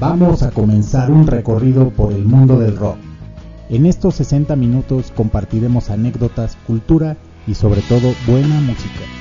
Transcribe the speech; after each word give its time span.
vamos 0.00 0.42
a 0.42 0.50
comenzar 0.50 1.10
un 1.10 1.26
recorrido 1.26 1.90
por 1.90 2.12
el 2.12 2.24
mundo 2.24 2.58
del 2.58 2.76
rock. 2.76 2.96
En 3.68 3.84
estos 3.84 4.14
60 4.16 4.56
minutos 4.56 5.12
compartiremos 5.14 5.90
anécdotas, 5.90 6.56
cultura 6.66 7.18
y 7.46 7.54
sobre 7.54 7.82
todo 7.82 8.14
buena 8.26 8.60
música. 8.62 9.19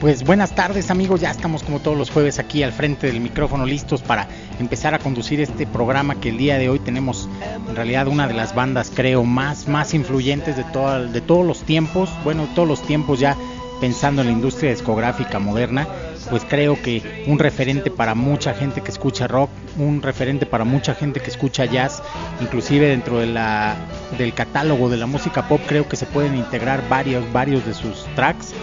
Pues 0.00 0.24
buenas 0.24 0.54
tardes 0.54 0.90
amigos, 0.90 1.20
ya 1.20 1.30
estamos 1.30 1.62
como 1.62 1.78
todos 1.78 1.98
los 1.98 2.08
jueves 2.08 2.38
aquí 2.38 2.62
al 2.62 2.72
frente 2.72 3.08
del 3.08 3.20
micrófono 3.20 3.66
listos 3.66 4.00
para 4.00 4.28
empezar 4.58 4.94
a 4.94 4.98
conducir 4.98 5.42
este 5.42 5.66
programa 5.66 6.18
que 6.18 6.30
el 6.30 6.38
día 6.38 6.56
de 6.56 6.70
hoy 6.70 6.78
tenemos 6.78 7.28
en 7.68 7.76
realidad 7.76 8.08
una 8.08 8.26
de 8.26 8.32
las 8.32 8.54
bandas 8.54 8.90
creo 8.94 9.24
más, 9.24 9.68
más 9.68 9.92
influyentes 9.92 10.56
de, 10.56 10.64
de 10.64 11.20
todos 11.20 11.46
los 11.46 11.64
tiempos, 11.64 12.08
bueno 12.24 12.48
todos 12.54 12.66
los 12.66 12.80
tiempos 12.80 13.20
ya 13.20 13.36
pensando 13.78 14.22
en 14.22 14.28
la 14.28 14.32
industria 14.32 14.70
discográfica 14.70 15.38
moderna, 15.38 15.86
pues 16.30 16.46
creo 16.48 16.80
que 16.80 17.24
un 17.26 17.38
referente 17.38 17.90
para 17.90 18.14
mucha 18.14 18.54
gente 18.54 18.80
que 18.80 18.90
escucha 18.90 19.26
rock, 19.26 19.50
un 19.76 20.00
referente 20.00 20.46
para 20.46 20.64
mucha 20.64 20.94
gente 20.94 21.20
que 21.20 21.28
escucha 21.28 21.66
jazz, 21.66 22.02
inclusive 22.40 22.88
dentro 22.88 23.18
de 23.18 23.26
la, 23.26 23.76
del 24.16 24.32
catálogo 24.32 24.88
de 24.88 24.96
la 24.96 25.06
música 25.06 25.46
pop 25.46 25.60
creo 25.66 25.86
que 25.86 25.96
se 25.96 26.06
pueden 26.06 26.38
integrar 26.38 26.88
varios, 26.88 27.30
varios 27.34 27.66
de 27.66 27.74
sus 27.74 28.06
tracks 28.14 28.54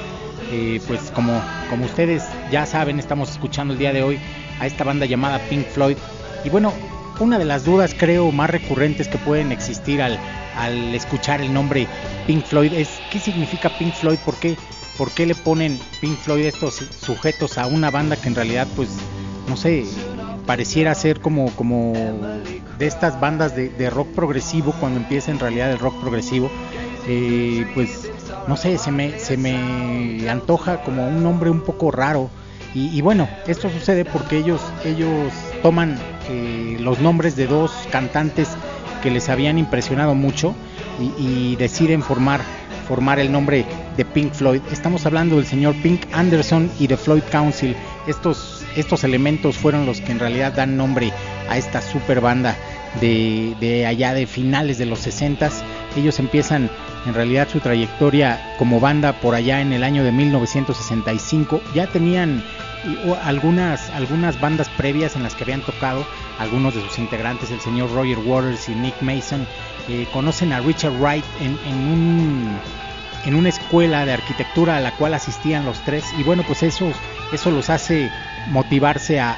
eh, 0.51 0.81
pues 0.87 1.11
como, 1.11 1.41
como 1.69 1.85
ustedes 1.85 2.23
ya 2.51 2.65
saben, 2.65 2.99
estamos 2.99 3.29
escuchando 3.29 3.73
el 3.73 3.79
día 3.79 3.93
de 3.93 4.03
hoy 4.03 4.19
a 4.59 4.67
esta 4.67 4.83
banda 4.83 5.05
llamada 5.05 5.39
Pink 5.49 5.67
Floyd. 5.67 5.97
Y 6.43 6.49
bueno, 6.49 6.73
una 7.19 7.37
de 7.37 7.45
las 7.45 7.65
dudas 7.65 7.95
creo 7.97 8.31
más 8.31 8.49
recurrentes 8.49 9.07
que 9.07 9.17
pueden 9.17 9.51
existir 9.51 10.01
al, 10.01 10.19
al 10.55 10.93
escuchar 10.93 11.41
el 11.41 11.53
nombre 11.53 11.87
Pink 12.25 12.43
Floyd 12.43 12.73
es 12.73 12.99
¿qué 13.11 13.19
significa 13.19 13.69
Pink 13.77 13.93
Floyd? 13.93 14.17
¿Por 14.25 14.35
qué, 14.35 14.55
¿Por 14.97 15.11
qué 15.11 15.25
le 15.25 15.35
ponen 15.35 15.79
Pink 16.01 16.17
Floyd 16.17 16.45
estos 16.45 16.75
sujetos 16.75 17.57
a 17.57 17.67
una 17.67 17.91
banda 17.91 18.15
que 18.15 18.27
en 18.27 18.35
realidad 18.35 18.67
pues 18.75 18.89
no 19.47 19.55
sé, 19.55 19.85
pareciera 20.45 20.93
ser 20.93 21.21
como, 21.21 21.49
como 21.51 21.93
de 22.77 22.85
estas 22.85 23.19
bandas 23.19 23.55
de, 23.55 23.89
rock 23.89 24.09
progresivo 24.09 24.73
cuando 24.79 24.99
empieza 24.99 25.31
en 25.31 25.39
realidad 25.39 25.71
el 25.71 25.79
rock 25.79 25.99
progresivo? 26.01 26.51
Eh, 27.07 27.65
pues 27.73 28.06
no 28.47 28.55
sé, 28.57 28.77
se 28.77 28.91
me, 28.91 29.19
se 29.19 29.37
me 29.37 30.29
antoja 30.29 30.81
como 30.83 31.07
un 31.07 31.23
nombre 31.23 31.49
un 31.49 31.61
poco 31.61 31.91
raro. 31.91 32.29
Y, 32.73 33.01
bueno, 33.01 33.27
esto 33.47 33.71
sucede 33.71 34.05
porque 34.05 34.37
ellos, 34.37 34.61
ellos 34.85 35.33
toman 35.63 35.97
eh, 36.29 36.77
los 36.79 36.99
nombres 36.99 37.35
de 37.35 37.47
dos 37.47 37.71
cantantes 37.91 38.49
que 39.01 39.09
les 39.09 39.29
habían 39.29 39.57
impresionado 39.57 40.13
mucho 40.13 40.53
y, 41.17 41.55
deciden 41.55 42.03
formar, 42.03 42.41
formar 42.87 43.17
el 43.17 43.31
nombre 43.31 43.65
de 43.95 44.05
Pink 44.05 44.31
Floyd. 44.33 44.61
Estamos 44.71 45.07
hablando 45.07 45.37
del 45.37 45.47
señor 45.47 45.73
Pink 45.81 46.05
Anderson 46.13 46.69
y 46.79 46.85
de 46.85 46.97
Floyd 46.97 47.23
Council. 47.31 47.75
Estos, 48.05 48.63
estos 48.75 49.03
elementos 49.03 49.57
fueron 49.57 49.87
los 49.87 49.99
que 49.99 50.11
en 50.11 50.19
realidad 50.19 50.53
dan 50.53 50.77
nombre 50.77 51.11
a 51.49 51.57
esta 51.57 51.81
super 51.81 52.21
banda 52.21 52.55
de, 53.01 53.55
de 53.59 53.87
allá 53.87 54.13
de 54.13 54.27
finales 54.27 54.77
de 54.77 54.85
los 54.85 54.99
60 54.99 55.49
ellos 55.97 56.19
empiezan 56.19 56.69
en 57.07 57.13
realidad 57.13 57.47
su 57.49 57.59
trayectoria 57.59 58.55
como 58.57 58.79
banda 58.79 59.13
por 59.13 59.33
allá 59.33 59.61
en 59.61 59.71
el 59.71 59.83
año 59.83 60.03
de 60.03 60.11
1965. 60.11 61.61
Ya 61.73 61.87
tenían 61.87 62.43
algunas, 63.23 63.89
algunas 63.91 64.39
bandas 64.39 64.69
previas 64.69 65.15
en 65.15 65.23
las 65.23 65.33
que 65.33 65.43
habían 65.43 65.61
tocado 65.61 66.05
algunos 66.37 66.75
de 66.75 66.81
sus 66.81 66.99
integrantes, 66.99 67.49
el 67.49 67.61
señor 67.61 67.91
Roger 67.93 68.19
Waters 68.19 68.67
y 68.69 68.75
Nick 68.75 69.01
Mason. 69.01 69.47
Eh, 69.89 70.05
conocen 70.11 70.51
a 70.51 70.59
Richard 70.59 70.93
Wright 70.99 71.23
en, 71.39 71.57
en, 71.65 71.77
un, 71.87 72.59
en 73.25 73.35
una 73.35 73.49
escuela 73.49 74.05
de 74.05 74.13
arquitectura 74.13 74.77
a 74.77 74.81
la 74.81 74.91
cual 74.91 75.13
asistían 75.13 75.65
los 75.65 75.79
tres 75.85 76.03
y 76.19 76.23
bueno 76.23 76.43
pues 76.45 76.61
eso, 76.61 76.91
eso 77.31 77.51
los 77.51 77.69
hace 77.69 78.11
motivarse 78.47 79.21
a, 79.21 79.35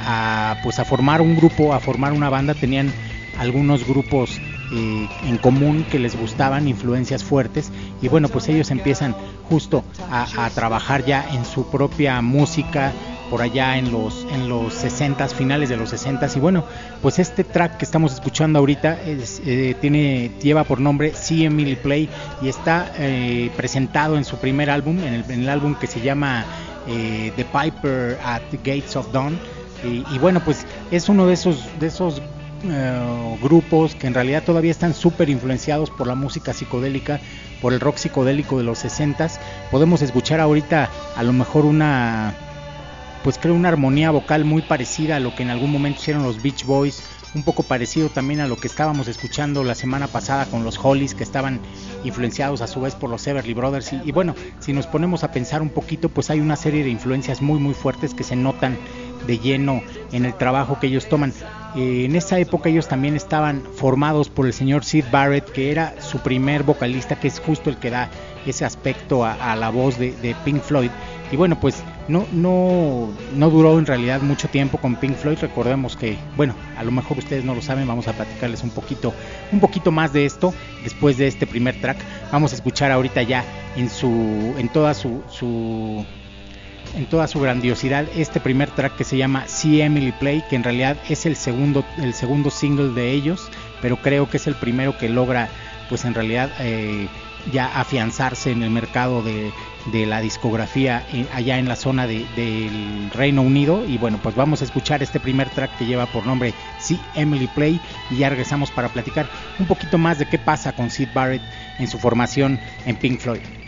a, 0.52 0.62
pues 0.64 0.80
a 0.80 0.86
formar 0.86 1.22
un 1.22 1.36
grupo, 1.36 1.74
a 1.74 1.80
formar 1.80 2.14
una 2.14 2.30
banda. 2.30 2.56
Tenían 2.56 2.92
algunos 3.38 3.88
grupos 3.88 4.42
eh, 4.72 5.10
en 5.24 5.38
común 5.38 5.84
que 5.90 5.98
les 5.98 6.16
gustaban, 6.16 6.68
influencias 6.68 7.24
fuertes, 7.24 7.72
y 8.02 8.08
bueno, 8.08 8.30
pues 8.30 8.48
ellos 8.50 8.70
empiezan 8.70 9.16
justo 9.50 9.84
a, 10.12 10.50
trabajar 10.54 11.06
ya 11.06 11.28
en 11.34 11.44
su 11.44 11.70
propia 11.72 12.22
música 12.22 12.92
por 13.32 13.42
allá 13.42 13.78
en 13.78 13.92
los 13.92 14.26
en 14.32 14.50
los 14.50 14.74
60 14.74 15.28
finales 15.30 15.70
de 15.70 15.78
los 15.78 15.92
60 15.92 16.28
y 16.36 16.40
bueno 16.40 16.64
pues 17.02 17.20
este 17.20 17.44
track 17.44 17.78
que 17.78 17.86
estamos 17.86 18.12
escuchando 18.14 18.58
ahorita 18.58 18.98
eh, 19.06 19.76
tiene 19.80 20.32
lleva 20.42 20.64
por 20.64 20.80
nombre 20.80 21.14
See 21.14 21.46
Emily 21.46 21.76
Play 21.76 22.10
y 22.42 22.48
está 22.48 22.92
eh, 22.98 23.52
presentado 23.56 24.18
en 24.18 24.26
su 24.26 24.38
primer 24.38 24.72
álbum 24.72 24.98
en 25.04 25.24
el, 25.30 25.50
álbum 25.50 25.76
que 25.76 25.86
se 25.86 26.02
llama 26.02 26.44
The 26.88 27.46
Piper 27.46 28.18
at 28.26 28.42
the 28.50 28.58
Gates 28.58 28.96
of 28.96 29.12
Dawn. 29.12 29.38
Y, 29.84 30.04
y, 30.12 30.18
bueno 30.20 30.42
pues 30.44 30.66
es 30.90 31.08
uno 31.08 31.28
de 31.28 31.34
esos 31.34 31.64
de 31.80 31.88
esos 31.88 32.22
eh, 32.64 33.38
grupos 33.42 33.96
que 33.96 34.08
en 34.08 34.14
realidad 34.14 34.44
todavía 34.44 34.72
están 34.72 34.94
súper 34.94 35.30
influenciados 35.30 35.90
por 35.90 36.08
la 36.08 36.16
música 36.16 36.54
psicodélica, 36.54 37.20
por 37.62 37.74
el 37.74 37.80
rock 37.80 37.98
psicodélico 37.98 38.58
de 38.58 38.64
los 38.64 38.80
60 38.80 39.28
Podemos 39.72 40.02
escuchar 40.02 40.40
ahorita 40.40 40.90
a 41.16 41.24
lo 41.24 41.34
mejor 41.34 41.66
una, 41.66 42.34
pues 43.24 43.38
creo 43.38 43.54
una 43.54 43.70
armonía 43.70 44.12
vocal 44.12 44.46
muy 44.46 44.62
parecida 44.62 45.18
a 45.18 45.20
lo 45.20 45.36
que 45.36 45.44
en 45.44 45.50
algún 45.50 45.72
momento 45.72 46.00
hicieron 46.02 46.24
los 46.24 46.42
Beach 46.42 46.66
Boys, 46.66 47.04
un 47.36 47.44
poco 47.44 47.64
parecido 47.64 48.10
también 48.10 48.40
a 48.40 48.48
lo 48.48 48.58
que 48.58 48.68
estábamos 48.68 49.08
escuchando 49.08 49.64
la 49.64 49.76
semana 49.76 50.08
pasada 50.08 50.46
con 50.46 50.64
los 50.64 50.80
Hollies 50.84 51.14
que 51.14 51.24
estaban 51.24 51.60
influenciados 52.04 52.62
a 52.62 52.68
su 52.68 52.82
vez 52.82 52.96
por 52.96 53.10
los 53.10 53.26
Everly 53.28 53.54
Brothers 53.54 53.94
y 53.94 54.12
bueno, 54.12 54.36
si 54.60 54.74
nos 54.74 54.88
ponemos 54.88 55.24
a 55.24 55.32
pensar 55.32 55.62
un 55.62 55.70
poquito, 55.70 56.10
pues 56.10 56.30
hay 56.30 56.40
una 56.40 56.56
serie 56.56 56.84
de 56.84 56.90
influencias 56.90 57.42
muy 57.42 57.60
muy 57.60 57.74
fuertes 57.74 58.14
que 58.14 58.24
se 58.24 58.36
notan 58.36 58.78
de 59.28 59.38
lleno 59.38 59.82
en 60.12 60.26
el 60.26 60.34
trabajo 60.36 60.80
que 60.80 60.88
ellos 60.88 61.08
toman. 61.08 61.34
En 61.76 62.16
esa 62.16 62.40
época 62.40 62.70
ellos 62.70 62.88
también 62.88 63.16
estaban 63.16 63.64
formados 63.76 64.30
por 64.30 64.48
el 64.48 64.54
señor 64.54 64.84
Sid 64.84 65.06
Barrett, 65.12 65.52
que 65.52 65.72
era 65.72 66.02
su 66.02 66.20
primer 66.20 66.64
vocalista, 66.64 67.20
que 67.20 67.28
es 67.28 67.40
justo 67.40 67.70
el 67.70 67.78
que 67.78 67.92
da 67.92 68.10
ese 68.46 68.66
aspecto 68.66 69.24
a, 69.24 69.56
la 69.56 69.70
voz 69.70 69.98
de, 70.00 70.36
Pink 70.44 70.62
Floyd. 70.62 70.90
Y 71.32 71.36
bueno, 71.36 71.60
pues 71.60 71.84
no, 72.08 72.26
no, 72.32 73.10
no 73.36 73.50
duró 73.52 73.78
en 73.78 73.86
realidad 73.86 74.22
mucho 74.22 74.48
tiempo 74.48 74.80
con 74.80 74.96
Pink 74.96 75.16
Floyd. 75.16 75.38
Recordemos 75.40 75.96
que, 75.96 76.18
bueno, 76.36 76.56
a 76.76 76.84
lo 76.84 76.90
mejor 76.92 77.20
ustedes 77.20 77.46
no 77.46 77.54
lo 77.54 77.62
saben, 77.62 77.88
vamos 77.88 78.08
a 78.08 78.14
platicarles 78.14 78.64
un 78.64 78.72
poquito, 78.72 79.14
un 79.52 79.60
poquito 79.60 79.92
más 79.92 80.12
de 80.12 80.26
esto 80.26 80.54
después 80.84 81.18
de 81.18 81.28
este 81.28 81.46
primer 81.46 81.80
track. 81.80 81.98
Vamos 82.32 82.52
a 82.52 82.56
escuchar 82.56 82.92
ahorita 82.92 83.22
ya 83.22 83.44
en 83.76 83.92
su, 83.92 84.08
en 84.58 84.70
toda 84.70 84.96
su, 84.96 85.22
su 85.30 86.04
en 86.96 87.06
toda 87.06 87.28
su 87.28 87.40
grandiosidad 87.40 88.06
este 88.16 88.40
primer 88.40 88.70
track 88.72 88.96
que 88.96 89.04
se 89.04 89.18
llama 89.18 89.48
See 89.48 89.82
Emily 89.82 90.12
Play, 90.12 90.44
que 90.50 90.56
en 90.56 90.64
realidad 90.64 90.98
es 91.10 91.26
el 91.26 91.36
segundo, 91.36 91.86
el 91.98 92.14
segundo 92.14 92.50
single 92.50 92.90
de 92.90 93.12
ellos, 93.12 93.50
pero 93.82 93.98
creo 93.98 94.30
que 94.30 94.38
es 94.38 94.48
el 94.48 94.56
primero 94.56 94.98
que 94.98 95.10
logra, 95.10 95.50
pues 95.90 96.06
en 96.06 96.14
realidad, 96.14 96.52
eh, 96.60 97.08
ya 97.52 97.80
afianzarse 97.80 98.52
en 98.52 98.64
el 98.64 98.70
mercado 98.70 99.22
de, 99.22 99.52
de 99.92 100.06
la 100.06 100.22
discografía 100.22 101.06
eh, 101.14 101.26
allá 101.34 101.58
en 101.58 101.68
la 101.68 101.76
zona 101.76 102.08
de, 102.08 102.26
del 102.36 103.10
Reino 103.12 103.42
Unido. 103.42 103.86
Y 103.88 103.98
bueno, 103.98 104.20
pues 104.22 104.36
vamos 104.36 104.62
a 104.62 104.66
escuchar 104.66 105.02
este 105.04 105.20
primer 105.20 105.50
track 105.50 105.78
que 105.78 105.86
lleva 105.86 106.06
por 106.08 106.26
nombre 106.26 106.54
See 106.80 107.00
Emily 107.16 107.48
Play 107.48 107.80
y 108.10 108.18
ya 108.18 108.30
regresamos 108.30 108.72
para 108.72 108.90
platicar 108.90 109.28
un 109.58 109.66
poquito 109.66 109.98
más 109.98 110.20
de 110.20 110.28
qué 110.28 110.38
pasa 110.38 110.74
con 110.74 110.90
Sid 110.90 111.10
Barrett 111.14 111.42
en 111.80 111.88
su 111.88 111.98
formación 111.98 112.60
en 112.86 112.96
Pink 112.98 113.20
Floyd. 113.20 113.59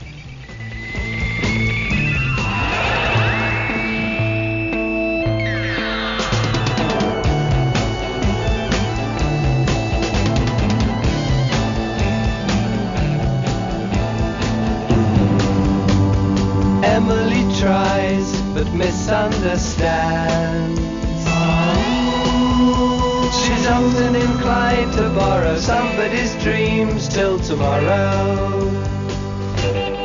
Misunderstands. 19.41 20.81
She's 23.43 23.67
often 23.67 24.15
inclined 24.15 24.93
to 24.93 25.09
borrow 25.09 25.57
somebody's 25.57 26.35
dreams 26.43 27.07
till 27.07 27.39
tomorrow. 27.39 28.69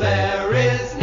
There 0.00 0.54
is 0.54 0.95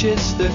purchase 0.00 0.32
the 0.34 0.47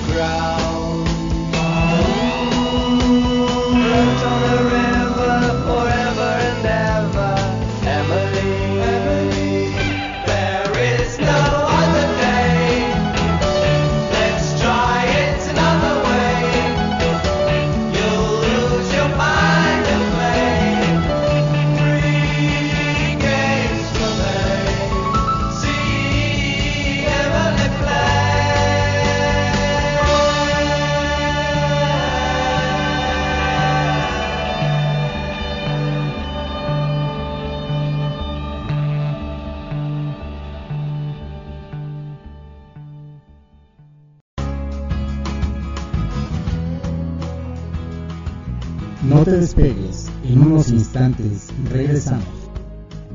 instantes 50.94 51.48
regresamos. 51.72 52.28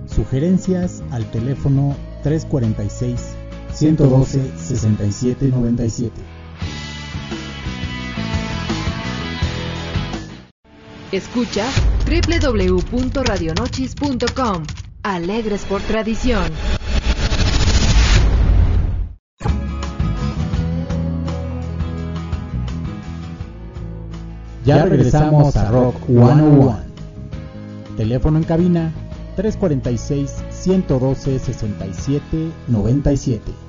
Sugerencias 0.06 1.04
al 1.12 1.30
teléfono 1.30 1.94
346 2.24 3.36
112 3.72 4.58
6797. 4.58 6.12
Escucha 11.12 11.66
www.radionochis.com. 12.04 14.64
Alegres 15.04 15.64
por 15.64 15.80
tradición. 15.82 16.50
Ya 24.64 24.84
regresamos 24.84 25.56
a 25.56 25.70
Rock 25.70 26.04
101. 26.06 26.87
Teléfono 27.98 28.38
en 28.38 28.44
cabina 28.44 28.92
346 29.34 30.44
112 30.50 31.40
67 31.40 32.52
97. 32.68 33.67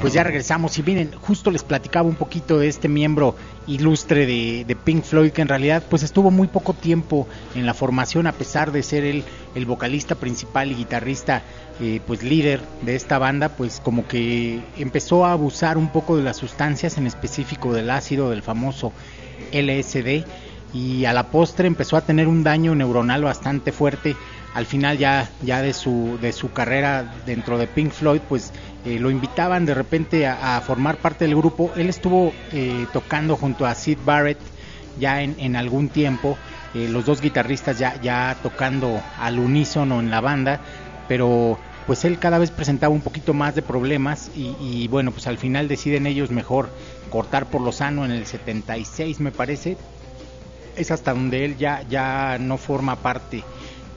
Pues 0.00 0.12
ya 0.12 0.22
regresamos. 0.22 0.78
Y 0.78 0.82
miren, 0.84 1.12
justo 1.12 1.50
les 1.50 1.64
platicaba 1.64 2.08
un 2.08 2.14
poquito 2.14 2.58
de 2.58 2.68
este 2.68 2.88
miembro 2.88 3.34
ilustre 3.66 4.26
de, 4.26 4.76
Pink 4.84 5.02
Floyd 5.02 5.32
que 5.32 5.42
en 5.42 5.48
realidad 5.48 5.82
pues 5.90 6.02
estuvo 6.02 6.30
muy 6.30 6.46
poco 6.46 6.72
tiempo 6.72 7.26
en 7.54 7.66
la 7.66 7.74
formación 7.74 8.26
a 8.26 8.32
pesar 8.32 8.72
de 8.72 8.82
ser 8.82 9.04
el, 9.04 9.24
el 9.54 9.66
vocalista 9.66 10.14
principal 10.14 10.70
y 10.72 10.76
guitarrista 10.76 11.42
eh, 11.80 12.00
pues 12.06 12.22
líder 12.22 12.60
de 12.82 12.96
esta 12.96 13.18
banda 13.18 13.50
pues 13.50 13.80
como 13.80 14.08
que 14.08 14.62
empezó 14.78 15.26
a 15.26 15.32
abusar 15.32 15.76
un 15.76 15.90
poco 15.92 16.16
de 16.16 16.22
las 16.22 16.38
sustancias 16.38 16.96
en 16.96 17.06
específico 17.06 17.74
del 17.74 17.90
ácido 17.90 18.30
del 18.30 18.42
famoso 18.42 18.92
LSD 19.52 20.24
y 20.72 21.04
a 21.04 21.12
la 21.12 21.24
postre 21.30 21.66
empezó 21.66 21.96
a 21.96 22.02
tener 22.02 22.28
un 22.28 22.42
daño 22.42 22.74
neuronal 22.74 23.22
bastante 23.24 23.72
fuerte. 23.72 24.16
Al 24.54 24.66
final 24.66 24.98
ya 24.98 25.30
ya 25.42 25.62
de 25.62 25.72
su 25.72 26.18
de 26.20 26.32
su 26.32 26.52
carrera 26.52 27.14
dentro 27.26 27.58
de 27.58 27.66
Pink 27.66 27.92
Floyd 27.92 28.20
pues 28.28 28.52
eh, 28.84 28.98
lo 28.98 29.10
invitaban 29.10 29.66
de 29.66 29.74
repente 29.74 30.26
a, 30.26 30.60
formar 30.60 30.96
parte 30.98 31.24
del 31.24 31.36
grupo. 31.36 31.72
Él 31.76 31.88
estuvo 31.88 32.32
eh, 32.52 32.86
tocando 32.92 33.36
junto 33.36 33.66
a 33.66 33.74
Sid 33.74 33.98
Barrett 34.04 34.38
ya 34.98 35.22
en, 35.22 35.36
en 35.38 35.56
algún 35.56 35.88
tiempo 35.88 36.36
eh, 36.74 36.88
los 36.88 37.04
dos 37.06 37.20
guitarristas 37.20 37.78
ya 37.78 38.00
ya 38.00 38.36
tocando 38.42 39.00
al 39.18 39.38
unísono 39.38 40.00
en 40.00 40.10
la 40.10 40.20
banda 40.20 40.60
pero 41.06 41.58
pues 41.86 42.04
él 42.04 42.18
cada 42.18 42.38
vez 42.38 42.50
presentaba 42.50 42.92
un 42.92 43.00
poquito 43.00 43.32
más 43.32 43.54
de 43.54 43.62
problemas 43.62 44.30
y, 44.34 44.56
y 44.60 44.88
bueno 44.88 45.12
pues 45.12 45.26
al 45.28 45.38
final 45.38 45.68
deciden 45.68 46.06
ellos 46.06 46.30
mejor 46.30 46.68
cortar 47.08 47.46
por 47.46 47.60
lo 47.60 47.72
sano 47.72 48.04
en 48.04 48.10
el 48.10 48.26
76 48.26 49.20
me 49.20 49.32
parece. 49.32 49.76
Es 50.76 50.90
hasta 50.90 51.12
donde 51.12 51.44
él 51.44 51.56
ya 51.56 51.82
ya 51.88 52.38
no 52.38 52.56
forma 52.56 52.96
parte 52.96 53.42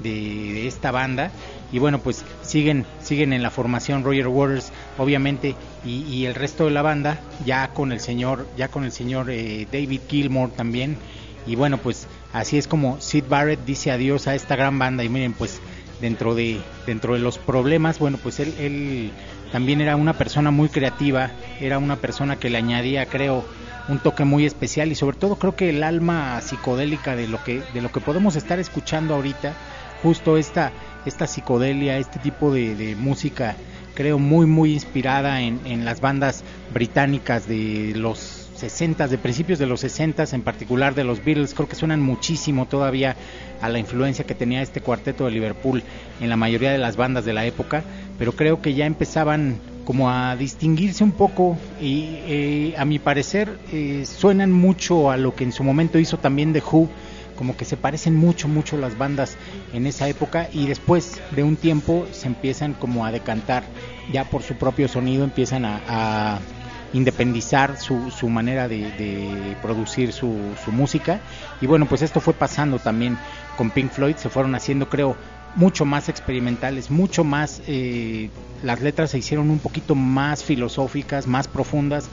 de, 0.01 0.67
esta 0.67 0.91
banda 0.91 1.31
y 1.71 1.79
bueno 1.79 1.99
pues 1.99 2.23
siguen 2.41 2.85
siguen 3.01 3.33
en 3.33 3.43
la 3.43 3.49
formación 3.49 4.03
Roger 4.03 4.27
Waters 4.27 4.71
obviamente 4.97 5.55
y, 5.85 6.25
el 6.25 6.35
resto 6.35 6.65
de 6.65 6.71
la 6.71 6.81
banda 6.81 7.19
ya 7.45 7.69
con 7.69 7.91
el 7.91 7.99
señor 7.99 8.47
ya 8.57 8.67
con 8.67 8.83
el 8.83 8.91
señor 8.91 9.31
eh, 9.31 9.67
David 9.71 10.01
Gilmour 10.07 10.51
también. 10.51 10.97
Y 11.47 11.55
bueno 11.55 11.77
pues 11.79 12.07
así 12.33 12.57
es 12.57 12.67
como 12.67 13.01
Sid 13.01 13.23
Barrett 13.27 13.65
dice 13.65 13.89
adiós 13.91 14.27
a 14.27 14.35
esta 14.35 14.55
gran 14.55 14.77
banda. 14.77 15.03
Y 15.03 15.09
miren 15.09 15.33
pues 15.33 15.59
dentro 15.99 16.35
de 16.35 16.59
dentro 16.85 17.15
de 17.15 17.19
los 17.19 17.37
problemas 17.37 17.97
bueno 17.97 18.19
pues 18.21 18.39
él, 18.39 18.53
él 18.59 19.11
también 19.51 19.81
era 19.81 19.95
una 19.95 20.13
persona 20.13 20.51
muy 20.51 20.69
creativa 20.69 21.31
era 21.59 21.77
una 21.77 21.95
persona 21.95 22.37
que 22.37 22.49
le 22.49 22.57
añadía 22.57 23.05
creo 23.07 23.43
un 23.87 23.97
toque 23.97 24.23
muy 24.23 24.45
especial. 24.45 24.91
Y 24.91 24.95
sobre 24.95 25.17
todo 25.17 25.37
creo 25.37 25.55
que 25.55 25.69
el 25.69 25.83
alma 25.83 26.39
psicodélica 26.41 27.15
de 27.15 27.27
lo 27.27 27.43
que 27.43 27.63
de 27.73 27.81
lo 27.81 27.91
que 27.91 28.01
podemos 28.01 28.35
estar 28.35 28.59
escuchando 28.59 29.15
ahorita 29.15 29.53
justo 30.03 30.37
esta 30.37 30.71
esta 31.05 31.27
psicodelia 31.27 31.97
este 31.97 32.19
tipo 32.19 32.53
de, 32.53 32.95
música 32.97 33.55
creo 33.93 34.19
muy 34.19 34.45
muy 34.45 34.73
inspirada 34.73 35.41
en, 35.41 35.59
en, 35.65 35.85
las 35.85 36.01
bandas 36.01 36.43
británicas 36.73 37.47
de 37.47 37.93
los 37.95 38.49
60 38.55 39.07
de 39.07 39.17
principios 39.17 39.59
de 39.59 39.65
los 39.65 39.79
60 39.79 40.23
en 40.33 40.43
particular 40.43 40.93
de 40.93 41.03
los 41.03 41.25
Beatles. 41.25 41.55
Creo 41.55 41.67
que 41.67 41.75
suenan 41.75 41.99
muchísimo 41.99 42.67
todavía 42.67 43.15
a 43.59 43.69
la 43.69 43.79
influencia 43.79 44.23
que 44.25 44.35
tenía 44.35 44.61
este 44.61 44.81
cuarteto 44.81 45.25
de 45.25 45.31
Liverpool 45.31 45.81
en 46.19 46.29
la 46.29 46.35
mayoría 46.37 46.71
de 46.71 46.77
las 46.77 46.95
bandas 46.95 47.25
de 47.25 47.33
la 47.33 47.45
época 47.45 47.83
pero 48.21 48.33
creo 48.33 48.61
que 48.61 48.75
ya 48.75 48.85
empezaban 48.85 49.57
como 49.83 50.11
a 50.11 50.35
distinguirse 50.35 51.03
un 51.03 51.11
poco 51.11 51.57
y 51.81 52.19
eh, 52.27 52.75
a 52.77 52.85
mi 52.85 52.99
parecer 52.99 53.57
eh, 53.73 54.05
suenan 54.05 54.51
mucho 54.51 55.09
a 55.09 55.17
lo 55.17 55.33
que 55.33 55.43
en 55.43 55.51
su 55.51 55.63
momento 55.63 55.97
hizo 55.97 56.17
también 56.17 56.53
The 56.53 56.61
Who 56.61 56.87
como 57.41 57.57
que 57.57 57.65
se 57.65 57.75
parecen 57.75 58.15
mucho 58.15 58.47
mucho 58.47 58.77
las 58.77 58.99
bandas 58.99 59.35
en 59.73 59.87
esa 59.87 60.07
época 60.07 60.47
y 60.53 60.67
después 60.67 61.19
de 61.31 61.41
un 61.41 61.55
tiempo 61.55 62.05
se 62.11 62.27
empiezan 62.27 62.75
como 62.75 63.03
a 63.03 63.11
decantar 63.11 63.63
ya 64.13 64.25
por 64.25 64.43
su 64.43 64.57
propio 64.57 64.87
sonido 64.87 65.23
empiezan 65.23 65.65
a, 65.65 66.37
independizar 66.93 67.77
su, 67.77 68.11
su 68.11 68.29
manera 68.29 68.67
de, 68.67 69.55
producir 69.59 70.13
su, 70.13 70.37
su, 70.63 70.71
música. 70.71 71.21
Y 71.61 71.65
bueno 71.65 71.87
pues 71.87 72.03
esto 72.03 72.19
fue 72.19 72.35
pasando 72.35 72.77
también 72.77 73.17
con 73.57 73.71
Pink 73.71 73.89
Floyd 73.89 74.17
se 74.17 74.29
fueron 74.29 74.53
haciendo 74.53 74.87
creo 74.87 75.15
mucho 75.55 75.83
más 75.83 76.09
experimentales 76.09 76.91
mucho 76.91 77.23
más 77.23 77.63
eh, 77.65 78.29
las 78.61 78.81
letras 78.81 79.09
se 79.09 79.17
hicieron 79.17 79.49
un 79.49 79.57
poquito 79.57 79.95
más 79.95 80.43
filosóficas 80.43 81.25
más 81.25 81.47
profundas 81.47 82.07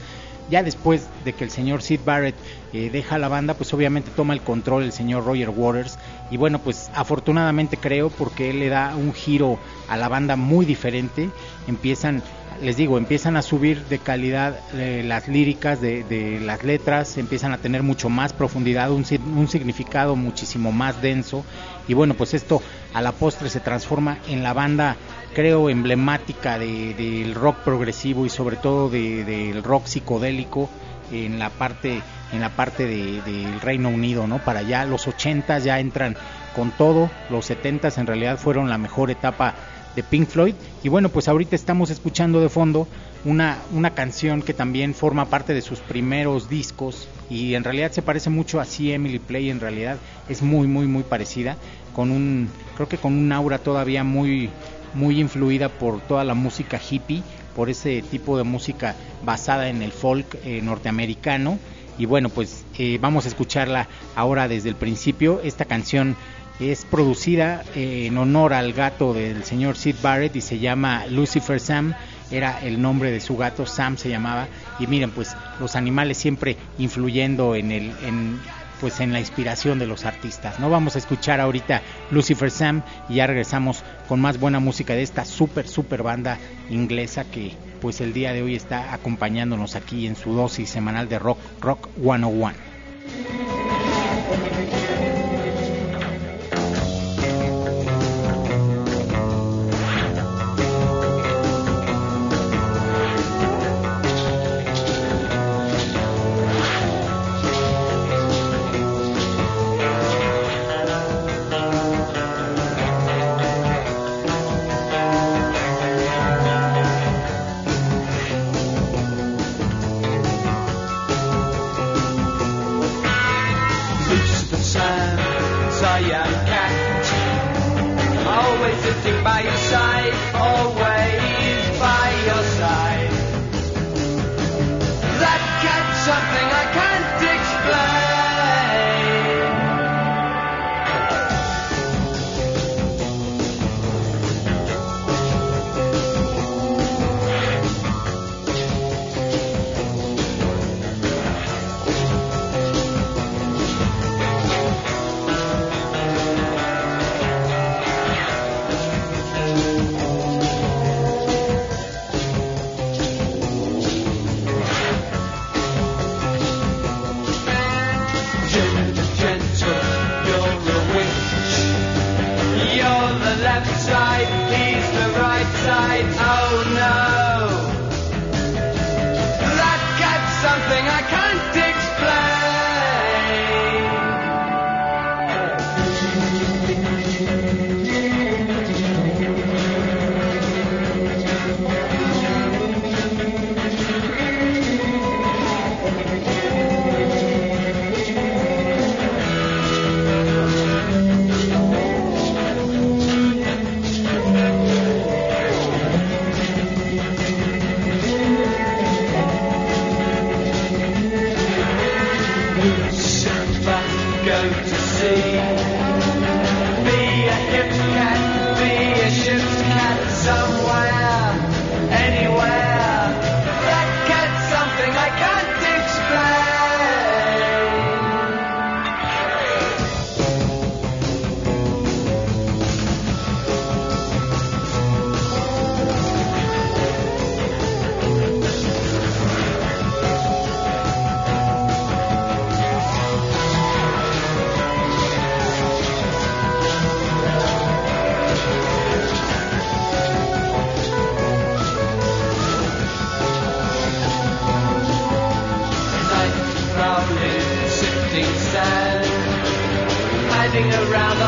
Ya 0.49 0.63
después 0.63 1.07
de 1.25 1.33
que 1.33 1.43
el 1.43 1.51
señor 1.51 1.81
Sid 1.81 2.01
Barrett 2.03 2.35
eh, 2.73 2.89
deja 2.91 3.17
la 3.17 3.27
banda, 3.27 3.53
pues 3.53 3.73
obviamente 3.73 4.11
toma 4.15 4.33
el 4.33 4.41
control 4.41 4.83
el 4.83 4.91
señor 4.91 5.25
Roger 5.25 5.49
Waters. 5.49 5.97
Y 6.31 6.37
bueno, 6.37 6.59
pues 6.59 6.89
afortunadamente 6.93 7.77
creo 7.77 8.09
porque 8.09 8.49
él 8.49 8.59
le 8.59 8.69
da 8.69 8.95
un 8.95 9.13
giro 9.13 9.59
a 9.87 9.97
la 9.97 10.07
banda 10.07 10.35
muy 10.35 10.65
diferente. 10.65 11.29
Empiezan 11.67 12.23
les 12.61 12.75
digo, 12.75 12.97
empiezan 12.97 13.37
a 13.37 13.41
subir 13.41 13.85
de 13.85 13.99
calidad 13.99 14.59
eh, 14.73 15.03
las 15.05 15.27
líricas 15.27 15.79
de, 15.81 16.39
las 16.43 16.63
letras, 16.63 17.17
empiezan 17.17 17.53
a 17.53 17.57
tener 17.57 17.83
mucho 17.83 18.09
más 18.09 18.33
profundidad, 18.33 18.91
un, 18.91 19.05
significado 19.05 20.15
muchísimo 20.15 20.71
más 20.71 21.01
denso. 21.01 21.45
Y 21.89 21.95
bueno, 21.95 22.13
pues 22.13 22.35
esto 22.35 22.61
a 22.93 23.01
la 23.01 23.11
postre 23.13 23.49
se 23.49 23.59
transforma 23.59 24.19
en 24.27 24.43
la 24.43 24.53
banda, 24.53 24.95
creo, 25.33 25.71
emblemática 25.71 26.59
del 26.59 27.33
rock 27.33 27.57
progresivo 27.65 28.27
y 28.27 28.29
sobre 28.29 28.57
todo 28.57 28.89
del 28.89 29.63
rock 29.63 29.87
psicodélico 29.87 30.69
en 31.11 31.39
la 31.39 31.49
parte 31.49 32.01
en 32.31 32.41
la 32.41 32.49
parte 32.49 32.85
del 32.85 33.59
Reino 33.59 33.89
Unido, 33.89 34.27
¿no? 34.27 34.37
Para 34.37 34.59
allá 34.59 34.85
los 34.85 35.07
80 35.07 35.57
ya 35.57 35.79
entran 35.79 36.15
con 36.55 36.69
todo, 36.69 37.09
los 37.31 37.45
70 37.45 37.89
en 37.97 38.05
realidad 38.05 38.37
fueron 38.37 38.69
la 38.69 38.77
mejor 38.77 39.09
etapa 39.09 39.55
de 39.95 40.03
Pink 40.03 40.27
Floyd. 40.27 40.55
Y 40.83 40.89
bueno, 40.89 41.09
pues 41.09 41.27
ahorita 41.27 41.55
estamos 41.55 41.89
escuchando 41.89 42.39
de 42.41 42.49
fondo 42.49 42.87
una, 43.25 43.57
una 43.73 43.91
canción 43.91 44.41
que 44.41 44.53
también 44.53 44.93
forma 44.93 45.25
parte 45.25 45.53
de 45.53 45.61
sus 45.61 45.79
primeros 45.79 46.49
discos 46.49 47.07
y 47.29 47.55
en 47.55 47.63
realidad 47.63 47.91
se 47.91 48.01
parece 48.01 48.29
mucho 48.29 48.59
a 48.59 48.65
Si 48.65 48.91
Emily 48.91 49.19
Play, 49.19 49.49
en 49.49 49.59
realidad 49.59 49.97
es 50.29 50.41
muy, 50.41 50.67
muy, 50.67 50.87
muy 50.87 51.03
parecida, 51.03 51.57
con 51.93 52.11
un, 52.11 52.49
creo 52.75 52.87
que 52.87 52.97
con 52.97 53.13
un 53.13 53.31
aura 53.31 53.59
todavía 53.59 54.03
muy, 54.03 54.49
muy 54.93 55.19
influida 55.19 55.69
por 55.69 56.01
toda 56.01 56.23
la 56.23 56.33
música 56.33 56.79
hippie, 56.79 57.23
por 57.55 57.69
ese 57.69 58.01
tipo 58.01 58.37
de 58.37 58.43
música 58.43 58.95
basada 59.23 59.69
en 59.69 59.81
el 59.81 59.91
folk 59.91 60.37
eh, 60.45 60.61
norteamericano. 60.61 61.59
Y 61.97 62.05
bueno, 62.05 62.29
pues 62.29 62.63
eh, 62.77 62.97
vamos 63.01 63.25
a 63.25 63.27
escucharla 63.27 63.89
ahora 64.15 64.47
desde 64.47 64.69
el 64.69 64.75
principio. 64.75 65.41
Esta 65.43 65.65
canción 65.65 66.15
es 66.59 66.83
producida 66.85 67.63
eh, 67.75 68.07
en 68.07 68.17
honor 68.17 68.53
al 68.53 68.73
gato 68.73 69.13
del 69.13 69.43
señor 69.43 69.77
Sid 69.77 69.95
Barrett 70.01 70.35
y 70.35 70.41
se 70.41 70.59
llama 70.59 71.05
Lucifer 71.07 71.59
Sam. 71.59 71.93
Era 72.31 72.59
el 72.61 72.81
nombre 72.81 73.11
de 73.11 73.21
su 73.21 73.37
gato, 73.37 73.65
Sam 73.65 73.97
se 73.97 74.09
llamaba. 74.09 74.47
Y 74.77 74.87
miren, 74.87 75.11
pues 75.11 75.35
los 75.59 75.75
animales 75.75 76.17
siempre 76.17 76.57
influyendo 76.77 77.55
en 77.55 77.71
el, 77.71 77.91
en, 78.03 78.39
pues 78.81 78.99
en 78.99 79.13
la 79.13 79.19
inspiración 79.19 79.79
de 79.79 79.87
los 79.87 80.05
artistas. 80.05 80.59
No 80.59 80.69
vamos 80.69 80.95
a 80.95 80.99
escuchar 80.99 81.39
ahorita 81.39 81.81
Lucifer 82.11 82.51
Sam 82.51 82.83
y 83.07 83.15
ya 83.15 83.27
regresamos 83.27 83.83
con 84.07 84.19
más 84.19 84.39
buena 84.39 84.59
música 84.59 84.93
de 84.93 85.01
esta 85.01 85.25
super 85.25 85.67
super 85.67 86.03
banda 86.03 86.37
inglesa 86.69 87.23
que 87.23 87.53
pues 87.81 88.01
el 88.01 88.13
día 88.13 88.33
de 88.33 88.43
hoy 88.43 88.55
está 88.55 88.93
acompañándonos 88.93 89.75
aquí 89.75 90.05
en 90.05 90.15
su 90.15 90.33
dosis 90.33 90.69
semanal 90.69 91.07
de 91.07 91.19
rock 91.19 91.39
Rock 91.61 91.87
101. 92.01 93.88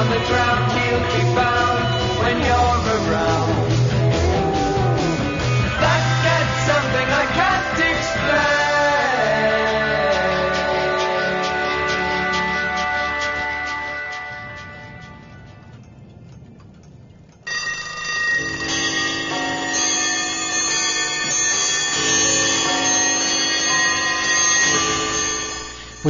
on 0.01 0.10
the 0.10 0.17
ground, 0.25 0.72
he'll 0.72 1.12
keep 1.12 1.38
on. 1.38 1.50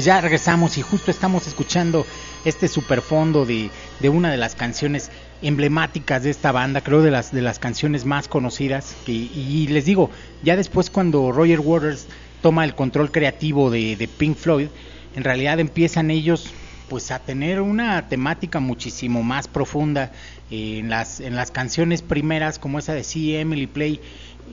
Pues 0.01 0.07
ya 0.07 0.19
regresamos 0.19 0.79
y 0.79 0.81
justo 0.81 1.11
estamos 1.11 1.45
escuchando 1.45 2.07
este 2.43 2.67
superfondo 2.67 3.45
de, 3.45 3.69
de 3.99 4.09
una 4.09 4.31
de 4.31 4.37
las 4.37 4.55
canciones 4.55 5.11
emblemáticas 5.43 6.23
de 6.23 6.31
esta 6.31 6.51
banda, 6.51 6.81
creo 6.81 7.03
de 7.03 7.11
las 7.11 7.31
de 7.31 7.43
las 7.43 7.59
canciones 7.59 8.03
más 8.03 8.27
conocidas. 8.27 8.95
Y, 9.05 9.67
les 9.67 9.85
digo, 9.85 10.09
ya 10.41 10.55
después 10.55 10.89
cuando 10.89 11.31
Roger 11.31 11.59
Waters 11.59 12.07
toma 12.41 12.65
el 12.65 12.73
control 12.73 13.11
creativo 13.11 13.69
de, 13.69 13.95
de 13.95 14.07
Pink 14.07 14.37
Floyd, 14.37 14.69
en 15.15 15.23
realidad 15.23 15.59
empiezan 15.59 16.09
ellos 16.09 16.51
pues 16.89 17.11
a 17.11 17.19
tener 17.19 17.61
una 17.61 18.09
temática 18.09 18.59
muchísimo 18.59 19.21
más 19.21 19.47
profunda 19.47 20.13
eh, 20.49 20.79
en 20.79 20.89
las 20.89 21.19
en 21.19 21.35
las 21.35 21.51
canciones 21.51 22.01
primeras 22.01 22.57
como 22.57 22.79
esa 22.79 22.95
de 22.95 23.03
Sí 23.03 23.35
Emily 23.35 23.67
Play 23.67 23.99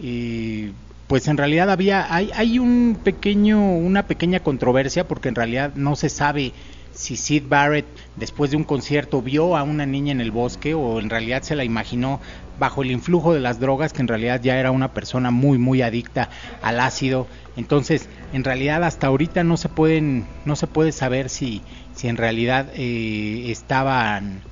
eh, 0.03 0.73
pues 1.09 1.27
en 1.27 1.39
realidad 1.39 1.71
había 1.71 2.15
hay, 2.15 2.31
hay 2.35 2.59
un 2.59 2.99
pequeño 3.03 3.61
una 3.61 4.07
pequeña 4.07 4.41
controversia 4.41 5.09
porque 5.09 5.29
en 5.31 5.35
realidad 5.35 5.73
no 5.75 5.97
se 5.97 6.11
sabe 6.11 6.53
si 6.93 7.17
Sid 7.17 7.45
Barrett 7.49 7.87
después 8.17 8.51
de 8.51 8.57
un 8.57 8.65
concierto 8.65 9.23
vio 9.23 9.57
a 9.57 9.63
una 9.63 9.87
niña 9.87 10.13
en 10.13 10.21
el 10.21 10.31
bosque 10.31 10.75
o 10.75 11.01
en 11.01 11.09
realidad 11.09 11.43
se 11.43 11.57
la 11.57 11.65
imaginó 11.65 12.21
bajo 12.59 12.83
el 12.83 12.91
influjo 12.91 13.33
de 13.33 13.41
las 13.41 13.59
drogas 13.59 13.93
que 13.93 14.03
en 14.03 14.09
realidad 14.09 14.41
ya 14.43 14.59
era 14.59 14.71
una 14.71 14.93
persona 14.93 15.31
muy 15.31 15.59
muy 15.59 15.81
adicta 15.81 16.29
al 16.61 16.81
ácido. 16.81 17.27
Entonces 17.57 18.09
en 18.33 18.45
realidad 18.45 18.85
hasta 18.85 19.07
ahorita 19.07 19.45
no 19.45 19.57
se 19.57 19.69
pueden 19.69 20.27
no 20.45 20.57
se 20.57 20.67
puede 20.67 20.93
saber 20.93 21.31
si 21.31 21.63
si 21.95 22.09
en 22.09 22.17
realidad 22.19 22.67
eh, 22.75 23.51
estaban 23.51 24.43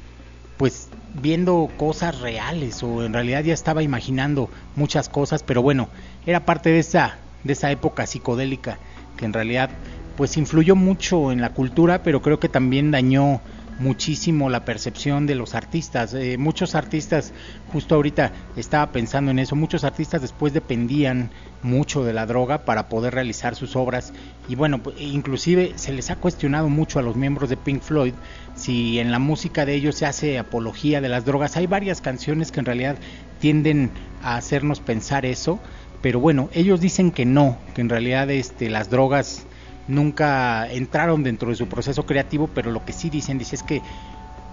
pues 0.57 0.89
viendo 1.21 1.69
cosas 1.77 2.21
reales 2.21 2.83
o 2.83 3.05
en 3.05 3.13
realidad 3.13 3.43
ya 3.43 3.55
estaba 3.55 3.83
imaginando 3.83 4.51
muchas 4.75 5.09
cosas 5.09 5.43
pero 5.43 5.63
bueno 5.63 5.89
era 6.26 6.45
parte 6.45 6.71
de 6.71 6.80
esa 6.80 7.18
de 7.45 7.52
esa 7.52 7.71
época 7.71 8.06
psicodélica 8.06 8.78
que 9.16 9.25
en 9.25 9.33
realidad 9.33 9.71
pues 10.16 10.37
influyó 10.37 10.75
mucho 10.75 11.30
en 11.30 11.40
la 11.40 11.50
cultura, 11.50 12.02
pero 12.02 12.23
creo 12.23 12.40
que 12.40 12.49
también 12.49 12.90
dañó 12.90 13.40
muchísimo 13.78 14.49
la 14.49 14.64
percepción 14.64 15.26
de 15.26 15.35
los 15.35 15.54
artistas. 15.54 16.14
Eh, 16.14 16.38
muchos 16.38 16.75
artistas, 16.75 17.35
justo 17.71 17.95
ahorita 17.95 18.33
estaba 18.56 18.90
pensando 18.92 19.30
en 19.30 19.38
eso, 19.38 19.54
muchos 19.54 19.85
artistas 19.85 20.23
después 20.23 20.54
dependían 20.54 21.30
mucho 21.62 22.02
de 22.04 22.14
la 22.14 22.25
droga 22.25 22.64
para 22.64 22.88
poder 22.88 23.12
realizar 23.14 23.54
sus 23.54 23.76
obras 23.76 24.12
y 24.49 24.54
bueno, 24.54 24.83
pues, 24.83 24.99
inclusive 25.00 25.73
se 25.76 25.92
les 25.92 26.11
ha 26.11 26.16
cuestionado 26.16 26.71
mucho 26.71 26.99
a 26.99 27.02
los 27.02 27.16
miembros 27.16 27.50
de 27.50 27.56
Pink 27.59 27.83
Floyd 27.83 28.14
si 28.54 28.99
en 28.99 29.11
la 29.11 29.18
música 29.18 29.66
de 29.66 29.75
ellos 29.75 29.97
se 29.97 30.06
hace 30.06 30.38
apología 30.38 31.00
de 31.02 31.11
las 31.11 31.26
drogas. 31.26 31.56
Hay 31.56 31.66
varias 31.66 32.00
canciones 32.00 32.52
que 32.52 32.61
en 32.61 32.66
realidad 32.66 32.97
tienden 33.38 33.90
a 34.23 34.37
hacernos 34.37 34.80
pensar 34.80 35.26
eso, 35.26 35.61
pero 36.07 36.21
bueno, 36.21 36.49
ellos 36.53 36.81
dicen 36.81 37.11
que 37.11 37.25
no, 37.25 37.59
que 37.75 37.81
en 37.81 37.89
realidad 37.89 38.31
este, 38.31 38.71
las 38.71 38.91
drogas 38.91 39.43
nunca 39.89 40.71
entraron 40.71 41.25
dentro 41.25 41.49
de 41.49 41.57
su 41.57 41.67
proceso 41.67 42.07
creativo, 42.07 42.49
pero 42.55 42.71
lo 42.71 42.85
que 42.85 42.93
sí 42.93 43.11
dicen, 43.11 43.39
dice 43.39 43.57
es 43.57 43.65
que 43.65 43.83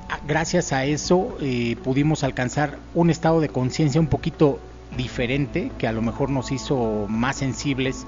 ah, 0.09 0.17
gracias 0.27 0.73
a 0.73 0.85
eso 0.85 1.37
eh, 1.41 1.75
pudimos 1.83 2.23
alcanzar 2.23 2.79
un 2.95 3.11
estado 3.11 3.39
de 3.39 3.49
conciencia 3.49 4.01
un 4.01 4.07
poquito 4.07 4.59
diferente, 4.97 5.71
que 5.77 5.85
a 5.85 5.91
lo 5.91 6.01
mejor 6.01 6.31
nos 6.31 6.51
hizo 6.51 7.05
más 7.07 7.35
sensibles 7.35 8.07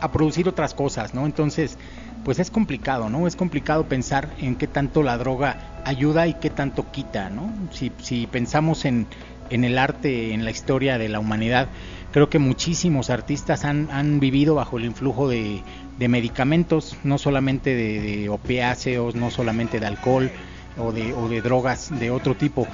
a 0.00 0.10
producir 0.10 0.48
otras 0.48 0.72
cosas, 0.72 1.12
¿no? 1.12 1.26
Entonces, 1.26 1.76
pues 2.24 2.38
es 2.38 2.50
complicado, 2.50 3.10
¿no? 3.10 3.26
Es 3.26 3.36
complicado 3.36 3.84
pensar 3.84 4.30
en 4.38 4.56
qué 4.56 4.66
tanto 4.66 5.02
la 5.02 5.18
droga 5.18 5.82
ayuda 5.84 6.26
y 6.26 6.32
qué 6.32 6.48
tanto 6.48 6.90
quita, 6.92 7.28
¿no? 7.28 7.52
Si, 7.72 7.92
si 7.98 8.26
pensamos 8.26 8.86
en, 8.86 9.06
en 9.50 9.64
el 9.64 9.76
arte, 9.76 10.32
en 10.32 10.46
la 10.46 10.50
historia 10.50 10.96
de 10.96 11.10
la 11.10 11.20
humanidad, 11.20 11.68
creo 12.12 12.28
que 12.28 12.38
muchísimos 12.38 13.10
artistas 13.10 13.64
han, 13.64 13.88
han 13.90 14.20
vivido 14.20 14.54
bajo 14.54 14.78
el 14.78 14.84
influjo 14.84 15.28
de, 15.28 15.62
de 15.98 16.08
medicamentos, 16.08 16.96
no 17.02 17.18
solamente 17.18 17.74
de, 17.74 18.00
de, 18.00 18.28
opiáceos, 18.28 19.14
no 19.14 19.30
solamente 19.30 19.80
de 19.80 19.86
alcohol 19.86 20.30
o 20.76 20.92
de, 20.92 21.12
o 21.14 21.28
de 21.28 21.40
drogas 21.40 21.90
de 21.98 22.10
otro 22.10 22.34
tipo. 22.34 22.68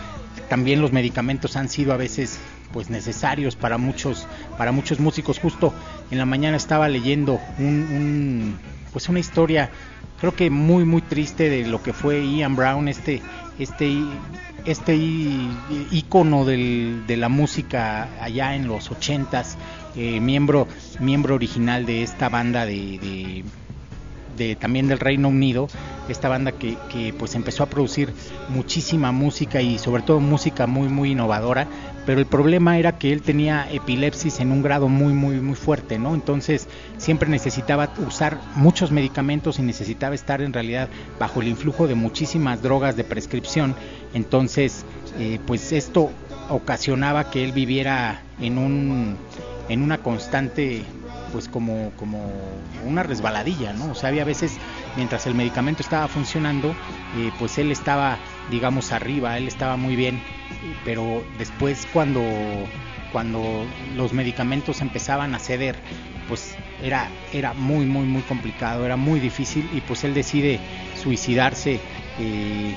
También 0.48 0.80
los 0.80 0.92
medicamentos 0.92 1.56
han 1.56 1.68
sido 1.68 1.92
a 1.92 1.96
veces 1.96 2.38
pues 2.72 2.90
necesarios 2.90 3.56
para 3.56 3.78
muchos 3.78 4.26
para 4.58 4.72
muchos 4.72 5.00
músicos. 5.00 5.38
Justo 5.38 5.72
en 6.10 6.18
la 6.18 6.26
mañana 6.26 6.56
estaba 6.56 6.88
leyendo 6.88 7.40
un, 7.58 7.64
un 7.64 8.58
pues 8.92 9.08
una 9.08 9.20
historia 9.20 9.70
creo 10.20 10.34
que 10.34 10.50
muy 10.50 10.84
muy 10.84 11.00
triste 11.00 11.48
de 11.48 11.66
lo 11.66 11.82
que 11.82 11.92
fue 11.92 12.26
Ian 12.26 12.56
Brown, 12.56 12.88
este 12.88 13.22
este 13.58 13.92
este 14.64 14.96
ícono 15.90 16.44
de 16.44 17.16
la 17.16 17.28
música 17.28 18.08
allá 18.20 18.54
en 18.54 18.66
los 18.66 18.90
ochentas, 18.90 19.56
eh, 19.96 20.20
miembro 20.20 20.68
miembro 21.00 21.34
original 21.34 21.86
de 21.86 22.02
esta 22.02 22.28
banda 22.28 22.66
de, 22.66 23.44
también 24.60 24.88
del 24.88 25.00
Reino 25.00 25.28
Unido, 25.28 25.68
esta 26.08 26.28
banda 26.28 26.52
que, 26.52 26.76
que 26.92 27.12
pues 27.12 27.34
empezó 27.34 27.62
a 27.62 27.66
producir 27.66 28.12
muchísima 28.48 29.10
música 29.10 29.62
y 29.62 29.78
sobre 29.78 30.02
todo 30.02 30.20
música 30.20 30.66
muy 30.66 30.88
muy 30.88 31.12
innovadora, 31.12 31.66
pero 32.08 32.20
el 32.20 32.26
problema 32.26 32.78
era 32.78 32.96
que 32.96 33.12
él 33.12 33.20
tenía 33.20 33.70
epilepsis 33.70 34.40
en 34.40 34.50
un 34.50 34.62
grado 34.62 34.88
muy 34.88 35.12
muy 35.12 35.42
muy 35.42 35.54
fuerte, 35.54 35.98
¿no? 35.98 36.14
Entonces 36.14 36.66
siempre 36.96 37.28
necesitaba 37.28 37.90
usar 37.98 38.40
muchos 38.54 38.90
medicamentos 38.90 39.58
y 39.58 39.62
necesitaba 39.62 40.14
estar 40.14 40.40
en 40.40 40.54
realidad 40.54 40.88
bajo 41.20 41.42
el 41.42 41.48
influjo 41.48 41.86
de 41.86 41.94
muchísimas 41.94 42.62
drogas 42.62 42.96
de 42.96 43.04
prescripción, 43.04 43.74
entonces 44.14 44.86
eh, 45.18 45.38
pues 45.46 45.70
esto 45.70 46.10
ocasionaba 46.48 47.30
que 47.30 47.44
él 47.44 47.52
viviera 47.52 48.22
en 48.40 48.56
un 48.56 49.18
en 49.68 49.82
una 49.82 49.98
constante 49.98 50.86
pues 51.32 51.48
como, 51.48 51.90
como 51.96 52.30
una 52.84 53.02
resbaladilla, 53.02 53.72
¿no? 53.72 53.90
O 53.90 53.94
sea, 53.94 54.08
había 54.08 54.24
veces, 54.24 54.56
mientras 54.96 55.26
el 55.26 55.34
medicamento 55.34 55.82
estaba 55.82 56.08
funcionando, 56.08 56.74
eh, 57.16 57.30
pues 57.38 57.58
él 57.58 57.70
estaba, 57.70 58.18
digamos, 58.50 58.92
arriba, 58.92 59.36
él 59.36 59.48
estaba 59.48 59.76
muy 59.76 59.96
bien, 59.96 60.20
pero 60.84 61.22
después 61.38 61.86
cuando, 61.92 62.22
cuando 63.12 63.64
los 63.96 64.12
medicamentos 64.12 64.80
empezaban 64.80 65.34
a 65.34 65.38
ceder, 65.38 65.76
pues 66.28 66.54
era, 66.82 67.08
era 67.32 67.54
muy, 67.54 67.86
muy, 67.86 68.06
muy 68.06 68.22
complicado, 68.22 68.84
era 68.84 68.96
muy 68.96 69.20
difícil 69.20 69.68
y 69.72 69.80
pues 69.80 70.04
él 70.04 70.14
decide 70.14 70.60
suicidarse. 71.02 71.80
Eh, 72.20 72.74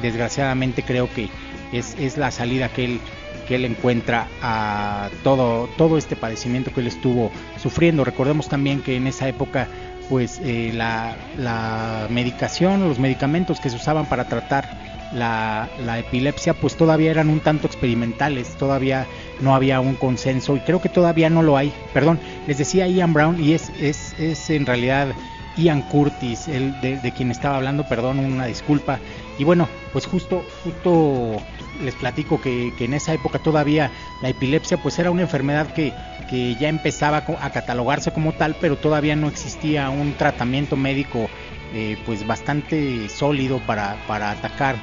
desgraciadamente 0.00 0.82
creo 0.82 1.12
que 1.12 1.28
es, 1.72 1.96
es 1.98 2.16
la 2.16 2.30
salida 2.30 2.68
que 2.68 2.84
él 2.84 3.00
que 3.46 3.56
él 3.56 3.64
encuentra 3.64 4.28
a 4.40 5.10
todo, 5.22 5.68
todo 5.76 5.98
este 5.98 6.16
padecimiento 6.16 6.72
que 6.72 6.80
él 6.80 6.86
estuvo 6.86 7.30
sufriendo. 7.60 8.04
Recordemos 8.04 8.48
también 8.48 8.82
que 8.82 8.96
en 8.96 9.06
esa 9.06 9.28
época 9.28 9.68
pues 10.08 10.40
eh, 10.44 10.72
la, 10.74 11.16
la, 11.38 12.06
medicación, 12.10 12.88
los 12.88 12.98
medicamentos 12.98 13.60
que 13.60 13.70
se 13.70 13.76
usaban 13.76 14.06
para 14.06 14.26
tratar 14.26 14.68
la, 15.14 15.68
la, 15.84 15.98
epilepsia 15.98 16.54
pues 16.54 16.76
todavía 16.76 17.10
eran 17.10 17.28
un 17.28 17.40
tanto 17.40 17.66
experimentales, 17.66 18.48
todavía 18.56 19.06
no 19.40 19.54
había 19.54 19.80
un 19.80 19.94
consenso 19.94 20.56
y 20.56 20.60
creo 20.60 20.80
que 20.80 20.88
todavía 20.88 21.30
no 21.30 21.42
lo 21.42 21.56
hay. 21.56 21.72
Perdón, 21.94 22.18
les 22.46 22.58
decía 22.58 22.88
Ian 22.88 23.12
Brown 23.12 23.42
y 23.42 23.52
es, 23.52 23.70
es, 23.80 24.14
es 24.18 24.50
en 24.50 24.66
realidad 24.66 25.08
Ian 25.56 25.82
Curtis, 25.82 26.48
el 26.48 26.78
de, 26.80 26.98
de, 26.98 27.12
quien 27.12 27.30
estaba 27.30 27.56
hablando, 27.56 27.86
perdón, 27.86 28.18
una 28.18 28.46
disculpa. 28.46 28.98
Y 29.38 29.44
bueno, 29.44 29.68
pues 29.92 30.06
justo, 30.06 30.44
justo 30.64 31.36
les 31.82 31.94
platico 31.94 32.40
que, 32.40 32.72
en 32.78 32.94
esa 32.94 33.12
época 33.12 33.38
todavía 33.38 33.90
la 34.22 34.28
epilepsia 34.28 34.76
pues 34.76 34.98
era 34.98 35.10
una 35.10 35.22
enfermedad 35.22 35.72
que, 35.72 35.92
que, 36.30 36.54
ya 36.56 36.68
empezaba 36.68 37.24
a 37.40 37.50
catalogarse 37.50 38.12
como 38.12 38.32
tal, 38.32 38.56
pero 38.60 38.76
todavía 38.76 39.16
no 39.16 39.28
existía 39.28 39.90
un 39.90 40.14
tratamiento 40.14 40.76
médico 40.76 41.28
eh, 41.74 41.96
pues 42.04 42.26
bastante 42.26 43.08
sólido 43.08 43.58
para, 43.66 43.96
para 44.06 44.30
atacar 44.30 44.76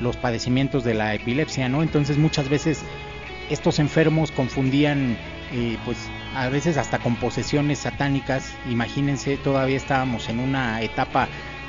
los 0.00 0.16
padecimientos 0.16 0.84
de 0.84 0.94
la 0.94 1.14
epilepsia, 1.14 1.68
¿no? 1.68 1.82
Entonces 1.82 2.18
muchas 2.18 2.48
veces 2.48 2.82
estos 3.50 3.78
enfermos 3.78 4.30
confundían 4.30 5.16
eh, 5.52 5.78
pues 5.84 5.96
a 6.34 6.48
veces 6.48 6.76
hasta 6.76 6.98
con 6.98 7.16
posesiones 7.16 7.80
satánicas, 7.80 8.54
imagínense, 8.68 9.36
todavía 9.36 9.76
estábamos 9.76 10.28
en 10.28 10.40
una 10.40 10.82
etapa 10.82 11.28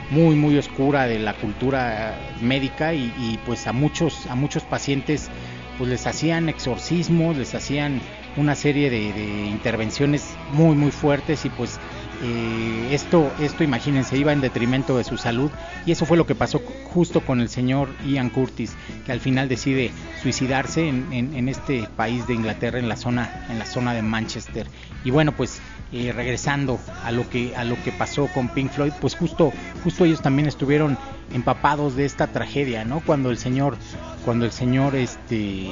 muy 0.09 0.35
muy 0.35 0.57
oscura 0.57 1.07
de 1.07 1.19
la 1.19 1.33
cultura 1.33 2.15
médica 2.41 2.93
y, 2.93 3.39
pues 3.45 3.67
a 3.67 3.73
muchos 3.73 4.27
a 4.27 4.35
muchos 4.35 4.63
pacientes 4.63 5.29
pues 5.77 5.89
les 5.89 6.07
hacían 6.07 6.47
exorcismos 6.49 7.37
les 7.37 7.53
hacían 7.55 8.01
una 8.37 8.55
serie 8.55 8.89
de 8.89 9.47
intervenciones 9.47 10.35
muy 10.51 10.75
muy 10.75 10.91
fuertes 10.91 11.45
y 11.45 11.49
pues 11.49 11.79
eh, 12.23 12.89
esto 12.91 13.31
esto 13.39 13.63
imagínense 13.63 14.17
iba 14.17 14.33
en 14.33 14.41
detrimento 14.41 14.97
de 14.97 15.03
su 15.03 15.17
salud 15.17 15.51
y 15.85 15.91
eso 15.91 16.05
fue 16.05 16.17
lo 16.17 16.25
que 16.25 16.35
pasó 16.35 16.61
justo 16.93 17.21
con 17.21 17.41
el 17.41 17.49
señor 17.49 17.89
Ian 18.05 18.29
Curtis 18.29 18.73
que 19.05 19.11
al 19.11 19.19
final 19.19 19.49
decide 19.49 19.91
suicidarse 20.21 20.87
en, 20.87 21.49
este 21.49 21.87
país 21.95 22.25
de 22.27 22.33
Inglaterra 22.33 22.79
en 22.79 22.89
la 22.89 22.95
zona 22.95 23.45
en 23.49 23.59
la 23.59 23.65
zona 23.65 23.93
de 23.93 24.01
Manchester 24.01 24.67
y 25.03 25.11
bueno 25.11 25.31
pues 25.33 25.61
eh, 25.91 26.11
regresando 26.11 26.79
a 27.03 27.11
lo 27.11 27.29
que 27.29 27.55
a 27.55 27.63
lo 27.63 27.81
que 27.83 27.91
pasó 27.91 28.27
con 28.33 28.49
Pink 28.49 28.71
Floyd, 28.71 28.91
pues 28.99 29.15
justo 29.15 29.53
justo 29.83 30.03
ellos 30.03 30.21
también 30.21 30.47
estuvieron 30.47 30.97
empapados 31.31 31.95
de 31.95 32.05
esta 32.05 32.27
tragedia, 32.27 32.83
¿no? 32.85 33.01
Cuando 33.01 33.29
el 33.29 33.37
señor 33.37 33.77
cuando 34.25 34.45
el 34.45 34.51
señor 34.51 34.95
este 34.95 35.69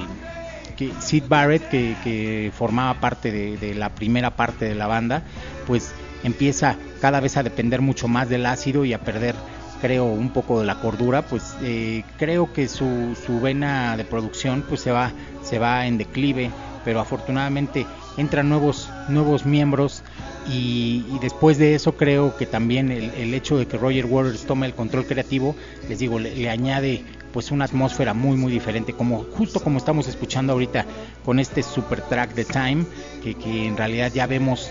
que 0.78 0.92
Sid 1.00 1.26
Barrett 1.28 1.68
que, 1.70 2.52
formaba 2.56 3.00
parte 3.00 3.32
de, 3.32 3.76
la 3.76 3.90
primera 3.90 4.36
parte 4.36 4.66
de 4.66 4.76
la 4.76 4.88
banda, 4.88 5.24
pues 5.68 5.94
empieza 6.24 6.78
cada 7.02 7.20
vez 7.20 7.38
a 7.38 7.44
depender 7.44 7.82
mucho 7.82 8.08
más 8.08 8.30
del 8.30 8.46
ácido 8.46 8.86
y 8.86 8.94
a 8.94 9.00
perder 9.00 9.36
creo 9.82 10.06
un 10.06 10.30
poco 10.30 10.62
de 10.62 10.66
la 10.66 10.80
cordura, 10.80 11.24
pues 11.24 11.56
eh, 11.62 12.04
creo 12.18 12.54
que 12.54 12.70
su, 12.70 13.18
su 13.26 13.42
vena 13.42 13.98
de 13.98 14.06
producción 14.06 14.64
pues 14.68 14.80
se 14.80 14.92
va 14.92 15.12
se 15.44 15.60
va 15.60 15.88
en 15.88 15.98
declive, 15.98 16.52
pero 16.86 17.02
afortunadamente 17.02 17.86
entran 18.16 18.48
nuevos 18.48 18.90
nuevos 19.10 19.46
miembros 19.46 20.02
y, 20.48 21.04
después 21.22 21.58
de 21.58 21.76
eso 21.76 21.96
creo 21.96 22.36
que 22.38 22.46
también 22.46 22.92
el, 22.92 23.34
hecho 23.34 23.58
de 23.58 23.66
que 23.66 23.78
Roger 23.78 24.06
Waters 24.06 24.46
tome 24.46 24.68
el 24.68 24.74
control 24.74 25.06
creativo, 25.06 25.56
les 25.88 26.00
digo, 26.00 26.20
le, 26.20 26.50
añade 26.50 27.04
pues 27.32 27.52
una 27.52 27.66
atmósfera 27.66 28.14
muy 28.14 28.38
muy 28.38 28.52
diferente, 28.52 28.94
como 28.94 29.24
justo 29.24 29.60
como 29.62 29.78
estamos 29.78 30.08
escuchando 30.08 30.54
ahorita 30.54 30.86
con 31.26 31.40
este 31.40 31.64
super 31.64 32.02
track 32.02 32.36
de 32.36 32.46
Time, 32.46 32.86
que, 33.24 33.36
que 33.36 33.68
en 33.68 33.76
realidad 33.76 34.12
ya 34.14 34.28
vemos 34.28 34.70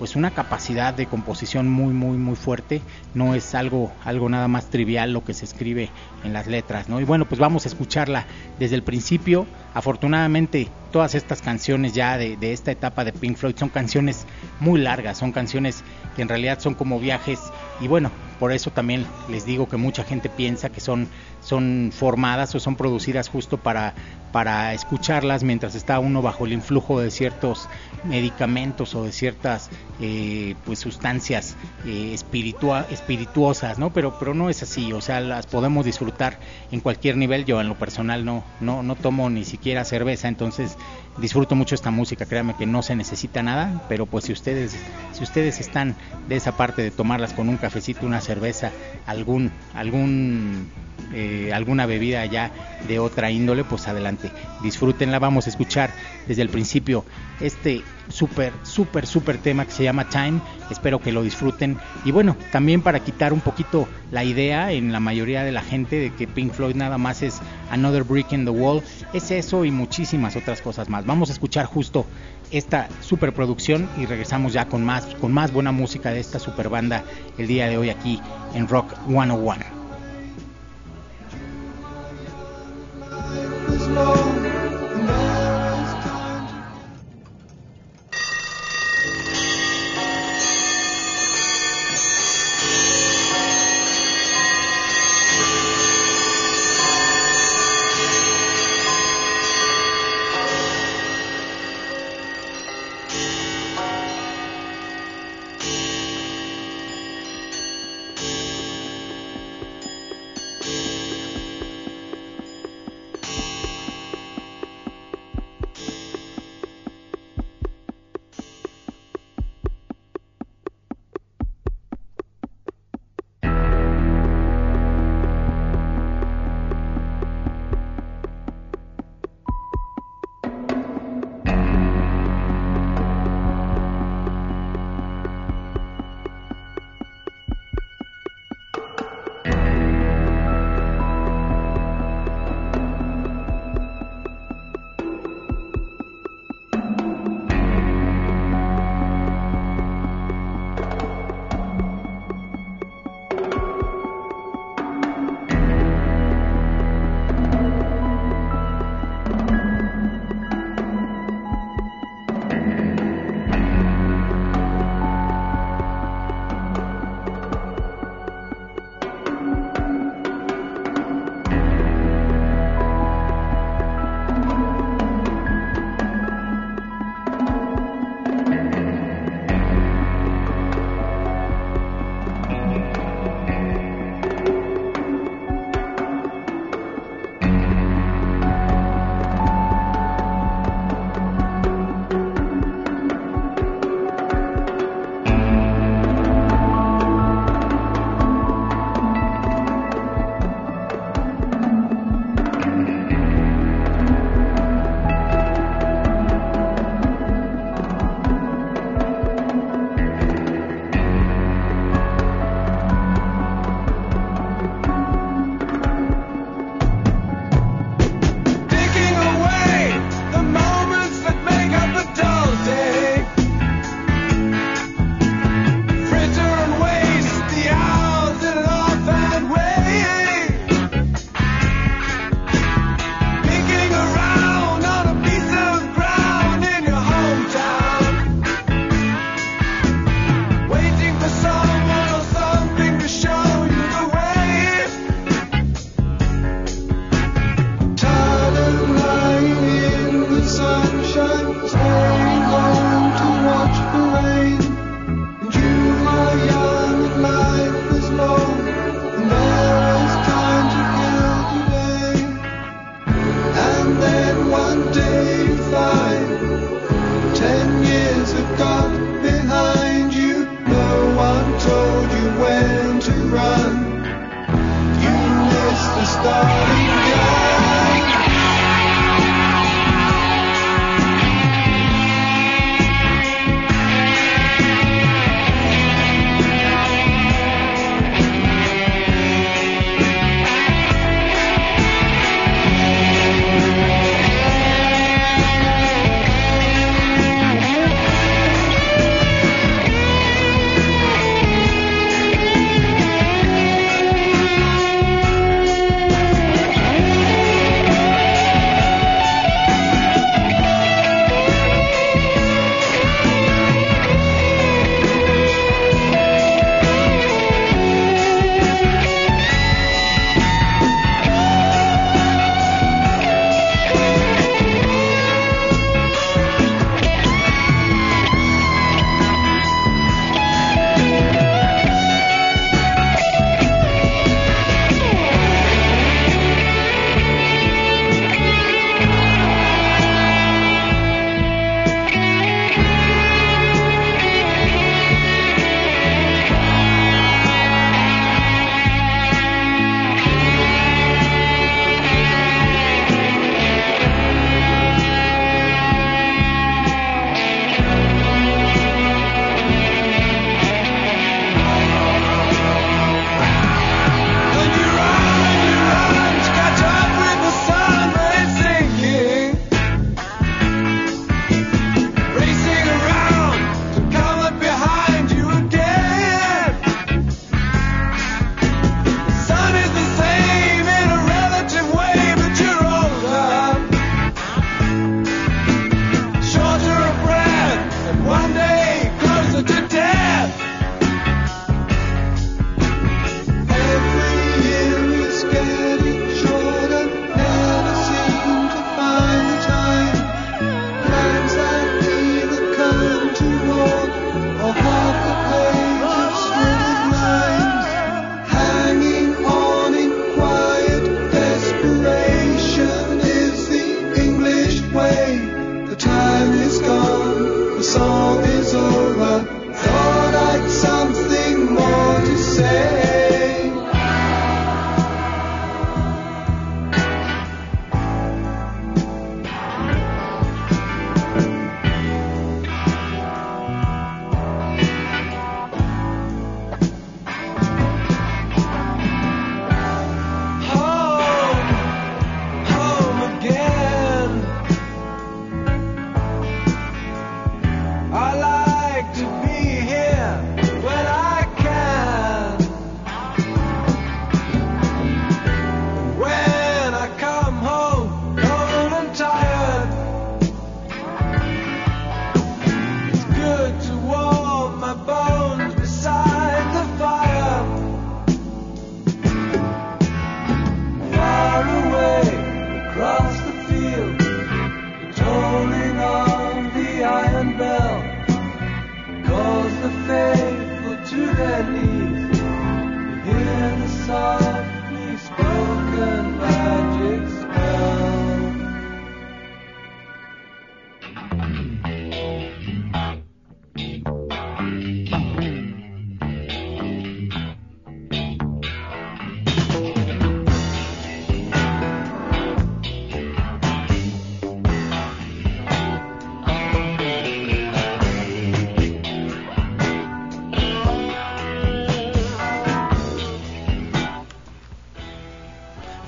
pues 0.00 0.16
una 0.16 0.30
capacidad 0.30 0.94
de 0.94 1.04
composición 1.04 1.68
muy 1.68 1.92
muy 1.92 2.16
muy 2.16 2.34
fuerte. 2.34 2.80
No 3.12 3.34
es 3.34 3.54
algo 3.54 3.92
algo 4.02 4.30
nada 4.30 4.48
más 4.48 4.70
trivial 4.70 5.12
lo 5.12 5.22
que 5.24 5.34
se 5.34 5.44
escribe 5.44 5.90
en 6.24 6.32
las 6.32 6.46
letras 6.46 6.88
no 6.88 7.00
y 7.00 7.04
bueno 7.04 7.26
pues 7.26 7.38
vamos 7.38 7.66
a 7.66 7.68
escucharla 7.68 8.24
desde 8.58 8.76
el 8.76 8.82
principio. 8.82 9.46
Afortunadamente 9.74 10.68
todas 10.90 11.14
estas 11.14 11.42
canciones 11.42 11.92
ya 11.92 12.16
de, 12.16 12.38
de 12.38 12.54
esta 12.54 12.72
etapa 12.72 13.04
de 13.04 13.12
Pink 13.12 13.36
Floyd 13.36 13.56
son 13.58 13.68
canciones 13.68 14.26
muy 14.58 14.80
largas 14.80 15.18
son 15.18 15.32
canciones 15.32 15.84
que 16.16 16.22
en 16.22 16.30
realidad 16.30 16.60
son 16.60 16.72
como 16.72 16.98
viajes. 16.98 17.38
Y 17.82 17.86
bueno 17.86 18.10
por 18.38 18.52
eso 18.52 18.70
también 18.70 19.04
les 19.28 19.44
digo 19.44 19.68
que 19.68 19.76
mucha 19.76 20.02
gente 20.02 20.30
piensa 20.30 20.70
que 20.70 20.80
son 20.80 21.08
son 21.42 21.90
formadas 21.92 22.54
o 22.54 22.60
son 22.60 22.76
producidas 22.76 23.28
justo 23.28 23.58
para, 23.58 23.94
para 24.32 24.74
escucharlas 24.74 25.42
mientras 25.42 25.74
está 25.74 25.98
uno 25.98 26.22
bajo 26.22 26.46
el 26.46 26.52
influjo 26.52 27.00
de 27.00 27.10
ciertos 27.10 27.68
medicamentos 28.04 28.94
o 28.94 29.04
de 29.04 29.12
ciertas 29.12 29.70
eh, 30.00 30.54
pues 30.64 30.78
sustancias 30.78 31.56
eh, 31.84 32.14
espirituosas, 32.14 33.78
¿no? 33.78 33.92
Pero, 33.92 34.18
pero 34.18 34.34
no 34.34 34.48
es 34.48 34.62
así, 34.62 34.92
o 34.92 35.00
sea, 35.00 35.20
las 35.20 35.46
podemos 35.46 35.84
disfrutar 35.84 36.38
en 36.70 36.80
cualquier 36.80 37.16
nivel. 37.16 37.44
Yo 37.44 37.60
en 37.60 37.68
lo 37.68 37.74
personal 37.74 38.24
no, 38.24 38.44
no, 38.60 38.82
no 38.82 38.94
tomo 38.94 39.28
ni 39.30 39.44
siquiera 39.44 39.84
cerveza, 39.84 40.28
entonces 40.28 40.76
disfruto 41.18 41.54
mucho 41.54 41.74
esta 41.74 41.90
música, 41.90 42.26
créanme 42.26 42.54
que 42.54 42.66
no 42.66 42.82
se 42.82 42.96
necesita 42.96 43.42
nada, 43.42 43.82
pero 43.88 44.06
pues 44.06 44.24
si 44.24 44.32
ustedes, 44.32 44.76
si 45.12 45.22
ustedes 45.22 45.60
están 45.60 45.96
de 46.28 46.36
esa 46.36 46.56
parte 46.56 46.82
de 46.82 46.90
tomarlas 46.90 47.32
con 47.32 47.48
un 47.48 47.56
cafecito, 47.56 48.06
una 48.06 48.20
cerveza, 48.20 48.70
algún, 49.06 49.50
algún 49.74 50.70
eh, 51.12 51.52
alguna 51.52 51.86
bebida 51.86 52.24
ya 52.26 52.50
de 52.86 52.98
otra 52.98 53.30
índole, 53.30 53.64
pues 53.64 53.88
adelante, 53.88 54.30
disfrútenla. 54.62 55.18
Vamos 55.18 55.46
a 55.46 55.50
escuchar 55.50 55.90
desde 56.26 56.42
el 56.42 56.48
principio 56.48 57.04
este 57.40 57.82
súper, 58.08 58.52
súper, 58.62 59.06
súper 59.06 59.38
tema 59.38 59.64
que 59.64 59.72
se 59.72 59.84
llama 59.84 60.08
Time. 60.08 60.40
Espero 60.70 61.00
que 61.00 61.12
lo 61.12 61.22
disfruten. 61.22 61.78
Y 62.04 62.12
bueno, 62.12 62.36
también 62.52 62.82
para 62.82 63.00
quitar 63.00 63.32
un 63.32 63.40
poquito 63.40 63.88
la 64.10 64.24
idea 64.24 64.72
en 64.72 64.92
la 64.92 65.00
mayoría 65.00 65.42
de 65.42 65.52
la 65.52 65.62
gente 65.62 65.96
de 65.96 66.12
que 66.14 66.26
Pink 66.26 66.52
Floyd 66.52 66.76
nada 66.76 66.98
más 66.98 67.22
es 67.22 67.40
Another 67.70 68.04
Brick 68.04 68.32
in 68.32 68.44
the 68.44 68.50
Wall, 68.50 68.82
es 69.12 69.30
eso 69.30 69.64
y 69.64 69.70
muchísimas 69.70 70.36
otras 70.36 70.60
cosas 70.60 70.88
más. 70.88 71.06
Vamos 71.06 71.30
a 71.30 71.32
escuchar 71.32 71.66
justo 71.66 72.06
esta 72.50 72.88
superproducción 73.00 73.88
y 73.98 74.06
regresamos 74.06 74.52
ya 74.52 74.66
con 74.66 74.84
más, 74.84 75.06
con 75.20 75.32
más 75.32 75.52
buena 75.52 75.72
música 75.72 76.10
de 76.10 76.20
esta 76.20 76.38
super 76.38 76.68
banda 76.68 77.04
el 77.38 77.46
día 77.46 77.68
de 77.68 77.78
hoy 77.78 77.90
aquí 77.90 78.20
en 78.54 78.68
Rock 78.68 78.92
101. 79.06 79.79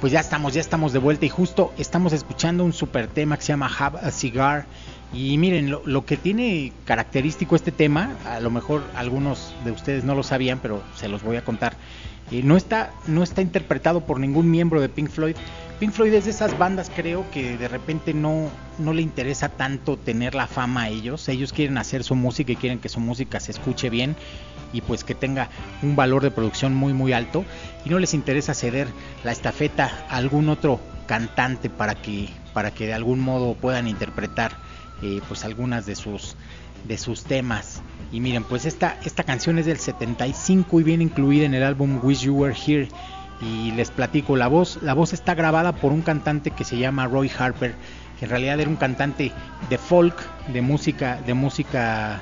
Pues 0.03 0.13
ya 0.13 0.19
estamos, 0.19 0.53
ya 0.53 0.61
estamos 0.61 0.93
de 0.93 0.99
vuelta 0.99 1.27
y 1.27 1.29
justo 1.29 1.73
estamos 1.79 2.13
escuchando 2.13 2.65
un 2.65 2.73
super 2.73 3.07
tema 3.07 3.37
que 3.37 3.43
se 3.45 3.53
llama 3.53 3.71
Have 3.79 4.01
a 4.01 4.11
Cigar. 4.11 4.67
Y 5.15 5.39
miren, 5.39 5.71
lo, 5.71 6.05
que 6.05 6.17
tiene 6.17 6.73
característico 6.85 7.55
este 7.55 7.71
tema, 7.71 8.17
a 8.27 8.41
lo 8.41 8.51
mejor 8.51 8.83
algunos 8.97 9.55
de 9.65 9.71
ustedes 9.71 10.03
no 10.03 10.17
lo 10.17 10.25
sabían, 10.25 10.59
pero 10.61 10.83
se 10.97 11.07
los 11.07 11.23
voy 11.23 11.37
a 11.37 11.45
contar. 11.45 11.77
Eh, 12.33 12.43
no, 12.43 12.57
está, 12.57 12.91
no 13.07 13.23
está 13.23 13.43
interpretado 13.43 14.01
por 14.01 14.19
ningún 14.19 14.51
miembro 14.51 14.81
de 14.81 14.89
Pink 14.89 15.09
Floyd. 15.09 15.37
Pink 15.79 15.93
Floyd 15.93 16.15
es 16.15 16.25
de 16.25 16.33
esas 16.33 16.59
bandas, 16.59 16.91
creo, 16.93 17.25
que 17.31 17.57
de 17.57 17.69
repente 17.69 18.13
no, 18.13 18.51
no 18.81 18.95
le 18.95 19.03
interesa 19.03 19.51
tanto 19.51 19.97
tener 19.99 20.35
la 20.35 20.49
fama 20.49 20.83
a 20.83 20.89
ellos. 20.89 21.29
Ellos 21.29 21.53
quieren 21.53 21.79
hacer 21.79 22.03
su 22.03 22.17
música 22.17 22.51
y 22.51 22.57
quieren 22.57 22.81
que 22.81 22.89
su 22.89 22.99
música 22.99 23.39
se 23.39 23.53
escuche 23.53 23.89
bien 23.89 24.17
y 24.73 24.81
pues 24.81 25.05
que 25.05 25.15
tenga 25.15 25.49
un 25.83 25.97
valor 25.97 26.23
de 26.23 26.31
producción 26.31 26.75
muy 26.75 26.93
muy 26.93 27.13
alto 27.13 27.45
y 27.85 27.91
no 27.91 27.99
les 27.99 28.15
interesa 28.15 28.55
ceder 28.55 28.89
la 29.25 29.33
estafeta 29.33 30.07
a 30.09 30.17
algún 30.17 30.49
otro 30.49 30.81
cantante 31.07 31.71
para 31.71 31.95
que 31.95 32.29
para 32.53 32.71
que 32.71 32.87
de 32.87 32.95
algún 32.95 33.21
modo 33.21 33.55
puedan 33.55 33.89
interpretar 33.89 34.53
eh, 35.03 35.21
pues 35.29 35.45
algunas 35.45 35.87
de 35.87 35.97
sus 35.97 36.37
de 36.85 36.99
sus 36.99 37.25
temas. 37.25 37.83
Y 38.11 38.21
miren 38.21 38.45
pues 38.45 38.67
esta 38.67 38.99
esta 39.05 39.25
canción 39.25 39.59
es 39.59 39.67
del 39.67 39.79
75 39.79 40.81
y 40.81 40.83
viene 40.83 41.05
incluida 41.05 41.45
en 41.45 41.55
el 41.55 41.63
álbum 41.63 42.01
Wish 42.03 42.23
You 42.23 42.35
Were 42.35 42.55
Here. 42.55 42.89
Y 43.41 43.73
les 43.73 43.91
platico 43.91 44.37
la 44.37 44.47
voz 44.47 44.79
la 44.83 44.95
voz 44.95 45.13
está 45.13 45.35
grabada 45.35 45.73
por 45.73 45.93
un 45.93 46.03
cantante 46.03 46.51
que 46.53 46.65
se 46.65 46.79
llama 46.79 47.07
Roy 47.07 47.31
Harper. 47.37 47.75
Que 48.19 48.27
en 48.27 48.31
realidad 48.31 48.61
era 48.61 48.71
un 48.71 48.77
cantante 48.77 49.33
de 49.69 49.79
folk 49.79 50.17
de 50.53 50.63
música 50.63 51.21
de 51.27 51.35
música 51.35 52.21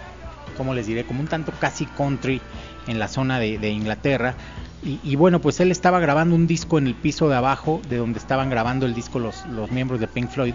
como 0.50 0.74
les 0.74 0.86
diré, 0.86 1.04
como 1.04 1.20
un 1.20 1.26
tanto 1.26 1.52
casi 1.60 1.86
country 1.86 2.40
en 2.86 2.98
la 2.98 3.08
zona 3.08 3.38
de, 3.38 3.70
Inglaterra. 3.70 4.34
Y, 4.82 5.14
bueno, 5.16 5.40
pues 5.40 5.60
él 5.60 5.70
estaba 5.70 6.00
grabando 6.00 6.34
un 6.34 6.46
disco 6.46 6.78
en 6.78 6.86
el 6.86 6.94
piso 6.94 7.28
de 7.28 7.36
abajo, 7.36 7.82
de 7.90 7.98
donde 7.98 8.18
estaban 8.18 8.48
grabando 8.48 8.86
el 8.86 8.94
disco 8.94 9.18
los, 9.18 9.44
miembros 9.70 10.00
de 10.00 10.08
Pink 10.08 10.30
Floyd. 10.30 10.54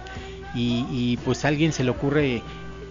Y, 0.56 1.18
pues 1.26 1.46
a 1.46 1.50
alguien 1.50 1.74
se 1.74 1.84
le 1.84 1.92
ocurre, 1.92 2.42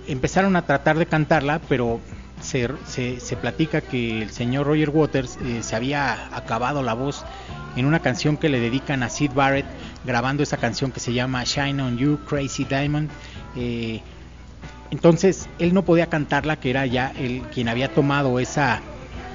empezaron 0.06 0.54
a 0.54 0.62
tratar 0.62 0.96
de 0.98 1.06
cantarla, 1.06 1.60
pero 1.68 2.00
se, 2.40 2.68
se, 2.86 3.36
platica 3.36 3.80
que 3.80 4.22
el 4.22 4.30
señor 4.30 4.66
Roger 4.66 4.90
Waters 4.90 5.38
eh, 5.42 5.62
se 5.62 5.74
había 5.74 6.36
acabado 6.36 6.82
la 6.82 6.94
voz 6.94 7.24
en 7.76 7.86
una 7.86 8.00
canción 8.00 8.36
que 8.36 8.48
le 8.48 8.60
dedican 8.60 9.02
a 9.02 9.08
Sid 9.08 9.32
Barrett, 9.32 9.66
grabando 10.04 10.42
esa 10.42 10.58
canción 10.58 10.92
que 10.92 11.00
se 11.00 11.12
llama 11.12 11.42
Shine 11.44 11.82
on 11.82 11.98
You, 11.98 12.20
Crazy 12.28 12.64
Diamond. 12.64 13.10
Eh, 13.56 14.00
entonces 14.94 15.48
él 15.58 15.74
no 15.74 15.84
podía 15.84 16.06
cantarla, 16.06 16.54
que 16.60 16.70
era 16.70 16.86
ya 16.86 17.12
el 17.18 17.42
quien 17.52 17.68
había 17.68 17.92
tomado 17.92 18.38
esa, 18.38 18.80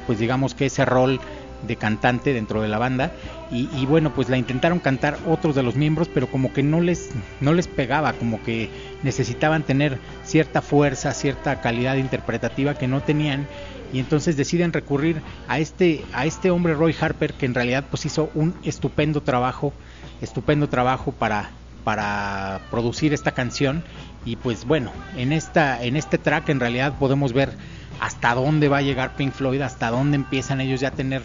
pues 0.08 0.17
digamos 0.17 0.56
que 0.56 0.67
ese 0.67 0.86
rol 0.86 1.19
de 1.67 1.76
cantante 1.76 2.32
dentro 2.32 2.62
de 2.62 2.69
la 2.69 2.78
banda. 2.78 3.12
Y, 3.52 3.86
bueno 3.88 4.13
pues 4.13 4.30
la 4.30 4.38
intentaron 4.38 4.80
cantar 4.80 5.17
otros 5.28 5.56
de 5.56 5.63
los 5.63 5.76
miembros 5.76 6.08
pero 6.08 6.28
como 6.28 6.54
que 6.54 6.62
no 6.62 6.82
les 6.82 7.10
no 7.41 7.52
les 7.52 7.67
pegaba 7.67 8.13
como 8.13 8.43
que 8.43 8.69
necesitaban 9.02 9.63
tener 9.63 9.98
cierta 10.24 10.62
fuerza 10.62 11.13
cierta 11.13 11.60
calidad 11.60 11.98
interpretativa 11.98 12.76
que 12.76 12.88
no 12.88 13.02
tenían. 13.02 13.45
Y 13.91 14.00
entonces 14.00 14.38
deciden 14.38 14.72
recurrir 14.72 15.22
a 15.50 15.60
este 15.60 16.06
a 16.13 16.26
este 16.26 16.52
hombre 16.52 16.74
Roy 16.74 16.95
Harper 16.98 17.34
que 17.34 17.48
en 17.48 17.56
realidad 17.56 17.84
pues 17.89 18.06
hizo 18.06 18.30
un 18.34 18.54
estupendo 18.63 19.22
trabajo 19.24 19.74
estupendo 20.22 20.69
trabajo 20.69 21.12
para 21.12 21.50
para 21.84 22.62
producir 22.69 23.13
esta 23.13 23.32
canción 23.32 23.84
y 24.25 24.36
pues 24.36 24.65
bueno, 24.65 24.91
en 25.15 25.32
esta 25.32 25.84
en 25.84 25.95
este 25.95 26.17
track 26.17 26.49
en 26.49 26.60
realidad 26.60 26.97
podemos 26.99 27.34
ver 27.34 27.51
hasta 27.99 28.34
dónde 28.34 28.69
va 28.69 28.77
a 28.77 28.82
llegar 28.82 29.15
Pink 29.15 29.34
Floyd, 29.34 29.62
hasta 29.62 29.89
dónde 29.89 30.15
empiezan 30.15 30.62
ellos 30.62 30.82
ya 30.82 30.89
a 30.89 30.91
tener 30.91 31.23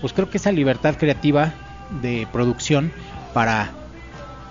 pues 0.00 0.12
creo 0.12 0.30
que 0.30 0.38
esa 0.38 0.52
libertad 0.52 0.96
creativa 0.96 1.52
de 2.02 2.26
producción 2.32 2.92
para 3.32 3.72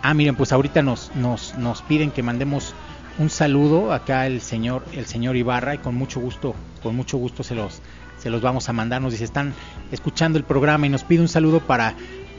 Ah, 0.06 0.14
miren, 0.14 0.36
pues 0.36 0.52
ahorita 0.52 0.82
nos 0.82 1.16
nos 1.16 1.58
nos 1.58 1.82
piden 1.82 2.12
que 2.12 2.22
mandemos 2.22 2.76
un 3.20 3.30
saludo 3.30 3.94
acá 3.94 4.28
el 4.28 4.42
señor 4.42 4.84
el 4.92 5.06
señor 5.06 5.38
Ibarra 5.38 5.76
y 5.76 5.78
con 5.78 5.96
mucho 5.96 6.20
gusto 6.20 6.56
con 6.84 6.94
mucho 6.94 7.18
gusto 7.18 7.42
se 7.42 7.56
los 7.56 7.82
se 8.18 8.30
los 8.30 8.42
vamos 8.42 8.68
a 8.68 8.74
mandar. 8.74 9.02
Nos 9.02 9.14
dice, 9.14 9.24
están 9.24 9.54
escuchando 9.92 10.38
el 10.38 10.44
programa 10.44 10.86
y 10.88 10.90
nos 10.90 11.06
pide 11.06 11.22
un 11.22 11.30
saludo 11.30 11.62
para 11.62 11.94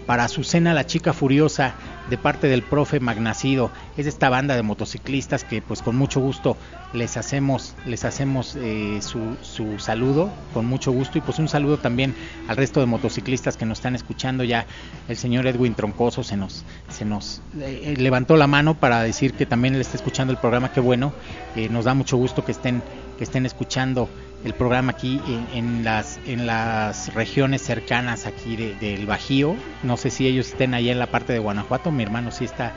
para 0.07 0.25
Azucena 0.25 0.75
la 0.75 0.87
chica 0.87 1.13
furiosa 1.13 1.75
de 2.11 2.19
parte 2.19 2.47
del 2.49 2.63
profe 2.63 3.01
Magnacido. 3.01 3.71
Es 3.97 4.07
esta 4.07 4.29
banda 4.29 4.57
de 4.57 4.63
motociclistas 4.63 5.45
que 5.45 5.63
pues 5.63 5.83
con 5.83 5.97
mucho 5.97 6.21
gusto 6.21 6.57
les 6.93 7.17
hacemos, 7.17 7.75
les 7.87 8.05
hacemos 8.05 8.57
eh, 8.57 9.01
su, 9.01 9.37
su, 9.43 9.79
saludo, 9.79 10.31
con 10.53 10.67
mucho 10.67 10.93
gusto 10.93 11.19
y 11.19 11.21
pues 11.21 11.39
un 11.39 11.49
saludo 11.49 11.79
también 11.79 12.15
al 12.49 12.57
resto 12.57 12.81
de 12.81 12.87
motociclistas 12.87 13.57
que 13.57 13.67
nos 13.67 13.79
están 13.79 13.95
escuchando. 13.95 14.45
Ya 14.45 14.67
el 15.09 15.17
señor 15.17 15.47
Edwin 15.47 15.75
Troncoso 15.75 16.23
se 16.23 16.37
nos, 16.37 16.65
se 16.89 17.05
nos 17.05 17.43
eh, 17.61 17.95
levantó 17.97 18.37
la 18.37 18.47
mano 18.47 18.75
para 18.75 19.03
decir 19.03 19.35
que 19.35 19.47
también 19.47 19.75
le 19.75 19.81
está 19.81 19.97
escuchando 19.97 20.33
el 20.33 20.39
programa, 20.39 20.73
qué 20.73 20.81
bueno, 20.81 21.13
eh, 21.57 21.69
nos 21.69 21.85
da 21.85 21.95
mucho 21.95 22.17
gusto 22.17 22.45
que 22.45 22.53
estén, 22.53 22.83
que 23.19 23.25
estén 23.25 23.47
escuchando 23.47 24.09
el 24.45 24.53
programa 24.53 24.93
aquí 24.93 25.21
en, 25.55 25.85
las 25.85 26.21
en 26.27 26.47
las 26.47 27.13
regiones 27.15 27.63
cercanas 27.63 28.27
aquí 28.27 28.57
del 28.57 29.07
Bajío. 29.07 29.57
No 29.83 29.97
sé 29.97 30.11
si 30.11 30.27
ellos 30.27 30.49
estén 30.49 30.75
allá 30.75 30.93
en 30.93 30.99
la 30.99 31.07
parte 31.07 31.33
de 31.33 31.39
Guanajuato. 31.39 31.91
Mi 31.91 32.03
hermano 32.03 32.31
sí 32.31 32.45
está 32.45 32.73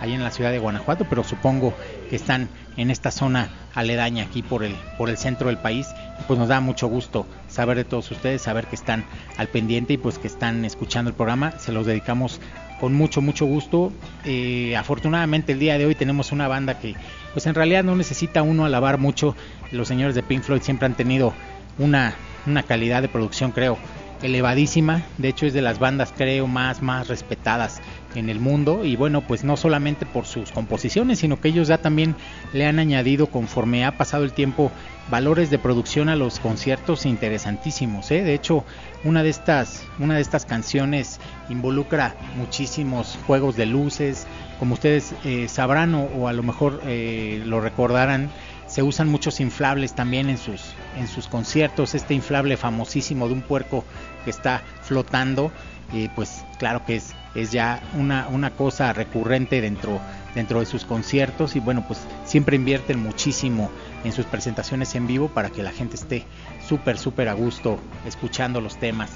ahí 0.00 0.14
en 0.14 0.24
la 0.24 0.30
ciudad 0.30 0.50
de 0.50 0.58
Guanajuato, 0.58 1.04
pero 1.08 1.22
supongo 1.22 1.74
que 2.08 2.16
están 2.16 2.48
en 2.78 2.90
esta 2.90 3.10
zona 3.10 3.50
aledaña 3.74 4.24
aquí 4.24 4.42
por 4.42 4.64
el 4.64 4.74
por 4.96 5.10
el 5.10 5.18
centro 5.18 5.48
del 5.48 5.58
país. 5.58 5.86
Pues 6.26 6.38
nos 6.38 6.48
da 6.48 6.60
mucho 6.60 6.88
gusto 6.88 7.26
saber 7.48 7.76
de 7.76 7.84
todos 7.84 8.10
ustedes, 8.10 8.40
saber 8.40 8.66
que 8.66 8.76
están 8.76 9.04
al 9.36 9.48
pendiente 9.48 9.92
y 9.92 9.98
pues 9.98 10.18
que 10.18 10.26
están 10.26 10.64
escuchando 10.64 11.10
el 11.10 11.16
programa. 11.16 11.52
Se 11.58 11.70
los 11.70 11.84
dedicamos 11.84 12.40
con 12.80 12.94
mucho 12.94 13.20
mucho 13.20 13.44
gusto. 13.44 13.92
Eh, 14.24 14.74
afortunadamente 14.74 15.52
el 15.52 15.58
día 15.58 15.76
de 15.76 15.84
hoy 15.84 15.94
tenemos 15.94 16.32
una 16.32 16.48
banda 16.48 16.78
que 16.78 16.94
pues 17.34 17.46
en 17.46 17.54
realidad 17.54 17.84
no 17.84 17.94
necesita 17.94 18.42
uno 18.42 18.64
alabar 18.64 18.96
mucho. 18.96 19.36
Los 19.72 19.88
señores 19.88 20.14
de 20.14 20.22
Pink 20.22 20.42
Floyd 20.42 20.62
siempre 20.62 20.86
han 20.86 20.94
tenido 20.94 21.32
una, 21.78 22.14
una 22.46 22.62
calidad 22.62 23.02
de 23.02 23.08
producción, 23.08 23.52
creo, 23.52 23.78
elevadísima. 24.22 25.02
De 25.18 25.28
hecho, 25.28 25.46
es 25.46 25.52
de 25.52 25.62
las 25.62 25.78
bandas, 25.78 26.12
creo, 26.16 26.46
más, 26.46 26.82
más 26.82 27.08
respetadas 27.08 27.80
en 28.14 28.28
el 28.28 28.40
mundo. 28.40 28.84
Y 28.84 28.96
bueno, 28.96 29.22
pues 29.22 29.44
no 29.44 29.56
solamente 29.56 30.06
por 30.06 30.26
sus 30.26 30.50
composiciones, 30.50 31.20
sino 31.20 31.40
que 31.40 31.48
ellos 31.48 31.68
ya 31.68 31.78
también 31.78 32.14
le 32.52 32.66
han 32.66 32.78
añadido, 32.78 33.28
conforme 33.28 33.84
ha 33.84 33.96
pasado 33.96 34.24
el 34.24 34.32
tiempo, 34.32 34.70
valores 35.10 35.50
de 35.50 35.58
producción 35.58 36.08
a 36.08 36.16
los 36.16 36.38
conciertos 36.38 37.06
interesantísimos. 37.06 38.10
¿eh? 38.10 38.22
De 38.22 38.34
hecho, 38.34 38.64
una 39.04 39.22
de 39.22 39.30
estas, 39.30 39.84
una 39.98 40.16
de 40.16 40.20
estas 40.20 40.44
canciones 40.44 41.20
involucra 41.48 42.14
muchísimos 42.36 43.18
juegos 43.26 43.56
de 43.56 43.66
luces, 43.66 44.26
como 44.58 44.74
ustedes 44.74 45.14
eh, 45.24 45.48
sabrán 45.48 45.94
o, 45.94 46.28
a 46.28 46.32
lo 46.32 46.42
mejor 46.42 46.82
eh, 46.84 47.42
lo 47.46 47.60
recordarán, 47.60 48.30
se 48.70 48.82
usan 48.82 49.08
muchos 49.08 49.40
inflables 49.40 49.94
también 49.94 50.28
en 50.30 50.38
sus, 50.38 50.62
en 50.96 51.08
sus 51.08 51.26
conciertos. 51.26 51.94
Este 51.94 52.14
inflable 52.14 52.56
famosísimo 52.56 53.26
de 53.26 53.34
un 53.34 53.42
puerco 53.42 53.84
que 54.24 54.30
está 54.30 54.62
flotando, 54.82 55.50
eh, 55.92 56.08
pues 56.14 56.44
claro 56.58 56.84
que 56.86 56.96
es, 56.96 57.12
es 57.34 57.50
ya 57.50 57.82
una, 57.98 58.28
una 58.28 58.50
cosa 58.50 58.92
recurrente 58.92 59.60
dentro, 59.60 60.00
dentro 60.36 60.60
de 60.60 60.66
sus 60.66 60.84
conciertos 60.84 61.56
y 61.56 61.60
bueno, 61.60 61.84
pues 61.86 62.00
siempre 62.24 62.54
invierten 62.54 63.00
muchísimo 63.00 63.70
en 64.04 64.12
sus 64.12 64.26
presentaciones 64.26 64.94
en 64.94 65.08
vivo 65.08 65.28
para 65.28 65.50
que 65.50 65.64
la 65.64 65.72
gente 65.72 65.96
esté 65.96 66.24
súper, 66.66 66.96
súper 66.96 67.28
a 67.28 67.32
gusto 67.32 67.80
escuchando 68.06 68.60
los 68.60 68.78
temas. 68.78 69.10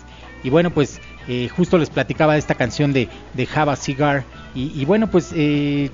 Y 0.44 0.50
bueno, 0.50 0.70
pues 0.70 1.00
eh, 1.26 1.48
justo 1.48 1.78
les 1.78 1.88
platicaba 1.88 2.34
de 2.34 2.38
esta 2.38 2.54
canción 2.54 2.92
de, 2.92 3.08
de 3.32 3.46
Java 3.46 3.76
Cigar. 3.76 4.24
Y, 4.54 4.84
bueno, 4.84 5.10
pues 5.10 5.32
eh, 5.34 5.90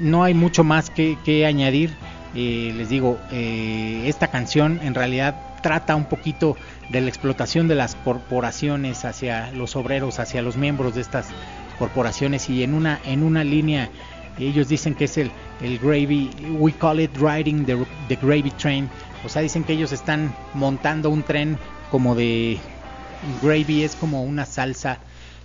no 0.00 0.24
hay 0.24 0.34
mucho 0.34 0.64
más 0.64 0.90
que, 0.90 1.46
añadir. 1.46 1.90
Eh, 2.34 2.72
les 2.76 2.88
digo, 2.88 3.18
esta 3.30 4.28
canción 4.28 4.80
en 4.82 4.94
realidad 4.94 5.34
trata 5.62 5.96
un 5.96 6.04
poquito 6.04 6.56
de 6.88 7.00
la 7.00 7.08
explotación 7.08 7.68
de 7.68 7.74
las 7.74 7.94
corporaciones 7.96 9.04
hacia 9.04 9.50
los 9.52 9.76
obreros, 9.76 10.18
hacia 10.20 10.40
los 10.40 10.56
miembros 10.56 10.94
de 10.94 11.00
estas 11.00 11.26
corporaciones 11.78 12.48
y 12.48 12.62
en 12.62 12.74
una, 12.74 13.00
en 13.04 13.22
una 13.22 13.42
línea 13.42 13.90
ellos 14.38 14.68
dicen 14.68 14.94
que 14.94 15.04
es 15.04 15.18
el, 15.18 15.30
el 15.60 15.78
gravy, 15.78 16.30
we 16.58 16.72
call 16.72 17.00
it 17.00 17.10
riding 17.16 17.64
the 17.64 18.16
gravy 18.22 18.50
train, 18.52 18.88
o 19.24 19.28
sea, 19.28 19.42
dicen 19.42 19.64
que 19.64 19.72
ellos 19.72 19.92
están 19.92 20.34
montando 20.54 21.10
un 21.10 21.22
tren 21.22 21.58
como 21.90 22.14
de 22.14 22.58
gravy 23.42 23.82
es 23.82 23.96
como 23.96 24.22
una 24.22 24.46
salsa. 24.46 24.98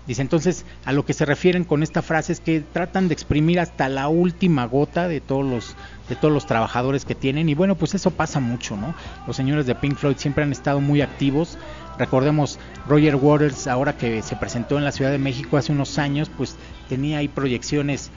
Dice 0.08 0.22
entonces 0.22 0.66
a 0.86 0.92
lo 0.92 1.06
que 1.06 1.14
se 1.14 1.26
refieren 1.26 1.64
con 1.64 1.82
esta 1.82 2.02
frase 2.02 2.34
es 2.34 2.40
que 2.40 2.62
tratan 2.62 3.08
de 3.08 3.14
exprimir 3.14 3.60
hasta 3.60 3.90
la 3.90 4.08
última 4.08 4.66
gota 4.66 5.08
de 5.08 5.20
todos 5.20 5.46
los 5.46 5.76
de 6.10 6.16
todos 6.16 6.32
los 6.32 6.46
trabajadores 6.46 7.04
que 7.04 7.16
tienen 7.16 7.50
y 7.50 7.56
bueno 7.56 7.76
pues 7.76 7.96
eso 7.96 8.12
pasa 8.12 8.40
mucho, 8.40 8.78
¿no? 8.78 8.94
Los 9.26 9.36
señores 9.36 9.66
de 9.66 9.74
Pink 9.74 9.96
Floyd 9.98 10.18
siempre 10.18 10.44
han 10.44 10.52
estado 10.52 10.80
muy 10.80 11.02
activos. 11.02 11.58
Recordemos 11.98 12.60
Roger 12.88 13.16
Waters 13.16 13.68
ahora 13.68 13.98
que 13.98 14.22
se 14.22 14.36
presentó 14.36 14.78
en 14.78 14.84
la 14.84 14.92
Ciudad 14.92 15.12
de 15.12 15.18
México 15.18 15.58
hace 15.58 15.72
unos 15.72 15.98
años 15.98 16.30
pues 16.36 16.56
tenía 16.88 17.20
ahí 17.20 17.28
proyecciones 17.28 18.12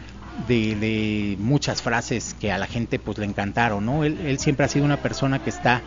de, 0.46 1.37
muchas 1.40 1.83
frases 1.83 2.37
que 2.38 2.53
a 2.53 2.59
la 2.59 2.66
gente 2.66 2.98
pues 2.98 3.18
le 3.18 3.24
encantaron, 3.24 3.85
¿no? 3.85 4.05
Él, 4.05 4.18
él, 4.24 4.38
siempre 4.38 4.66
ha 4.66 4.68
sido 4.68 4.85
una 4.85 4.98
persona 4.98 5.42
que 5.42 5.51
está 5.51 5.83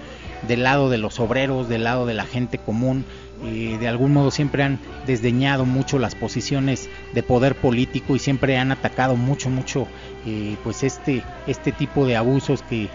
del 0.48 0.64
lado 0.64 0.90
de 0.90 0.98
los 0.98 1.20
obreros, 1.20 1.70
del 1.70 1.84
lado 1.84 2.06
de 2.06 2.14
la 2.14 2.26
gente 2.26 2.58
común, 2.58 3.06
de 3.42 3.88
algún 3.88 4.14
modo 4.14 4.30
siempre 4.30 4.64
han 4.64 4.80
desdeñado 5.08 5.66
mucho 5.66 5.98
las 5.98 6.16
posiciones 6.16 6.90
de 7.14 7.24
poder 7.24 7.56
político 7.56 8.16
y 8.16 8.20
siempre 8.20 8.58
han 8.58 8.72
atacado 8.72 9.16
mucho, 9.16 9.50
mucho 9.50 9.88
eh, 10.26 10.56
pues 10.64 10.84
este, 10.84 11.24
este 11.48 11.72
tipo 11.72 12.06
de 12.06 12.16
abusos 12.16 12.62
que, 12.62 12.90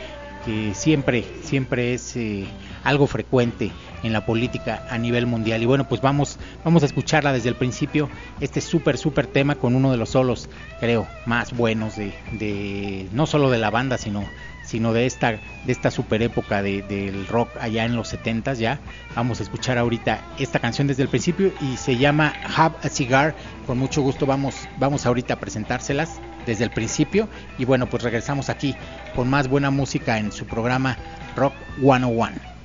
que 0.45 0.73
siempre, 0.75 1.25
siempre 1.43 1.95
es 1.95 2.17
eh, 2.17 2.47
algo 2.85 3.09
frecuente 3.09 3.73
en 4.05 4.13
la 4.13 4.25
política 4.25 4.87
a 4.89 4.97
nivel 4.99 5.27
mundial. 5.27 5.61
Y 5.63 5.67
bueno, 5.67 5.89
pues 5.89 6.01
vamos, 6.01 6.39
vamos 6.65 6.85
a 6.85 6.87
escucharla 6.87 7.33
desde 7.33 7.49
el 7.49 7.57
principio, 7.57 8.09
este 8.41 8.61
súper, 8.61 8.97
súper 8.97 9.27
tema 9.27 9.57
con 9.57 9.75
uno 9.75 9.91
de 9.91 9.97
los 9.97 10.11
solos, 10.11 10.49
creo, 10.79 11.09
más 11.27 11.57
buenos 11.57 11.97
de, 11.97 12.15
de 12.33 13.09
no 13.13 13.27
solo 13.27 13.51
de 13.51 13.59
la 13.59 13.71
banda, 13.71 13.99
sino 13.99 14.25
sino 14.67 14.93
de 14.93 15.07
esta, 15.07 15.31
de 15.31 15.73
esta 15.73 15.91
super 15.91 16.23
época 16.23 16.63
de, 16.63 16.83
del 16.83 17.27
rock 17.27 17.49
allá 17.61 17.85
en 17.85 17.97
los 17.97 18.09
70 18.09 18.55
ya. 18.55 18.81
Vamos 19.15 19.41
a 19.41 19.45
escuchar 19.45 19.79
ahorita 19.79 20.21
esta 20.39 20.59
canción 20.59 20.87
desde 20.87 21.03
el 21.03 21.09
principio 21.09 21.53
y 21.61 21.77
se 21.77 21.97
llama 21.97 22.35
Have 22.57 22.77
a 22.83 22.89
Cigar. 22.89 23.35
Con 23.67 23.79
mucho 23.79 24.03
gusto 24.03 24.27
vamos, 24.27 24.69
vamos 24.79 25.07
ahorita 25.07 25.35
a 25.35 25.41
presentárselas 25.41 26.21
desde 26.45 26.65
el 26.65 26.71
principio. 26.71 27.29
Y 27.59 27.65
bueno, 27.65 27.89
pues 27.89 28.03
regresamos 28.03 28.51
aquí 28.51 28.75
con 29.15 29.31
más 29.31 29.49
buena 29.49 29.71
música 29.71 30.19
en 30.19 30.33
su 30.33 30.47
programa 30.47 30.97
Rock 31.37 31.55
101. 31.81 32.56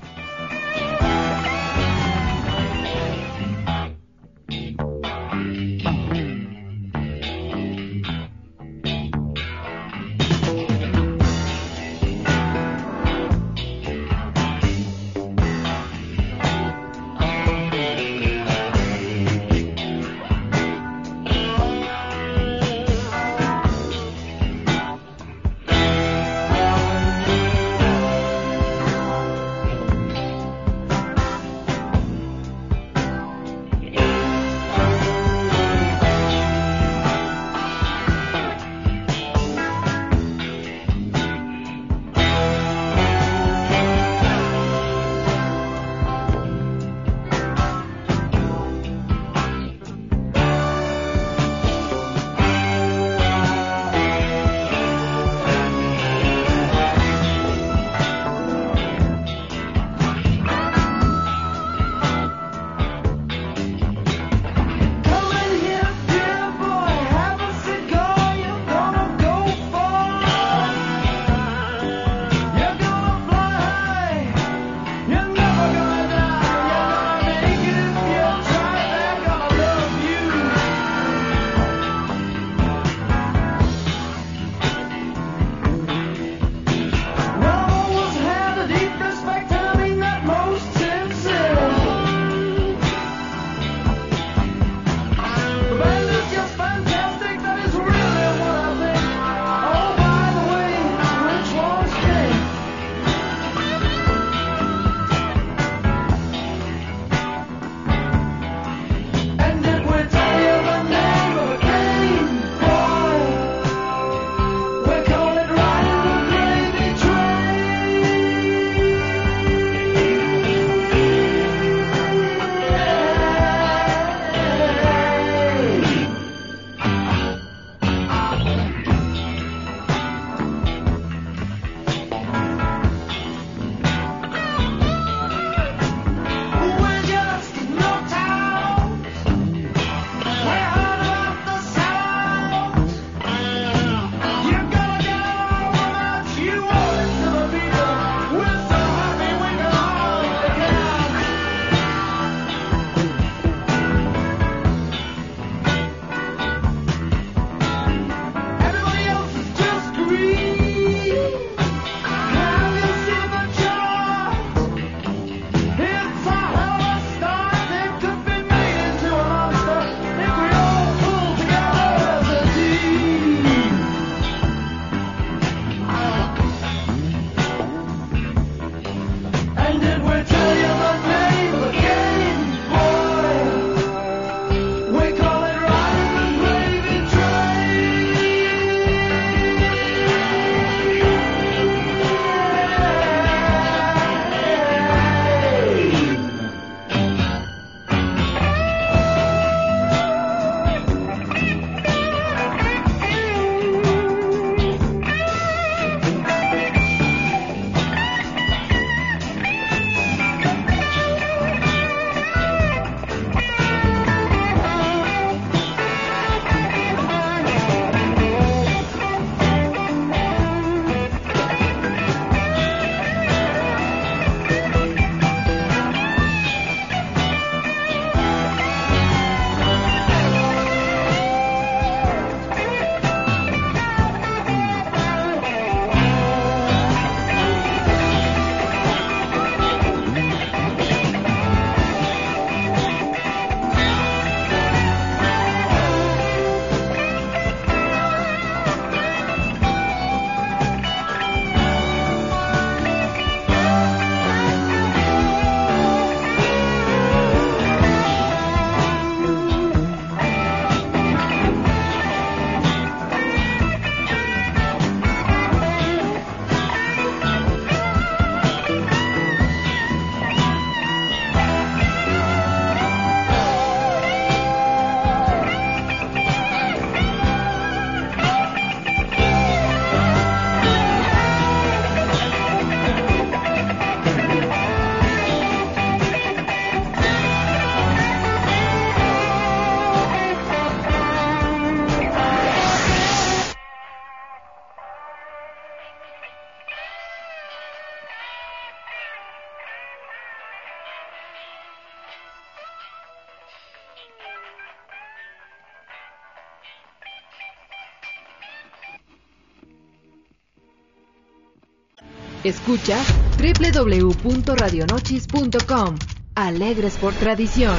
Escucha 312.43 312.97
www.radionochis.com. 313.37 315.95
Alegres 316.33 316.97
por 316.97 317.13
tradición. 317.13 317.75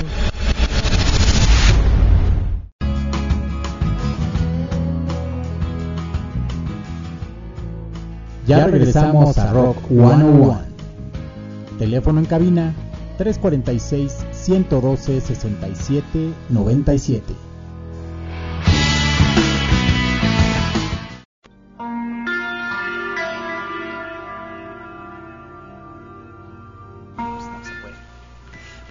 Ya 8.47 8.69
regresamos 8.69 9.37
a 9.39 9.53
Rock 9.53 9.79
101. 9.89 10.61
Teléfono 11.79 12.21
en 12.21 12.27
cabina 12.27 12.73
346 13.19 14.17
112 14.31 15.21
67 15.21 16.33
97. 16.51 17.35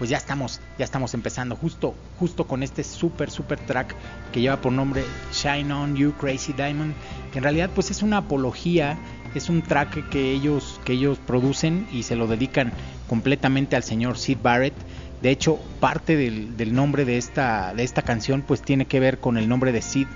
Pues 0.02 0.10
ya 0.10 0.16
estamos, 0.16 0.60
ya 0.80 0.84
estamos 0.84 1.14
empezando 1.14 1.54
justo, 1.54 1.94
justo 2.18 2.48
con 2.48 2.64
este 2.64 2.82
super, 2.82 3.30
super 3.30 3.60
track 3.60 3.94
que 4.32 4.40
lleva 4.40 4.60
por 4.60 4.72
nombre 4.72 5.04
Shine 5.32 5.72
On 5.72 5.94
You 5.94 6.12
Crazy 6.18 6.52
Diamond, 6.54 6.92
que 7.30 7.38
en 7.38 7.44
realidad 7.44 7.70
pues 7.72 7.92
es 7.92 8.02
una 8.02 8.16
apología, 8.16 8.98
es 9.36 9.48
un 9.48 9.62
track 9.62 10.08
que 10.08 10.32
ellos, 10.32 10.80
que 10.84 10.94
ellos 10.94 11.20
producen 11.24 11.86
y 11.92 12.02
se 12.02 12.16
lo 12.16 12.26
dedican 12.26 12.72
completamente 13.06 13.76
al 13.76 13.84
señor 13.84 14.18
Sid 14.18 14.38
Barrett. 14.42 14.74
De 15.20 15.30
hecho, 15.30 15.60
parte 15.78 16.16
del, 16.16 16.74
nombre 16.74 17.04
de 17.04 17.16
esta, 17.16 17.72
de 17.72 17.84
esta 17.84 18.02
canción 18.02 18.42
pues 18.42 18.60
tiene 18.60 18.86
que 18.86 18.98
ver 18.98 19.20
con 19.20 19.38
el 19.38 19.48
nombre 19.48 19.70
de 19.70 19.82
Sid, 19.82 20.08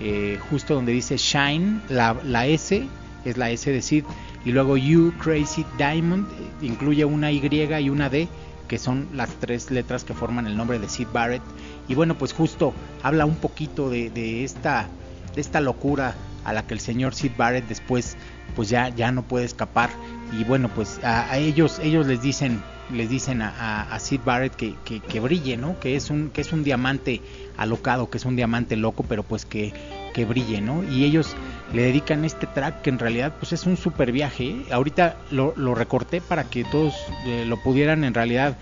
eh, 0.00 0.38
justo 0.50 0.74
donde 0.74 0.92
dice 0.92 1.16
Shine, 1.16 1.80
la, 1.88 2.14
la 2.26 2.46
S 2.46 2.86
es 3.24 3.38
la 3.38 3.48
S 3.48 3.70
de 3.70 3.80
Sid, 3.80 4.04
y 4.44 4.52
luego 4.52 4.76
You 4.76 5.14
Crazy 5.18 5.64
Diamond 5.78 6.26
eh, 6.28 6.66
incluye 6.66 7.06
una 7.06 7.32
Y 7.32 7.40
y 7.40 7.88
una 7.88 8.10
D 8.10 8.28
que 8.70 8.78
son 8.78 9.08
las 9.12 9.30
tres 9.40 9.72
letras 9.72 10.04
que 10.04 10.14
forman 10.14 10.46
el 10.46 10.56
nombre 10.56 10.78
de 10.78 10.88
Sid 10.88 11.08
Barrett. 11.12 11.42
Y 11.88 11.96
bueno, 11.96 12.16
pues 12.16 12.32
justo 12.32 12.72
habla 13.02 13.26
un 13.26 13.34
poquito 13.34 13.90
de, 13.90 14.44
esta, 14.44 14.86
de 15.34 15.40
esta 15.40 15.60
locura 15.60 16.14
a 16.44 16.52
la 16.52 16.64
que 16.68 16.74
el 16.74 16.78
señor 16.78 17.12
Sid 17.12 17.32
Barrett 17.36 17.66
después 17.66 18.16
pues 18.54 18.68
ya, 18.68 18.88
ya 18.90 19.10
no 19.10 19.24
puede 19.24 19.44
escapar. 19.44 19.90
Y 20.38 20.44
bueno, 20.44 20.68
pues 20.72 21.00
a, 21.02 21.36
ellos, 21.36 21.80
ellos 21.80 22.06
les 22.06 22.22
dicen, 22.22 22.62
les 22.92 23.10
dicen 23.10 23.42
a, 23.42 23.98
Sid 23.98 24.20
Barrett 24.24 24.54
que, 24.54 24.76
que, 24.84 25.18
brille, 25.18 25.56
¿no? 25.56 25.80
Que 25.80 25.96
es 25.96 26.08
un, 26.08 26.30
que 26.30 26.40
es 26.40 26.52
un 26.52 26.62
diamante 26.62 27.22
alocado, 27.56 28.08
que 28.08 28.18
es 28.18 28.24
un 28.24 28.36
diamante 28.36 28.76
loco, 28.76 29.04
pero 29.08 29.24
pues 29.24 29.46
que, 29.46 29.72
que 30.14 30.24
brille, 30.24 30.60
¿no? 30.60 30.84
Y 30.84 31.02
ellos 31.04 31.34
le 31.72 31.82
dedican 31.82 32.24
este 32.24 32.46
track 32.46 32.82
que 32.82 32.90
en 32.90 32.98
realidad 32.98 33.34
pues 33.38 33.52
es 33.52 33.66
un 33.66 33.76
super 33.76 34.12
viaje. 34.12 34.64
Ahorita 34.70 35.16
lo, 35.30 35.52
recorté 35.74 36.20
para 36.20 36.44
que 36.44 36.64
todos 36.64 36.94
eh, 37.26 37.44
lo 37.46 37.56
pudieran 37.62 38.04
en 38.04 38.14
realidad 38.14 38.56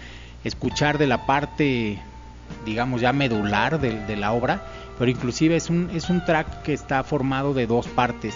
escuchar 0.44 0.98
de 0.98 1.06
la 1.06 1.26
parte 1.26 2.00
digamos 2.64 3.00
ya 3.00 3.12
medular 3.12 3.80
de, 3.80 4.16
la 4.16 4.32
obra, 4.32 4.62
pero 4.98 5.10
inclusive 5.10 5.56
es 5.56 5.70
un, 5.70 5.90
es 5.94 6.10
un 6.10 6.24
track 6.24 6.62
que 6.62 6.72
está 6.72 7.02
formado 7.04 7.54
de 7.54 7.66
dos 7.66 7.86
partes. 7.86 8.34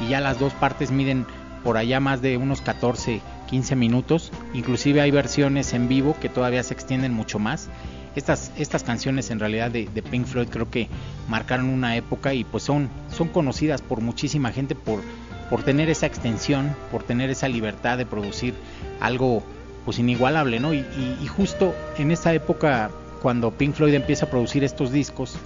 Y 0.00 0.08
ya 0.08 0.20
las 0.20 0.38
dos 0.38 0.52
partes 0.52 0.90
miden 0.90 1.26
por 1.62 1.76
allá 1.76 2.00
más 2.00 2.20
de 2.20 2.36
unos 2.36 2.60
14, 2.60 3.20
15 3.48 3.76
minutos, 3.76 4.32
inclusive 4.52 5.00
hay 5.00 5.10
versiones 5.10 5.72
en 5.72 5.88
vivo 5.88 6.16
que 6.20 6.28
todavía 6.28 6.62
se 6.62 6.74
extienden 6.74 7.12
mucho 7.12 7.38
más 7.38 7.70
estas, 8.16 8.52
estas 8.56 8.84
canciones 8.84 9.30
en 9.30 9.40
realidad 9.40 9.70
de, 9.70 9.86
Pink 10.10 10.26
Floyd 10.26 10.48
creo 10.48 10.70
que 10.70 10.88
marcaron 11.28 11.66
una 11.66 11.96
época 11.96 12.34
y 12.34 12.44
pues 12.44 12.62
son, 12.62 12.88
son 13.14 13.28
conocidas 13.28 13.82
por 13.82 14.00
muchísima 14.00 14.52
gente 14.52 14.74
por, 14.74 15.00
por 15.50 15.62
tener 15.62 15.90
esa 15.90 16.06
extensión, 16.06 16.74
por 16.90 17.02
tener 17.02 17.30
esa 17.30 17.48
libertad 17.48 17.98
de 17.98 18.06
producir 18.06 18.54
algo 19.00 19.42
pues 19.84 19.98
inigualable, 19.98 20.60
¿no? 20.60 20.72
Y, 20.72 20.84
justo 21.28 21.74
en 21.98 22.10
esa 22.10 22.32
época 22.32 22.90
cuando 23.20 23.50
Pink 23.50 23.74
Floyd 23.74 23.94
empieza 23.94 24.26
a 24.26 24.30
producir 24.30 24.64
estos 24.64 24.92
discos, 24.92 25.36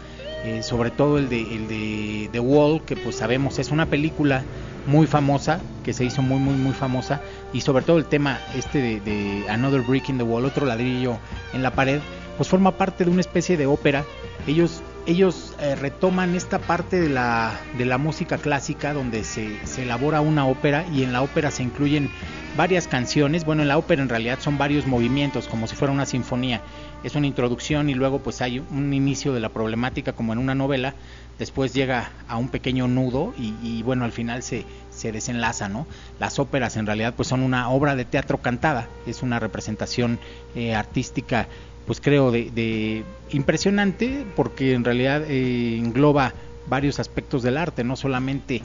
eh, 0.45 0.63
sobre 0.63 0.91
todo 0.91 1.19
el 1.19 1.29
de, 1.29 1.41
el 1.41 1.69
de 1.69 2.29
The 2.31 2.41
Wall, 2.41 2.83
que 2.85 2.97
pues 2.97 3.17
sabemos 3.17 3.59
es 3.59 3.71
una 3.71 3.87
película 3.87 4.43
muy 4.87 5.07
famosa, 5.07 5.61
que 5.85 5.93
se 5.93 6.05
hizo 6.05 6.23
muy 6.23 6.39
muy 6.39 6.55
muy 6.55 6.73
famosa, 6.73 7.21
y 7.53 7.63
sobre 7.63 7.85
todo 7.85 7.99
el 7.99 8.05
tema 8.05 8.39
este 8.55 8.81
de, 8.81 9.01
de 9.01 9.49
Another 9.49 9.81
Brick 9.81 10.09
in 10.09 10.19
the 10.19 10.25
Wall, 10.25 10.45
otro 10.45 10.67
ladrillo 10.67 11.19
en 11.53 11.63
la 11.63 11.73
pared, 11.73 12.01
pues 12.39 12.49
forma 12.49 12.79
parte 12.79 13.05
de 13.05 13.11
una 13.11 13.21
especie 13.21 13.57
de 13.57 13.67
ópera. 13.67 14.05
Ellos, 14.47 14.81
ellos 15.07 15.55
eh, 15.61 15.75
retoman 15.75 16.37
esta 16.37 16.61
parte 16.61 17.01
de 17.01 17.09
la, 17.09 17.59
de 17.77 17.85
la 17.85 17.99
música 17.99 18.39
clásica 18.39 18.95
donde 18.95 19.25
se, 19.25 19.67
se, 19.67 19.83
elabora 19.83 20.21
una 20.21 20.47
ópera 20.47 20.87
y 20.95 21.03
en 21.03 21.13
la 21.13 21.21
ópera 21.21 21.51
se 21.51 21.65
incluyen 21.65 22.11
varias 22.57 22.87
canciones. 22.87 23.45
Bueno, 23.45 23.63
en 23.63 23.69
la 23.69 23.77
ópera 23.77 24.03
en 24.03 24.09
realidad 24.09 24.39
son 24.41 24.57
varios 24.57 24.87
movimientos, 24.87 25.49
como 25.49 25.67
si 25.67 25.75
fuera 25.75 25.93
una 25.93 26.07
sinfonía. 26.07 26.63
Es 27.03 27.17
una 27.17 27.27
introducción 27.27 27.91
y 27.91 27.95
luego 27.95 28.21
pues 28.21 28.41
hay 28.41 28.61
un 28.61 28.95
inicio 28.95 29.33
de 29.33 29.41
la 29.41 29.49
problemática 29.49 30.13
como 30.13 30.33
en 30.33 30.39
una 30.39 30.55
novela. 30.55 30.95
Después 31.41 31.75
llega 31.75 32.11
a 32.29 32.37
un 32.37 32.49
pequeño 32.49 32.89
nudo 32.89 33.33
y, 33.39 33.83
bueno, 33.85 34.05
al 34.05 34.11
final 34.11 34.43
se, 34.43 34.65
se 34.91 35.13
desenlaza, 35.13 35.69
¿no? 35.69 35.87
Las 36.19 36.41
óperas 36.41 36.77
en 36.77 36.87
realidad 36.87 37.15
pues 37.17 37.29
son 37.29 37.43
una 37.43 37.69
obra 37.69 37.95
de 37.95 38.05
teatro 38.05 38.39
cantada, 38.39 38.89
es 39.07 39.23
una 39.23 39.39
representación 39.39 40.19
eh, 40.57 40.75
artística 40.75 41.47
pues 41.89 42.03
creo, 42.03 42.31
de, 42.31 43.03
impresionante, 43.31 44.27
porque 44.37 44.75
en 44.75 44.85
realidad 44.85 45.23
eh, 45.27 45.79
engloba 45.79 46.35
varios 46.67 47.01
aspectos 47.01 47.43
del 47.43 47.57
arte, 47.57 47.83
no 47.83 47.97
solamente 47.97 48.61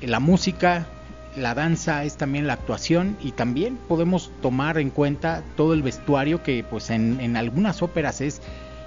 la 0.00 0.20
música, 0.20 0.86
la 1.36 1.54
danza, 1.54 2.02
es 2.04 2.16
también 2.16 2.46
la 2.46 2.54
actuación 2.54 3.18
y 3.22 3.32
también 3.32 3.76
podemos 3.76 4.32
tomar 4.40 4.78
en 4.78 4.88
cuenta 4.88 5.42
todo 5.54 5.74
el 5.74 5.82
vestuario 5.82 6.42
que 6.42 6.64
pues 6.64 6.88
en, 6.88 7.36
algunas 7.36 7.82
óperas 7.82 8.22
es 8.22 8.40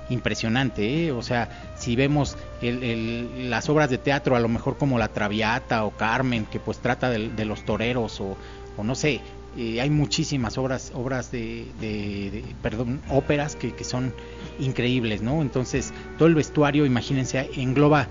impresionante, 0.10 1.06
¿eh? 1.06 1.12
o 1.12 1.22
sea, 1.22 1.76
si 1.78 1.96
vemos 1.96 2.38
las 2.62 3.70
obras 3.70 3.92
de 3.92 4.00
teatro, 4.00 4.36
a 4.36 4.40
lo 4.40 4.48
mejor 4.48 4.78
como 4.78 4.98
La 4.98 5.10
Traviata 5.10 5.86
o 5.86 5.92
Carmen, 5.92 6.46
que 6.46 6.60
pues 6.60 6.80
trata 6.80 7.12
de, 7.12 7.46
los 7.46 7.64
toreros 7.66 8.20
o, 8.20 8.36
o 8.78 8.84
no 8.84 8.96
sé, 8.96 9.22
eh, 9.58 9.80
hay 9.80 9.90
muchísimas 9.90 10.58
obras, 10.58 10.92
obras 10.94 11.32
de, 11.32 12.44
perdón, 12.62 13.02
óperas 13.10 13.56
que, 13.56 13.84
son 13.84 14.14
increíbles, 14.60 15.22
¿no? 15.22 15.42
Entonces, 15.42 15.94
todo 16.18 16.28
el 16.28 16.36
vestuario, 16.36 16.86
imagínense, 16.86 17.50
engloba 17.56 18.08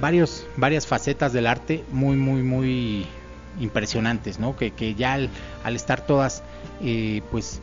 varios, 0.00 0.46
varias 0.56 0.86
facetas 0.86 1.32
del 1.32 1.46
arte 1.46 1.84
muy, 1.92 2.16
muy, 2.16 2.42
muy 2.42 3.06
impresionantes, 3.60 4.40
¿no? 4.40 4.56
Que, 4.56 4.72
que 4.72 4.94
ya 4.94 5.14
al, 5.14 5.76
estar 5.76 6.04
todas, 6.04 6.42
eh, 6.82 7.22
pues, 7.30 7.60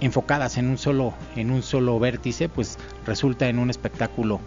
enfocadas 0.00 0.58
en 0.58 0.68
un 0.68 0.78
solo, 0.78 1.14
en 1.36 1.52
un 1.52 1.62
solo 1.62 1.98
vértice, 2.00 2.48
pues 2.48 2.78
resulta 3.06 3.48
en 3.48 3.60
un 3.60 3.70
espectáculo 3.70 4.40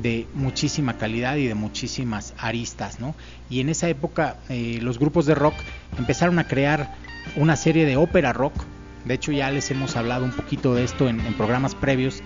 de 0.00 0.26
muchísima 0.32 0.96
calidad 0.96 1.36
y 1.36 1.46
de 1.46 1.54
muchísimas 1.54 2.32
aristas, 2.38 2.98
¿no? 2.98 3.14
Y 3.50 3.60
en 3.60 3.68
esa 3.68 3.90
época 3.90 4.38
eh, 4.48 4.78
los 4.80 4.98
grupos 4.98 5.26
de 5.26 5.34
rock 5.34 5.54
empezaron 5.98 6.38
a 6.38 6.48
crear 6.48 6.94
una 7.36 7.56
serie 7.56 7.86
de 7.86 7.96
ópera 7.96 8.32
rock. 8.32 8.54
De 9.04 9.14
hecho 9.14 9.32
ya 9.32 9.50
les 9.50 9.68
hemos 9.72 9.96
hablado 9.96 10.24
un 10.24 10.30
poquito 10.30 10.74
de 10.74 10.84
esto 10.84 11.08
en, 11.08 11.18
programas 11.34 11.74
previos. 11.74 12.22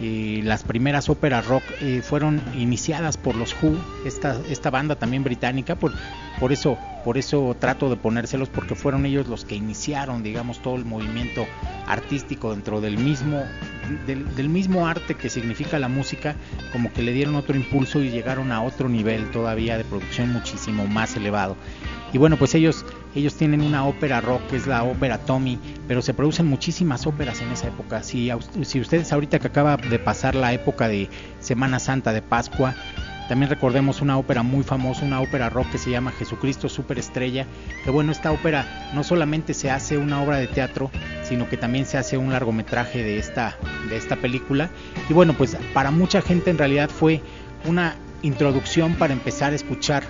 y 0.00 0.42
las 0.42 0.64
primeras 0.64 1.08
óperas 1.08 1.46
rock 1.46 1.62
eh, 1.80 2.02
fueron 2.02 2.42
iniciadas 2.56 3.16
por 3.16 3.36
los 3.36 3.54
Who, 3.62 3.76
esta, 4.04 4.36
esta 4.50 4.70
banda 4.70 4.96
también 4.96 5.22
británica, 5.22 5.76
por, 5.76 5.92
por, 6.40 6.52
eso, 6.52 6.78
por 7.04 7.16
eso 7.16 7.56
trato 7.58 7.88
de 7.88 7.96
ponérselos, 7.96 8.48
porque 8.48 8.74
fueron 8.74 9.06
ellos 9.06 9.28
los 9.28 9.44
que 9.44 9.54
iniciaron, 9.54 10.24
digamos, 10.24 10.60
todo 10.60 10.74
el 10.74 10.84
movimiento 10.84 11.46
artístico 11.86 12.50
dentro 12.50 12.80
del 12.80 12.98
mismo, 12.98 13.44
del 14.06 14.48
mismo 14.48 14.88
arte 14.88 15.14
que 15.14 15.30
significa 15.30 15.78
la 15.78 15.88
música, 15.88 16.34
como 16.72 16.92
que 16.92 17.02
le 17.02 17.12
dieron 17.12 17.36
otro 17.36 17.56
impulso 17.56 18.02
y 18.02 18.10
llegaron 18.10 18.50
a 18.50 18.62
otro 18.62 18.88
nivel 18.88 19.30
todavía 19.30 19.78
de 19.78 19.84
producción 19.84 20.32
muchísimo 20.32 20.86
más 20.88 21.16
elevado. 21.16 21.56
Y 22.12 22.18
bueno, 22.18 22.36
pues 22.36 22.54
ellos, 22.54 22.84
ellos 23.14 23.34
tienen 23.34 23.60
una 23.60 23.86
ópera 23.86 24.20
rock 24.20 24.46
que 24.48 24.56
es 24.56 24.66
la 24.66 24.84
ópera 24.84 25.18
Tommy, 25.18 25.58
pero 25.88 26.02
se 26.02 26.14
producen 26.14 26.46
muchísimas 26.46 27.06
óperas 27.06 27.40
en 27.40 27.50
esa 27.50 27.68
época. 27.68 28.02
Si, 28.02 28.30
si 28.62 28.80
ustedes 28.80 29.12
ahorita 29.12 29.38
que 29.38 29.48
acaba 29.48 29.76
de 29.76 29.98
pasar 29.98 30.34
la 30.34 30.52
época 30.52 30.88
de 30.88 31.08
Semana 31.40 31.78
Santa, 31.78 32.12
de 32.12 32.22
Pascua, 32.22 32.74
también 33.28 33.50
recordemos 33.50 34.00
una 34.02 34.18
ópera 34.18 34.44
muy 34.44 34.62
famosa, 34.62 35.04
una 35.04 35.20
ópera 35.20 35.50
rock 35.50 35.72
que 35.72 35.78
se 35.78 35.90
llama 35.90 36.12
Jesucristo 36.12 36.68
Superestrella, 36.68 37.46
que 37.84 37.90
bueno, 37.90 38.12
esta 38.12 38.30
ópera 38.30 38.90
no 38.94 39.02
solamente 39.02 39.52
se 39.52 39.70
hace 39.70 39.98
una 39.98 40.22
obra 40.22 40.36
de 40.36 40.46
teatro, 40.46 40.90
sino 41.24 41.48
que 41.48 41.56
también 41.56 41.86
se 41.86 41.98
hace 41.98 42.16
un 42.16 42.32
largometraje 42.32 43.02
de 43.02 43.18
esta, 43.18 43.56
de 43.88 43.96
esta 43.96 44.16
película. 44.16 44.70
Y 45.10 45.12
bueno, 45.12 45.34
pues 45.34 45.56
para 45.74 45.90
mucha 45.90 46.22
gente 46.22 46.50
en 46.50 46.58
realidad 46.58 46.88
fue 46.88 47.20
una 47.64 47.96
introducción 48.22 48.94
para 48.94 49.12
empezar 49.12 49.52
a 49.52 49.56
escuchar 49.56 50.04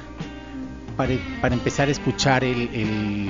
para, 0.97 1.55
empezar 1.55 1.89
a 1.89 1.91
escuchar 1.91 2.45
el, 2.45 3.29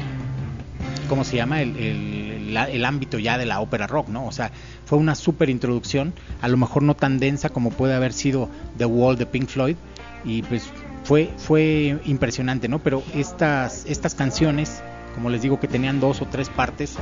¿cómo 1.09 1.25
se 1.25 1.37
llama? 1.37 1.62
El, 1.62 1.77
el, 1.77 2.85
ámbito 2.85 3.19
ya 3.19 3.39
de 3.39 3.47
la 3.47 3.61
ópera 3.61 3.87
rock, 3.87 4.09
¿no? 4.09 4.27
O 4.27 4.33
sea, 4.33 4.51
fue 4.85 4.99
una 4.99 5.14
súper 5.14 5.51
introducción, 5.51 6.14
a 6.41 6.49
lo 6.49 6.57
mejor 6.57 6.83
no 6.83 6.95
tan 6.95 7.19
densa 7.19 7.49
como 7.49 7.71
puede 7.71 7.95
haber 7.95 8.12
sido 8.12 8.49
The 8.79 8.87
Wall 8.87 9.17
de 9.17 9.27
Pink 9.27 9.49
Floyd, 9.49 9.77
y 10.25 10.43
pues 10.43 10.71
fue, 11.05 11.31
fue 11.37 11.99
impresionante, 12.05 12.69
¿no? 12.69 12.79
Pero 12.79 13.03
estas, 13.14 13.85
estas 13.87 14.14
canciones 14.14 14.83
como 15.17 15.31
les 15.31 15.41
digo 15.41 15.59
que 15.59 15.67
tenían 15.67 15.99
dos 15.99 16.21
o 16.21 16.27
tres 16.27 16.51
partes, 16.51 16.97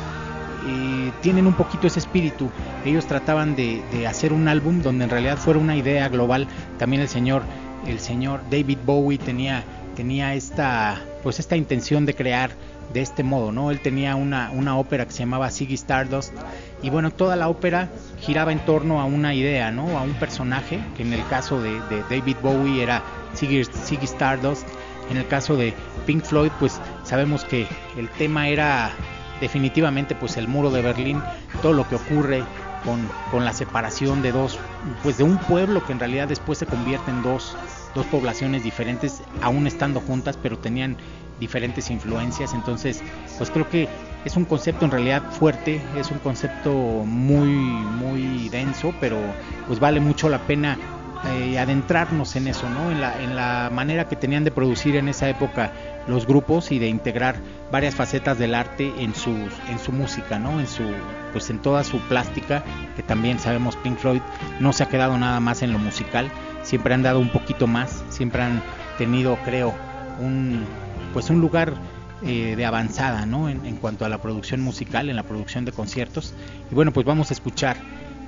eh, 0.69 1.11
tienen 1.21 1.49
un 1.49 1.55
poquito 1.55 1.89
ese 1.89 1.99
espíritu. 1.99 2.49
Ellos 2.85 3.07
trataban 3.07 3.57
de, 3.57 3.83
de, 3.93 4.07
hacer 4.07 4.33
un 4.33 4.47
álbum 4.47 4.83
donde 4.83 5.05
en 5.05 5.11
realidad 5.11 5.37
fuera 5.37 5.59
una 5.59 5.77
idea 5.77 6.09
global. 6.09 6.47
También 6.79 7.03
el 7.03 7.09
señor, 7.09 7.43
el 7.87 7.99
señor 7.99 8.41
David 8.51 8.79
Bowie 8.87 9.19
tenía, 9.19 9.65
tenía 9.95 10.35
esta, 10.35 11.01
pues 11.23 11.39
esta 11.39 11.57
intención 11.57 12.07
de 12.07 12.15
crear 12.15 12.51
de 12.93 13.01
este 13.01 13.23
modo, 13.23 13.53
¿no? 13.53 13.71
Él 13.71 13.81
tenía 13.81 14.15
una, 14.15 14.51
una 14.51 14.77
ópera 14.77 15.07
que 15.07 15.13
se 15.13 15.21
llamaba 15.21 15.51
Ziggy 15.51 15.75
Stardust 15.75 16.33
y 16.83 16.91
bueno, 16.91 17.11
toda 17.11 17.37
la 17.37 17.49
ópera 17.49 17.89
giraba 18.21 18.53
en 18.53 18.59
torno 18.61 19.01
a 19.01 19.05
una 19.05 19.35
idea, 19.35 19.71
¿no? 19.71 19.99
A 19.99 20.03
un 20.03 20.15
personaje, 20.15 20.81
que 20.97 21.03
en 21.03 21.13
el 21.13 21.27
caso 21.29 21.63
de, 21.63 21.81
David 22.11 22.37
Bowie 22.43 22.83
era 22.83 23.03
Ziggy, 23.35 23.65
Ziggy 23.65 24.05
Stardust, 24.05 24.67
en 25.11 25.17
el 25.17 25.27
caso 25.27 25.57
de 25.57 25.75
Pink 26.07 26.25
Floyd, 26.25 26.51
pues 26.59 26.81
sabemos 27.05 27.45
que 27.45 27.67
el 27.97 28.09
tema 28.11 28.49
era 28.49 28.93
definitivamente 29.41 30.15
pues 30.15 30.37
el 30.37 30.49
muro 30.49 30.71
de 30.71 30.83
Berlín, 30.83 31.23
todo 31.63 31.73
lo 31.73 31.89
que 31.89 31.97
ocurre 31.97 32.45
con, 32.85 33.09
con, 33.31 33.45
la 33.45 33.53
separación 33.53 34.23
de 34.23 34.33
dos, 34.33 34.59
pues 35.03 35.19
de 35.19 35.25
un 35.25 35.39
pueblo 35.39 35.85
que 35.85 35.93
en 35.93 35.99
realidad 35.99 36.29
después 36.29 36.59
se 36.59 36.67
convierte 36.67 37.11
en 37.11 37.23
dos, 37.23 37.57
dos 37.95 38.07
poblaciones 38.07 38.65
diferentes, 38.65 39.23
aún 39.43 39.67
estando 39.67 40.01
juntas, 40.01 40.39
pero 40.41 40.59
tenían 40.59 40.97
diferentes 41.41 41.91
influencias. 41.91 42.55
Entonces, 42.55 43.03
pues 43.39 43.51
creo 43.51 43.69
que 43.69 43.89
es 44.25 44.37
un 44.37 44.45
concepto 44.45 44.85
en 44.85 44.91
realidad 44.91 45.23
fuerte, 45.31 45.81
es 45.97 46.11
un 46.11 46.19
concepto 46.19 46.73
muy, 46.73 47.49
muy 47.49 48.49
denso, 48.49 48.95
pero 49.01 49.19
pues 49.67 49.81
vale 49.81 50.01
mucho 50.01 50.29
la 50.29 50.39
pena 50.39 50.79
eh, 51.27 51.59
adentrarnos 51.59 52.37
en 52.37 52.49
eso, 52.49 52.69
¿no? 52.69 52.91
En 52.91 53.01
la, 53.01 53.23
en 53.23 53.35
la 53.35 53.71
manera 53.73 54.09
que 54.09 54.17
tenían 54.17 54.45
de 54.45 54.51
producir 54.51 54.97
en 54.97 55.09
esa 55.09 55.29
época 55.29 55.73
los 56.07 56.27
grupos 56.27 56.71
y 56.71 56.79
de 56.79 56.89
integrar 56.89 57.37
varias 57.73 57.95
facetas 57.95 58.39
del 58.39 58.55
arte 58.55 58.93
en 58.99 59.15
su, 59.15 59.31
en 59.31 59.79
su 59.79 59.91
música, 59.91 60.39
¿no? 60.39 60.61
En 60.61 60.67
su, 60.67 60.83
pues 61.33 61.49
en 61.49 61.61
toda 61.61 61.83
su 61.83 61.99
plástica, 62.01 62.63
que 62.95 63.03
también 63.03 63.39
sabemos 63.39 63.77
Pink 63.77 63.99
Floyd 63.99 64.21
no 64.61 64.75
se 64.75 64.83
ha 64.83 64.89
quedado 64.89 65.17
nada 65.17 65.41
más 65.41 65.63
en 65.63 65.73
lo 65.73 65.79
musical, 65.79 66.31
siempre 66.65 66.95
han 66.95 67.03
dado 67.03 67.21
un 67.21 67.31
poquito 67.31 67.67
más, 67.67 68.03
siempre 68.11 68.43
han 68.43 68.63
tenido, 68.99 69.39
creo, 69.45 69.73
un, 70.21 70.65
pues 71.13 71.31
un 71.31 71.41
lugar 71.41 71.75
eh, 72.23 72.55
de 72.57 72.65
avanzada, 72.65 73.27
¿no? 73.27 73.49
En, 73.49 73.65
en 73.65 73.77
cuanto 73.77 74.05
a 74.05 74.09
la 74.09 74.19
producción 74.19 74.61
musical, 74.61 75.09
en 75.09 75.17
la 75.17 75.23
producción 75.23 75.65
de 75.65 75.73
conciertos. 75.73 76.35
Y 76.71 76.75
bueno, 76.75 76.93
pues 76.93 77.07
vamos 77.07 77.31
a 77.31 77.35
escuchar 77.35 77.77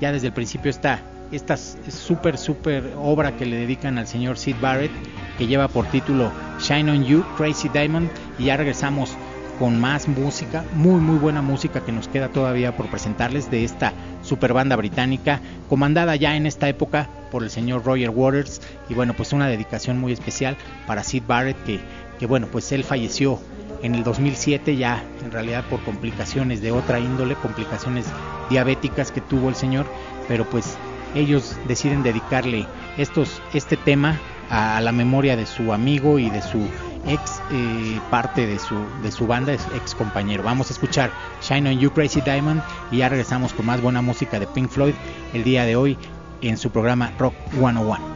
ya 0.01 0.13
desde 0.13 0.29
el 0.29 0.33
principio 0.33 0.71
esta 0.71 1.01
esta 1.33 1.57
súper, 1.57 2.39
súper 2.39 2.93
obra 2.97 3.37
que 3.37 3.47
le 3.47 3.57
dedican 3.57 3.99
al 3.99 4.07
señor 4.07 4.39
Sid 4.39 4.57
Barrett, 4.61 4.93
que 5.39 5.47
lleva 5.47 5.69
por 5.69 5.87
título 5.87 6.31
Shine 6.61 6.91
on 6.91 7.05
You, 7.05 7.25
Crazy 7.37 7.69
Diamond, 7.69 8.09
y 8.39 8.45
ya 8.45 8.57
regresamos 8.57 9.17
con 9.59 9.81
más 9.81 10.09
música, 10.09 10.65
muy 10.75 11.01
muy 11.01 11.19
buena 11.19 11.43
música 11.43 11.81
que 11.81 11.93
nos 11.93 12.09
queda 12.09 12.29
todavía 12.29 12.77
por 12.77 12.87
presentarles 12.89 13.51
de 13.51 13.65
esta 13.65 13.93
super 14.23 14.53
banda 14.53 14.77
británica, 14.77 15.41
comandada 15.69 16.17
ya 16.17 16.37
en 16.37 16.47
esta 16.47 16.69
época 16.69 17.09
por 17.31 17.43
el 17.43 17.51
señor 17.51 17.85
Roger 17.85 18.11
Waters, 18.11 18.61
y 18.89 18.95
bueno, 18.95 19.15
pues 19.15 19.33
una 19.33 19.49
dedicación 19.49 19.99
muy 19.99 20.13
especial 20.13 20.57
para 20.87 21.05
Sid 21.05 21.23
Barrett, 21.27 21.63
que, 21.65 21.81
que 22.19 22.27
bueno, 22.27 22.49
pues 22.51 22.71
él 22.73 22.85
falleció 22.85 23.41
en 23.83 23.95
el 23.95 24.05
2007 24.05 24.77
ya 24.77 25.03
en 25.25 25.31
realidad 25.31 25.65
por 25.69 25.83
complicaciones 25.85 26.61
de 26.61 26.73
otra 26.73 26.99
índole, 26.99 27.35
complicaciones 27.35 28.07
diabéticas 28.51 29.13
que 29.13 29.21
tuvo 29.21 29.49
el 29.49 29.55
señor, 29.55 29.87
pero 30.29 30.49
pues 30.49 30.77
ellos 31.15 31.57
deciden 31.67 32.03
dedicarle 32.03 32.67
estos, 32.99 33.41
este 33.55 33.77
tema 33.77 34.19
a 34.51 34.81
la 34.81 34.93
memoria 34.93 35.37
de 35.37 35.47
su 35.47 35.73
amigo 35.73 36.19
y 36.19 36.31
de 36.31 36.43
su 36.43 36.69
ex 37.07 37.41
eh, 37.51 38.01
parte 38.11 38.47
de 38.47 38.59
su, 38.59 38.77
de 39.03 39.11
su 39.11 39.27
banda, 39.27 39.53
ex 39.53 39.95
compañero. 39.95 40.43
Vamos 40.43 40.71
a 40.71 40.73
escuchar 40.73 41.11
Shine 41.43 41.71
on 41.71 41.79
You 41.79 41.91
Crazy 41.91 42.21
Diamond 42.21 42.63
y 42.91 42.99
ya 42.99 43.09
regresamos 43.09 43.53
con 43.53 43.67
más 43.67 43.81
buena 43.81 44.03
música 44.03 44.39
de 44.39 44.47
Pink 44.47 44.71
Floyd 44.71 44.95
el 45.33 45.45
día 45.45 45.65
de 45.65 45.77
hoy 45.77 45.99
en 46.43 46.57
su 46.57 46.71
programa 46.71 47.13
Rock 47.19 47.35
101. 47.53 48.16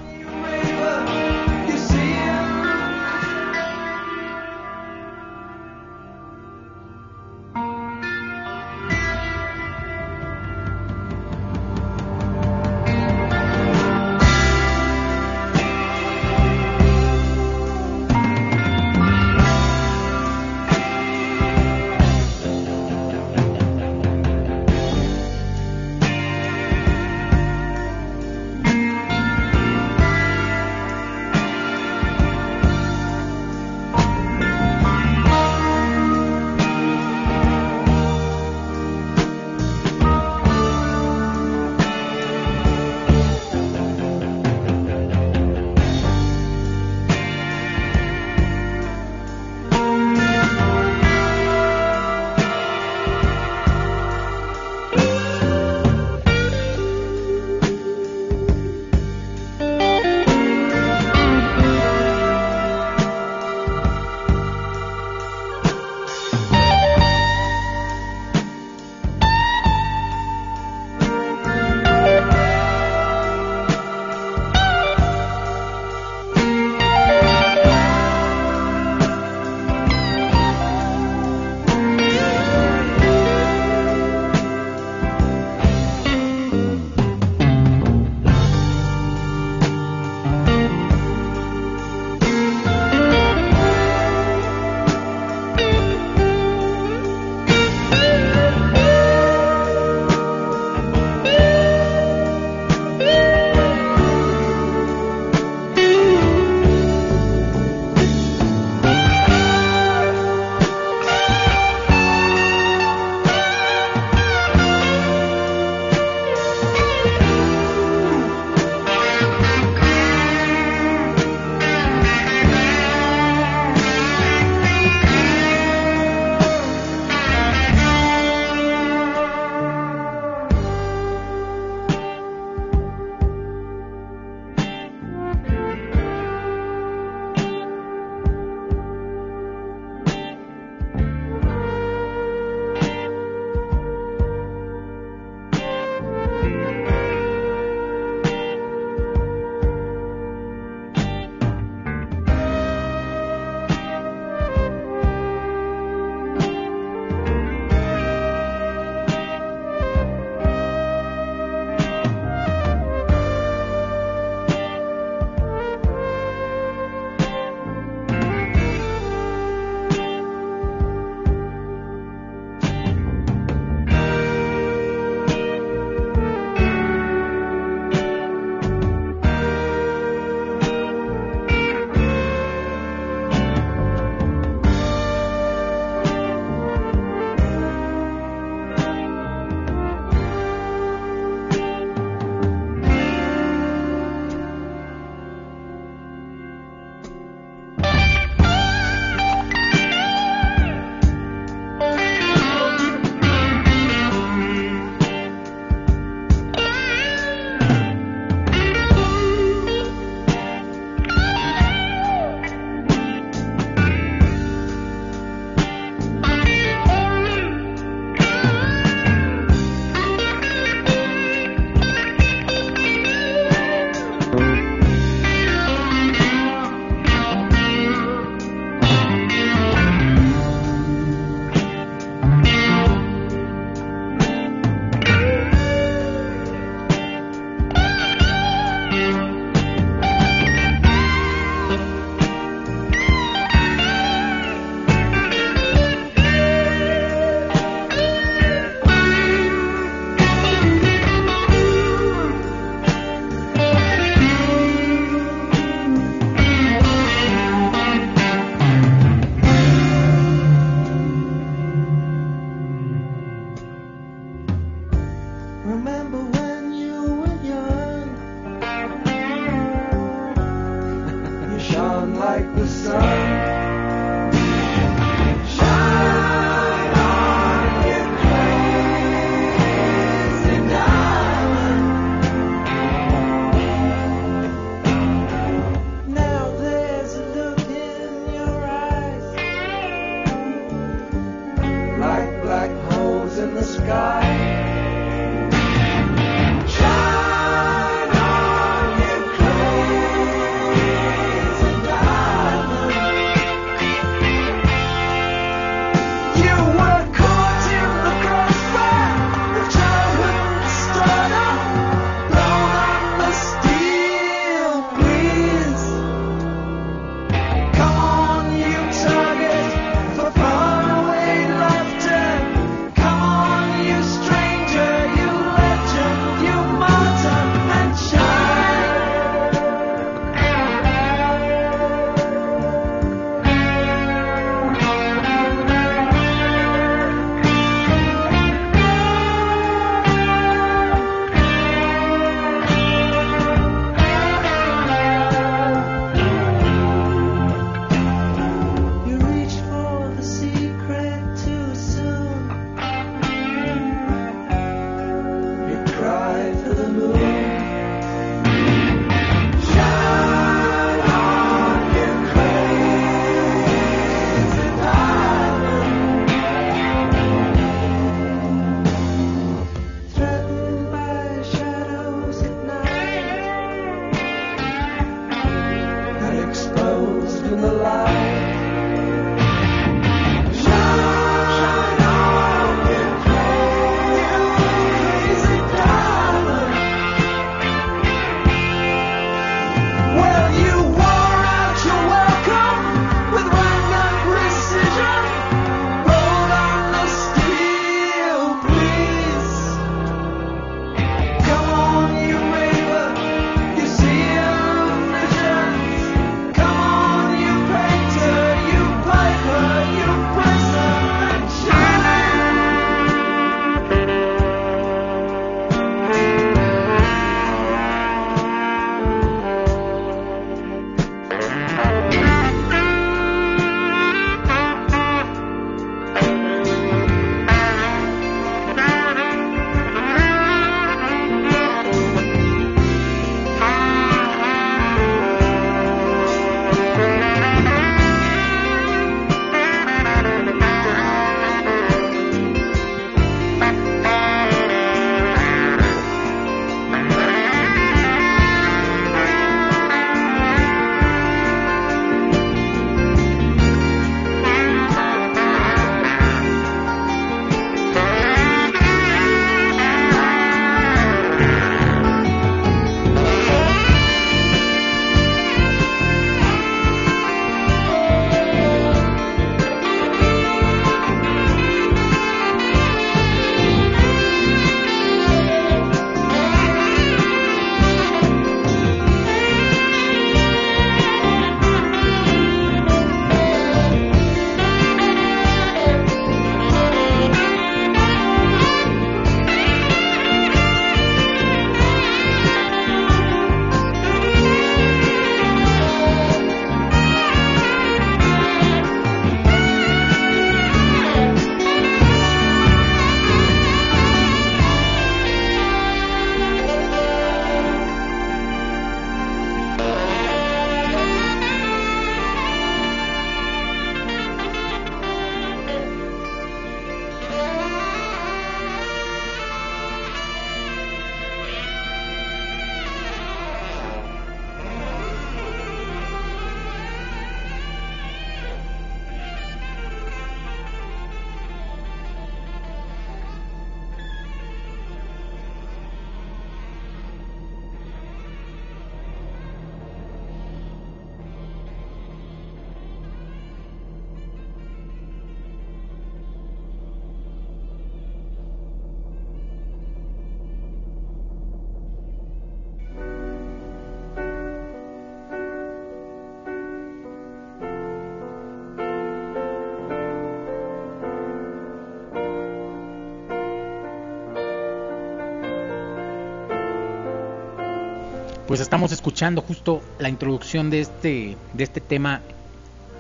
Estamos 568.81 568.93
escuchando 568.93 569.43
justo 569.43 569.83
la 569.99 570.09
introducción 570.09 570.71
de 570.71 570.81
este, 570.81 571.37
de 571.53 571.65
este 571.65 571.83
tema 571.83 572.23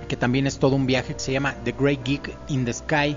que 0.09 0.17
también 0.17 0.47
es 0.47 0.59
todo 0.59 0.77
un 0.77 0.85
viaje 0.85 1.15
que 1.15 1.21
se 1.21 1.33
llama 1.33 1.55
The 1.65 1.73
Great 1.73 2.05
Geek 2.05 2.31
in 2.49 2.67
the 2.67 2.73
Sky. 2.75 3.17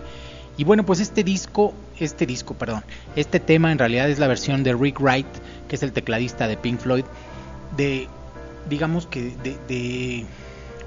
Y 0.55 0.64
bueno, 0.64 0.86
pues 0.86 1.01
este 1.01 1.26
disco, 1.26 1.74
este 1.99 2.26
disco, 2.26 2.53
perdón, 2.53 2.86
este 3.18 3.41
tema 3.41 3.74
en 3.74 3.80
realidad 3.80 4.09
es 4.09 4.18
la 4.18 4.28
versión 4.28 4.64
de 4.64 4.74
Rick 4.74 5.01
Wright, 5.01 5.28
que 5.68 5.76
es 5.76 5.84
el 5.84 5.91
tecladista 5.91 6.47
de 6.47 6.55
Pink 6.55 6.80
Floyd, 6.80 7.03
de, 7.76 8.07
digamos 8.70 9.07
que, 9.07 9.36
de, 9.43 9.57
de 9.68 10.26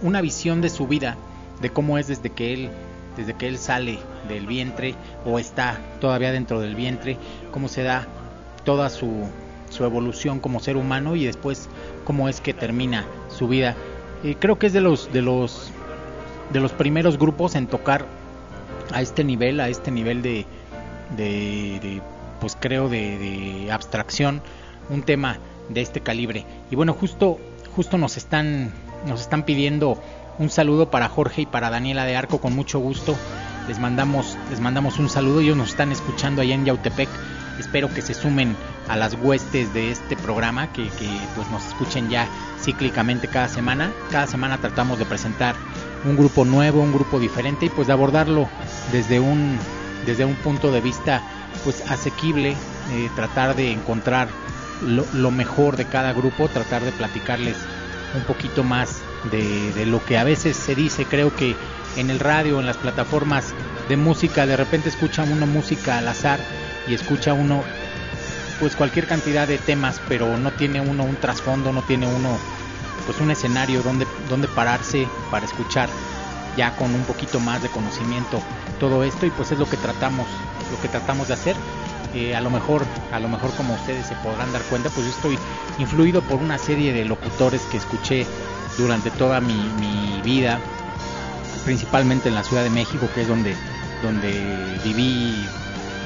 una 0.00 0.22
visión 0.22 0.62
de 0.62 0.70
su 0.70 0.86
vida, 0.86 1.18
de 1.60 1.68
cómo 1.68 1.98
es 1.98 2.06
desde 2.06 2.30
que 2.30 2.54
él, 2.54 2.70
desde 3.18 3.34
que 3.34 3.48
él 3.48 3.58
sale 3.58 3.98
del 4.30 4.46
vientre 4.46 4.94
o 5.26 5.38
está 5.38 5.78
todavía 6.00 6.32
dentro 6.32 6.58
del 6.58 6.74
vientre, 6.74 7.18
cómo 7.52 7.68
se 7.68 7.82
da 7.82 8.06
toda 8.64 8.88
su, 8.88 9.28
su 9.76 9.84
evolución 9.84 10.40
como 10.40 10.60
ser 10.60 10.76
humano 10.76 11.16
y 11.16 11.24
después 11.24 11.68
cómo 12.04 12.28
es 12.28 12.40
que 12.40 12.54
termina 12.54 13.04
su 13.28 13.48
vida. 13.48 13.76
Creo 14.40 14.58
que 14.58 14.66
es 14.66 14.72
de 14.72 14.80
los, 14.80 15.12
de 15.12 15.22
los 15.22 15.70
de 16.52 16.60
los 16.60 16.72
primeros 16.72 17.18
grupos 17.18 17.54
en 17.54 17.66
tocar 17.66 18.06
a 18.92 19.02
este 19.02 19.24
nivel, 19.24 19.60
a 19.60 19.68
este 19.68 19.90
nivel 19.90 20.22
de, 20.22 20.46
de, 21.16 22.00
pues 22.40 22.56
creo 22.58 22.88
de, 22.88 23.18
de, 23.18 23.72
abstracción, 23.72 24.42
un 24.88 25.02
tema 25.02 25.38
de 25.68 25.80
este 25.80 26.00
calibre. 26.00 26.44
Y 26.70 26.76
bueno, 26.76 26.92
justo, 26.92 27.38
justo 27.74 27.98
nos 27.98 28.16
están, 28.16 28.72
nos 29.06 29.20
están 29.20 29.44
pidiendo 29.44 30.00
un 30.38 30.50
saludo 30.50 30.90
para 30.90 31.08
Jorge 31.08 31.42
y 31.42 31.46
para 31.46 31.70
Daniela 31.70 32.04
de 32.04 32.16
Arco 32.16 32.40
con 32.40 32.54
mucho 32.54 32.78
gusto. 32.78 33.16
Les 33.66 33.80
mandamos, 33.80 34.36
les 34.50 34.60
mandamos 34.60 34.98
un 34.98 35.08
saludo. 35.08 35.40
Ellos 35.40 35.56
nos 35.56 35.70
están 35.70 35.90
escuchando 35.90 36.42
allá 36.42 36.54
en 36.54 36.64
Yautepec. 36.64 37.08
Espero 37.58 37.92
que 37.92 38.02
se 38.02 38.14
sumen 38.14 38.54
a 38.88 38.96
las 38.96 39.14
huestes 39.14 39.72
de 39.74 39.90
este 39.90 40.16
programa, 40.16 40.72
que, 40.72 40.88
que 40.90 41.08
pues 41.34 41.50
nos 41.50 41.66
escuchen 41.66 42.08
ya 42.08 42.28
cíclicamente 42.60 43.28
cada 43.28 43.48
semana. 43.48 43.92
Cada 44.10 44.26
semana 44.26 44.58
tratamos 44.58 44.98
de 44.98 45.04
presentar 45.04 45.56
un 46.04 46.16
grupo 46.16 46.44
nuevo, 46.44 46.80
un 46.80 46.92
grupo 46.92 47.18
diferente 47.18 47.66
y 47.66 47.68
pues 47.68 47.86
de 47.86 47.92
abordarlo 47.92 48.48
desde 48.92 49.20
un 49.20 49.58
desde 50.04 50.24
un 50.24 50.36
punto 50.36 50.70
de 50.70 50.80
vista 50.80 51.20
pues 51.64 51.82
asequible, 51.90 52.50
eh, 52.50 53.10
tratar 53.16 53.56
de 53.56 53.72
encontrar 53.72 54.28
lo, 54.82 55.04
lo, 55.14 55.30
mejor 55.32 55.76
de 55.76 55.86
cada 55.86 56.12
grupo, 56.12 56.48
tratar 56.48 56.84
de 56.84 56.92
platicarles 56.92 57.56
un 58.14 58.22
poquito 58.22 58.62
más 58.62 59.00
de, 59.32 59.72
de, 59.72 59.84
lo 59.84 60.04
que 60.04 60.16
a 60.16 60.22
veces 60.22 60.56
se 60.56 60.76
dice, 60.76 61.06
creo 61.06 61.34
que 61.34 61.56
en 61.96 62.10
el 62.10 62.20
radio, 62.20 62.60
en 62.60 62.66
las 62.66 62.76
plataformas 62.76 63.52
de 63.88 63.96
música, 63.96 64.46
de 64.46 64.56
repente 64.56 64.88
escucha 64.88 65.24
uno 65.24 65.46
música 65.46 65.98
al 65.98 66.06
azar 66.06 66.38
y 66.86 66.94
escucha 66.94 67.32
uno 67.32 67.64
pues 68.58 68.76
cualquier 68.76 69.06
cantidad 69.06 69.46
de 69.46 69.58
temas, 69.58 70.00
pero 70.08 70.36
no 70.38 70.50
tiene 70.52 70.80
uno 70.80 71.04
un 71.04 71.16
trasfondo, 71.16 71.72
no 71.72 71.82
tiene 71.82 72.06
uno 72.06 72.36
pues 73.06 73.20
un 73.20 73.30
escenario 73.30 73.82
donde, 73.82 74.06
donde 74.28 74.48
pararse 74.48 75.06
para 75.30 75.44
escuchar 75.46 75.88
ya 76.56 76.74
con 76.74 76.94
un 76.94 77.04
poquito 77.04 77.38
más 77.38 77.62
de 77.62 77.68
conocimiento 77.68 78.40
todo 78.80 79.04
esto 79.04 79.26
y 79.26 79.30
pues 79.30 79.52
es 79.52 79.58
lo 79.58 79.68
que 79.68 79.76
tratamos 79.76 80.26
lo 80.70 80.80
que 80.80 80.88
tratamos 80.88 81.28
de 81.28 81.34
hacer. 81.34 81.56
Eh, 82.14 82.34
a 82.34 82.40
lo 82.40 82.50
mejor 82.50 82.84
a 83.12 83.20
lo 83.20 83.28
mejor 83.28 83.52
como 83.56 83.74
ustedes 83.74 84.06
se 84.06 84.14
podrán 84.16 84.52
dar 84.52 84.62
cuenta 84.62 84.88
pues 84.90 85.06
yo 85.06 85.12
estoy 85.12 85.38
influido 85.78 86.22
por 86.22 86.40
una 86.40 86.56
serie 86.56 86.92
de 86.92 87.04
locutores 87.04 87.62
que 87.62 87.76
escuché 87.76 88.26
durante 88.78 89.10
toda 89.10 89.40
mi, 89.40 89.54
mi 89.54 90.20
vida 90.22 90.58
principalmente 91.64 92.28
en 92.28 92.34
la 92.34 92.44
Ciudad 92.44 92.62
de 92.62 92.70
México 92.70 93.08
que 93.14 93.22
es 93.22 93.28
donde 93.28 93.54
donde 94.02 94.78
viví 94.84 95.46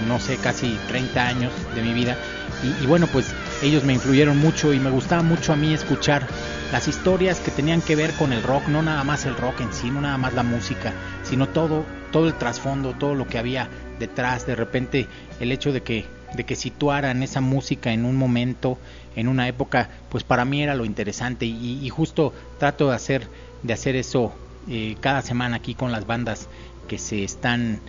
no 0.08 0.18
sé 0.18 0.36
casi 0.38 0.78
30 0.88 1.26
años 1.26 1.52
de 1.74 1.82
mi 1.82 1.92
vida 1.92 2.16
y, 2.62 2.82
y 2.82 2.86
bueno 2.86 3.06
pues 3.06 3.34
ellos 3.62 3.84
me 3.84 3.94
influyeron 3.94 4.38
mucho 4.38 4.72
y 4.72 4.80
me 4.80 4.90
gustaba 4.90 5.22
mucho 5.22 5.52
a 5.52 5.56
mí 5.56 5.72
escuchar 5.72 6.26
las 6.72 6.86
historias 6.86 7.40
que 7.40 7.50
tenían 7.50 7.82
que 7.82 7.96
ver 7.96 8.12
con 8.12 8.32
el 8.32 8.42
rock, 8.42 8.68
no 8.68 8.82
nada 8.82 9.02
más 9.02 9.26
el 9.26 9.36
rock 9.36 9.60
en 9.60 9.72
sí, 9.72 9.90
no 9.90 10.00
nada 10.00 10.18
más 10.18 10.34
la 10.34 10.44
música, 10.44 10.92
sino 11.24 11.48
todo, 11.48 11.84
todo 12.12 12.28
el 12.28 12.34
trasfondo, 12.34 12.92
todo 12.92 13.14
lo 13.14 13.26
que 13.26 13.38
había 13.38 13.68
detrás, 13.98 14.46
de 14.46 14.54
repente 14.54 15.08
el 15.40 15.50
hecho 15.50 15.72
de 15.72 15.82
que, 15.82 16.06
de 16.34 16.44
que 16.44 16.54
situaran 16.54 17.22
esa 17.22 17.40
música 17.40 17.92
en 17.92 18.04
un 18.04 18.16
momento, 18.16 18.78
en 19.16 19.26
una 19.26 19.48
época, 19.48 19.90
pues 20.10 20.22
para 20.22 20.44
mí 20.44 20.62
era 20.62 20.74
lo 20.76 20.84
interesante. 20.84 21.44
Y, 21.44 21.80
y 21.82 21.88
justo 21.88 22.32
trato 22.58 22.88
de 22.88 22.94
hacer, 22.94 23.28
de 23.62 23.72
hacer 23.72 23.96
eso 23.96 24.32
eh, 24.68 24.96
cada 25.00 25.22
semana 25.22 25.56
aquí 25.56 25.74
con 25.74 25.90
las 25.90 26.06
bandas 26.06 26.48
que 26.88 26.98
se 26.98 27.24
están 27.24 27.80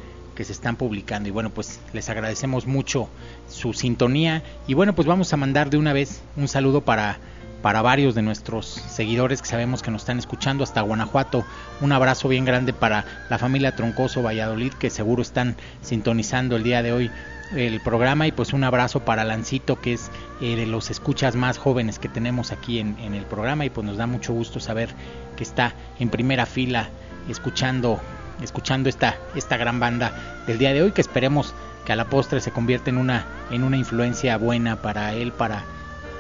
que 0.42 0.46
se 0.46 0.54
están 0.54 0.76
publicando. 0.76 1.30
Y 1.30 1.32
bueno 1.32 1.52
pues 1.52 1.80
les 1.94 2.10
agradecemos 2.10 2.66
mucho 2.66 3.08
su 3.48 3.74
sintonía. 3.74 4.42
Y 4.66 4.74
bueno 4.74 4.96
pues 4.96 5.08
vamos 5.08 5.32
a 5.34 5.38
mandar 5.38 5.70
de 5.70 5.78
una 5.78 5.94
vez 5.94 6.24
un 6.36 6.48
saludo 6.48 6.82
para 6.82 7.20
para 7.62 7.84
varios 7.84 8.16
de 8.16 8.24
nuestros 8.24 8.66
seguidores 8.66 9.40
que 9.44 9.48
sabemos 9.48 9.84
que 9.84 9.92
nos 9.92 10.02
están 10.02 10.18
escuchando 10.18 10.64
hasta 10.64 10.82
Guanajuato. 10.82 11.46
Un 11.80 11.92
abrazo 11.92 12.28
bien 12.28 12.44
grande 12.44 12.74
para 12.74 13.06
la 13.30 13.38
familia 13.38 13.76
Troncoso 13.76 14.24
Valladolid 14.24 14.74
que 14.74 14.90
seguro 14.90 15.22
están 15.22 15.58
sintonizando 15.84 16.56
el 16.56 16.64
día 16.64 16.82
de 16.82 16.92
hoy 16.92 17.12
el 17.56 17.80
programa. 17.82 18.26
Y 18.26 18.32
pues 18.32 18.52
un 18.52 18.64
abrazo 18.64 19.02
para 19.02 19.24
Lancito 19.24 19.80
que 19.80 19.94
es 19.94 20.10
eh, 20.42 20.56
de 20.56 20.66
los 20.66 20.90
escuchas 20.90 21.36
más 21.36 21.60
jóvenes 21.60 22.00
que 22.00 22.10
tenemos 22.10 22.52
aquí 22.52 22.80
en, 22.80 22.98
en, 22.98 23.14
el 23.14 23.26
programa. 23.26 23.64
Y 23.64 23.70
pues 23.70 23.86
nos 23.86 23.98
da 23.98 24.08
mucho 24.08 24.34
gusto 24.34 24.60
saber 24.60 24.90
que 25.38 25.44
está 25.44 25.76
en 26.00 26.10
primera 26.10 26.48
fila 26.48 26.90
escuchando 27.30 28.02
escuchando 28.42 28.90
esta 28.90 29.18
esta 29.36 29.58
gran 29.58 29.80
banda 29.80 30.12
del 30.48 30.58
día 30.58 30.74
de 30.74 30.82
hoy 30.84 30.92
que 30.92 31.02
esperemos 31.02 31.54
que 31.86 31.94
a 31.94 31.96
la 31.96 32.10
postre 32.10 32.42
se 32.42 32.52
convierta 32.52 32.90
en 32.90 32.98
una 32.98 33.26
en 33.52 33.64
una 33.64 33.78
influencia 33.78 34.38
buena 34.38 34.82
para 34.82 35.14
él 35.14 35.32
para 35.32 35.64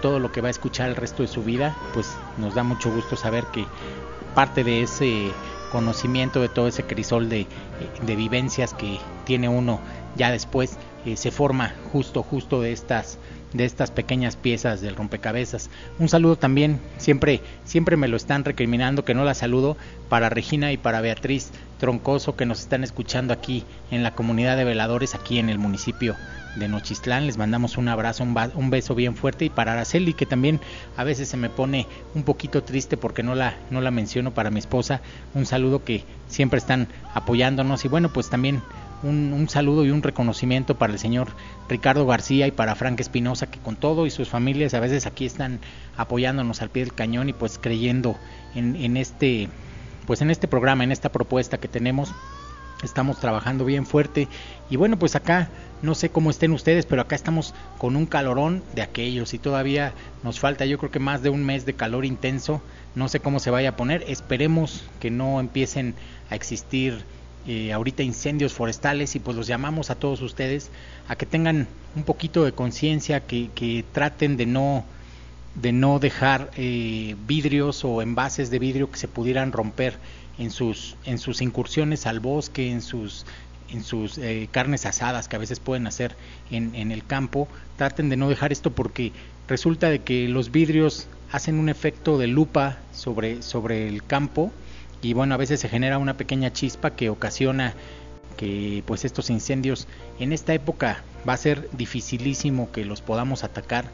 todo 0.01 0.19
lo 0.19 0.31
que 0.31 0.41
va 0.41 0.49
a 0.49 0.51
escuchar 0.51 0.89
el 0.89 0.95
resto 0.95 1.21
de 1.21 1.29
su 1.29 1.43
vida, 1.43 1.75
pues 1.93 2.17
nos 2.37 2.55
da 2.55 2.63
mucho 2.63 2.91
gusto 2.91 3.15
saber 3.15 3.45
que 3.45 3.65
parte 4.35 4.63
de 4.63 4.81
ese 4.81 5.31
conocimiento, 5.71 6.41
de 6.41 6.49
todo 6.49 6.67
ese 6.67 6.83
crisol 6.83 7.29
de, 7.29 7.47
vivencias 8.05 8.73
que 8.73 8.99
tiene 9.23 9.47
uno 9.47 9.79
ya 10.17 10.31
después, 10.31 10.77
eh, 11.05 11.15
se 11.15 11.31
forma 11.31 11.73
justo, 11.93 12.23
justo 12.23 12.61
de 12.61 12.73
estas 12.73 13.17
de 13.53 13.65
estas 13.65 13.91
pequeñas 13.91 14.35
piezas 14.35 14.81
del 14.81 14.95
rompecabezas. 14.95 15.69
Un 15.99 16.09
saludo 16.09 16.37
también, 16.37 16.79
siempre, 16.97 17.41
siempre 17.65 17.97
me 17.97 18.07
lo 18.07 18.17
están 18.17 18.45
recriminando 18.45 19.05
que 19.05 19.13
no 19.13 19.23
la 19.23 19.33
saludo 19.33 19.77
para 20.09 20.29
Regina 20.29 20.71
y 20.71 20.77
para 20.77 21.01
Beatriz 21.01 21.51
Troncoso 21.79 22.35
que 22.35 22.45
nos 22.45 22.59
están 22.59 22.83
escuchando 22.83 23.33
aquí 23.33 23.63
en 23.89 24.03
la 24.03 24.13
comunidad 24.13 24.55
de 24.55 24.63
veladores 24.63 25.15
aquí 25.15 25.39
en 25.39 25.49
el 25.49 25.57
municipio 25.57 26.15
de 26.55 26.67
Nochistlán. 26.67 27.25
Les 27.25 27.37
mandamos 27.37 27.77
un 27.77 27.87
abrazo, 27.87 28.23
un, 28.23 28.37
un, 28.55 28.69
beso 28.69 28.93
bien 28.93 29.15
fuerte 29.15 29.45
y 29.45 29.49
para 29.49 29.73
Araceli 29.73 30.13
que 30.13 30.25
también 30.25 30.59
a 30.97 31.03
veces 31.03 31.29
se 31.29 31.37
me 31.37 31.49
pone 31.49 31.87
un 32.13 32.23
poquito 32.23 32.63
triste 32.63 32.97
porque 32.97 33.23
no 33.23 33.35
la 33.35 33.55
no 33.69 33.81
la 33.81 33.91
menciono 33.91 34.33
para 34.33 34.51
mi 34.51 34.59
esposa. 34.59 35.01
Un 35.33 35.45
saludo 35.45 35.83
que 35.83 36.03
siempre 36.27 36.59
están 36.59 36.87
apoyándonos 37.13 37.85
y 37.85 37.87
bueno, 37.87 38.11
pues 38.13 38.29
también 38.29 38.61
un, 39.03 39.33
un, 39.33 39.49
saludo 39.49 39.85
y 39.85 39.91
un 39.91 40.03
reconocimiento 40.03 40.77
para 40.77 40.93
el 40.93 40.99
señor 40.99 41.29
Ricardo 41.69 42.05
García 42.05 42.47
y 42.47 42.51
para 42.51 42.75
Frank 42.75 42.99
Espinosa, 42.99 43.47
que 43.47 43.59
con 43.59 43.75
todo 43.75 44.05
y 44.05 44.11
sus 44.11 44.29
familias 44.29 44.73
a 44.73 44.79
veces 44.79 45.05
aquí 45.05 45.25
están 45.25 45.59
apoyándonos 45.97 46.61
al 46.61 46.69
pie 46.69 46.83
del 46.83 46.93
cañón 46.93 47.29
y 47.29 47.33
pues 47.33 47.59
creyendo 47.61 48.15
en, 48.55 48.75
en 48.75 48.97
este 48.97 49.49
pues 50.05 50.21
en 50.21 50.31
este 50.31 50.47
programa, 50.47 50.83
en 50.83 50.91
esta 50.91 51.09
propuesta 51.09 51.57
que 51.57 51.67
tenemos. 51.67 52.13
Estamos 52.83 53.19
trabajando 53.19 53.63
bien 53.63 53.85
fuerte 53.85 54.27
y 54.69 54.75
bueno, 54.75 54.97
pues 54.97 55.15
acá 55.15 55.49
no 55.83 55.95
sé 55.95 56.09
cómo 56.09 56.29
estén 56.29 56.51
ustedes, 56.51 56.85
pero 56.85 57.01
acá 57.01 57.15
estamos 57.15 57.53
con 57.77 57.95
un 57.95 58.07
calorón 58.07 58.63
de 58.75 58.81
aquellos 58.81 59.33
y 59.33 59.39
todavía 59.39 59.93
nos 60.23 60.39
falta 60.39 60.65
yo 60.65 60.77
creo 60.79 60.91
que 60.91 60.99
más 60.99 61.21
de 61.21 61.29
un 61.29 61.45
mes 61.45 61.65
de 61.65 61.73
calor 61.73 62.05
intenso. 62.05 62.61
No 62.95 63.07
sé 63.07 63.19
cómo 63.19 63.39
se 63.39 63.51
vaya 63.51 63.69
a 63.69 63.75
poner. 63.75 64.03
Esperemos 64.07 64.83
que 64.99 65.11
no 65.11 65.39
empiecen 65.39 65.95
a 66.29 66.35
existir 66.35 67.03
eh, 67.47 67.73
ahorita 67.73 68.03
incendios 68.03 68.53
forestales 68.53 69.15
y 69.15 69.19
pues 69.19 69.35
los 69.35 69.47
llamamos 69.47 69.89
a 69.89 69.95
todos 69.95 70.21
ustedes 70.21 70.69
a 71.07 71.15
que 71.15 71.25
tengan 71.25 71.67
un 71.95 72.03
poquito 72.03 72.43
de 72.45 72.51
conciencia, 72.51 73.21
que, 73.21 73.49
que, 73.55 73.83
traten 73.91 74.37
de 74.37 74.45
no 74.45 74.85
de 75.55 75.73
no 75.73 75.99
dejar 75.99 76.49
eh, 76.55 77.15
vidrios 77.27 77.83
o 77.83 78.01
envases 78.01 78.51
de 78.51 78.59
vidrio 78.59 78.89
que 78.89 78.97
se 78.97 79.09
pudieran 79.09 79.51
romper 79.51 79.95
en 80.37 80.49
sus 80.49 80.95
en 81.05 81.17
sus 81.17 81.41
incursiones 81.41 82.05
al 82.05 82.19
bosque, 82.19 82.71
en 82.71 82.81
sus 82.81 83.25
en 83.69 83.83
sus 83.83 84.17
eh, 84.17 84.47
carnes 84.51 84.85
asadas 84.85 85.27
que 85.27 85.35
a 85.35 85.39
veces 85.39 85.59
pueden 85.59 85.87
hacer 85.87 86.15
en, 86.51 86.75
en 86.75 86.91
el 86.91 87.05
campo, 87.05 87.47
traten 87.77 88.09
de 88.09 88.17
no 88.17 88.29
dejar 88.29 88.51
esto 88.51 88.71
porque 88.71 89.11
resulta 89.47 89.89
de 89.89 89.99
que 89.99 90.27
los 90.27 90.51
vidrios 90.51 91.07
hacen 91.31 91.57
un 91.57 91.69
efecto 91.69 92.17
de 92.17 92.27
lupa 92.27 92.77
sobre, 92.93 93.41
sobre 93.41 93.87
el 93.87 94.03
campo 94.03 94.51
y 95.01 95.13
bueno, 95.13 95.33
a 95.33 95.37
veces 95.37 95.59
se 95.59 95.69
genera 95.69 95.97
una 95.97 96.15
pequeña 96.15 96.53
chispa 96.53 96.91
que 96.91 97.09
ocasiona 97.09 97.73
que 98.37 98.83
pues 98.85 99.05
estos 99.05 99.29
incendios 99.29 99.87
en 100.19 100.31
esta 100.31 100.53
época 100.53 101.03
va 101.27 101.33
a 101.33 101.37
ser 101.37 101.69
dificilísimo 101.73 102.71
que 102.71 102.85
los 102.85 103.01
podamos 103.01 103.43
atacar. 103.43 103.85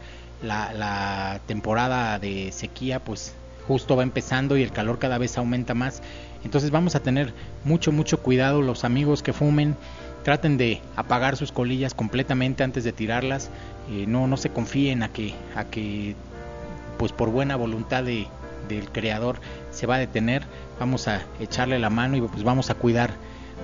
La, 0.44 0.72
la 0.72 1.42
temporada 1.48 2.20
de 2.20 2.52
sequía 2.52 3.04
pues 3.04 3.34
justo 3.68 3.96
va 3.96 4.04
empezando 4.04 4.56
y 4.56 4.64
el 4.64 4.72
calor 4.72 5.00
cada 5.00 5.18
vez 5.18 5.38
aumenta 5.38 5.74
más. 5.74 6.02
Entonces 6.44 6.72
vamos 6.72 6.96
a 6.96 7.02
tener 7.02 7.34
mucho, 7.64 7.92
mucho 7.92 8.22
cuidado 8.22 8.62
los 8.62 8.84
amigos 8.84 9.24
que 9.24 9.34
fumen. 9.34 9.76
Traten 10.24 10.58
de 10.58 10.82
apagar 10.96 11.38
sus 11.38 11.52
colillas 11.52 11.94
completamente 11.94 12.64
antes 12.64 12.84
de 12.84 12.92
tirarlas. 12.92 13.50
Eh, 13.90 14.06
no, 14.08 14.28
no 14.28 14.38
se 14.38 14.50
confíen 14.50 15.04
a 15.04 15.10
que, 15.10 15.34
a 15.56 15.66
que 15.66 16.16
pues 16.98 17.12
por 17.12 17.30
buena 17.30 17.56
voluntad 17.56 18.04
de, 18.04 18.28
del 18.68 18.90
creador 18.90 19.40
se 19.72 19.88
va 19.88 19.96
a 19.96 20.00
detener, 20.00 20.44
vamos 20.80 21.08
a 21.08 21.22
echarle 21.40 21.80
la 21.80 21.90
mano 21.90 22.18
y 22.18 22.22
pues 22.22 22.44
vamos 22.44 22.70
a 22.70 22.76
cuidar, 22.76 23.12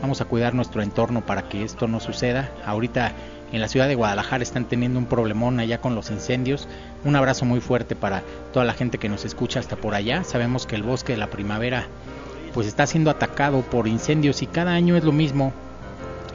vamos 0.01 0.21
a 0.21 0.25
cuidar 0.25 0.53
nuestro 0.53 0.81
entorno 0.81 1.25
para 1.25 1.49
que 1.49 1.63
esto 1.63 1.87
no 1.87 1.99
suceda. 1.99 2.49
Ahorita 2.65 3.11
en 3.51 3.61
la 3.61 3.67
ciudad 3.67 3.87
de 3.87 3.95
Guadalajara 3.95 4.41
están 4.41 4.65
teniendo 4.65 4.97
un 4.97 5.05
problemón 5.05 5.59
allá 5.59 5.79
con 5.79 5.93
los 5.93 6.09
incendios. 6.09 6.67
Un 7.05 7.15
abrazo 7.15 7.45
muy 7.45 7.61
fuerte 7.61 7.95
para 7.95 8.23
toda 8.51 8.65
la 8.65 8.73
gente 8.73 8.97
que 8.97 9.09
nos 9.09 9.25
escucha 9.25 9.59
hasta 9.59 9.75
por 9.75 9.93
allá. 9.93 10.23
Sabemos 10.23 10.65
que 10.65 10.75
el 10.75 10.81
bosque 10.81 11.13
de 11.13 11.19
la 11.19 11.29
primavera 11.29 11.87
pues 12.53 12.67
está 12.67 12.87
siendo 12.87 13.09
atacado 13.09 13.61
por 13.61 13.87
incendios 13.87 14.41
y 14.41 14.47
cada 14.47 14.73
año 14.73 14.95
es 14.95 15.03
lo 15.03 15.11
mismo. 15.11 15.53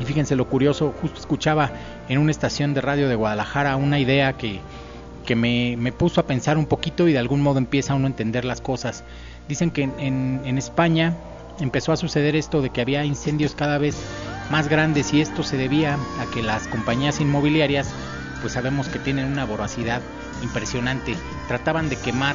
Y 0.01 0.05
fíjense 0.05 0.37
lo 0.37 0.49
curioso, 0.49 0.95
justo 1.01 1.19
escuchaba 1.19 1.71
en 2.09 2.19
una 2.19 2.31
estación 2.31 2.73
de 2.73 2.81
radio 2.81 3.09
de 3.09 3.17
Guadalajara 3.17 3.77
una 3.77 3.99
idea 3.99 4.35
que, 4.35 4.61
que 5.29 5.37
me, 5.37 5.77
me, 5.77 5.93
puso 5.93 6.23
a 6.23 6.27
pensar 6.27 6.57
un 6.57 6.65
poquito 6.65 7.07
y 7.07 7.13
de 7.13 7.19
algún 7.19 7.43
modo 7.43 7.59
empieza 7.59 7.95
uno 7.95 8.07
a 8.07 8.09
entender 8.09 8.47
las 8.47 8.63
cosas. 8.63 9.05
Dicen 9.47 9.71
que 9.71 9.83
en, 9.83 10.41
en, 10.43 10.57
España 10.57 11.19
empezó 11.61 11.93
a 11.93 11.99
suceder 11.99 12.35
esto 12.35 12.63
de 12.63 12.71
que 12.71 12.81
había 12.81 13.05
incendios 13.05 13.55
cada 13.55 13.77
vez 13.77 13.95
más 14.51 14.69
grandes 14.69 15.13
y 15.13 15.21
esto 15.21 15.43
se 15.43 15.59
debía 15.59 15.99
a 16.19 16.31
que 16.33 16.43
las 16.43 16.67
compañías 16.67 17.21
inmobiliarias 17.21 17.91
pues 18.41 18.55
sabemos 18.55 18.89
que 18.89 18.99
tienen 18.99 19.27
una 19.27 19.45
voracidad 19.45 20.01
impresionante. 20.43 21.15
Trataban 21.47 21.91
de 21.91 21.97
quemar 21.97 22.35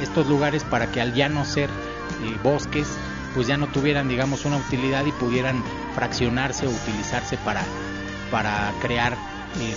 estos 0.00 0.26
lugares 0.26 0.64
para 0.64 0.90
que 0.90 1.02
al 1.02 1.12
ya 1.12 1.28
no 1.28 1.44
ser 1.44 1.68
eh, 1.68 2.38
bosques 2.42 2.88
pues 3.34 3.46
ya 3.46 3.58
no 3.58 3.66
tuvieran 3.66 4.08
digamos 4.08 4.46
una 4.46 4.56
utilidad 4.56 5.04
y 5.04 5.12
pudieran 5.12 5.62
fraccionarse 5.94 6.66
o 6.66 6.70
utilizarse 6.70 7.36
para, 7.44 7.62
para 8.30 8.72
crear 8.80 9.18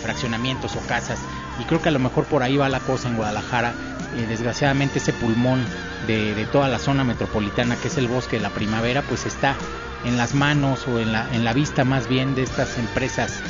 fraccionamientos 0.01 0.75
o 0.75 0.79
casas. 0.87 1.19
Y 1.59 1.63
creo 1.65 1.81
que 1.81 1.89
a 1.89 1.91
lo 1.91 1.99
mejor 1.99 2.25
por 2.25 2.43
ahí 2.43 2.57
va 2.57 2.69
la 2.69 2.79
cosa 2.79 3.09
en 3.09 3.17
Guadalajara. 3.17 3.73
Eh, 4.17 4.25
desgraciadamente 4.27 4.99
ese 4.99 5.13
pulmón 5.13 5.63
de, 6.07 6.35
de, 6.35 6.45
toda 6.45 6.69
la 6.69 6.79
zona 6.79 7.03
metropolitana 7.03 7.75
que 7.75 7.89
es 7.89 7.97
el 7.97 8.07
bosque 8.07 8.37
de 8.37 8.43
la 8.43 8.49
primavera 8.49 9.01
pues 9.01 9.25
está 9.25 9.55
en 10.05 10.17
las 10.17 10.33
manos 10.33 10.87
o 10.87 10.99
en 10.99 11.11
la, 11.11 11.27
en 11.33 11.43
la 11.43 11.51
vista 11.51 11.83
más 11.83 12.07
bien 12.07 12.35
de 12.35 12.43
estas 12.43 12.77
empresas 12.77 13.41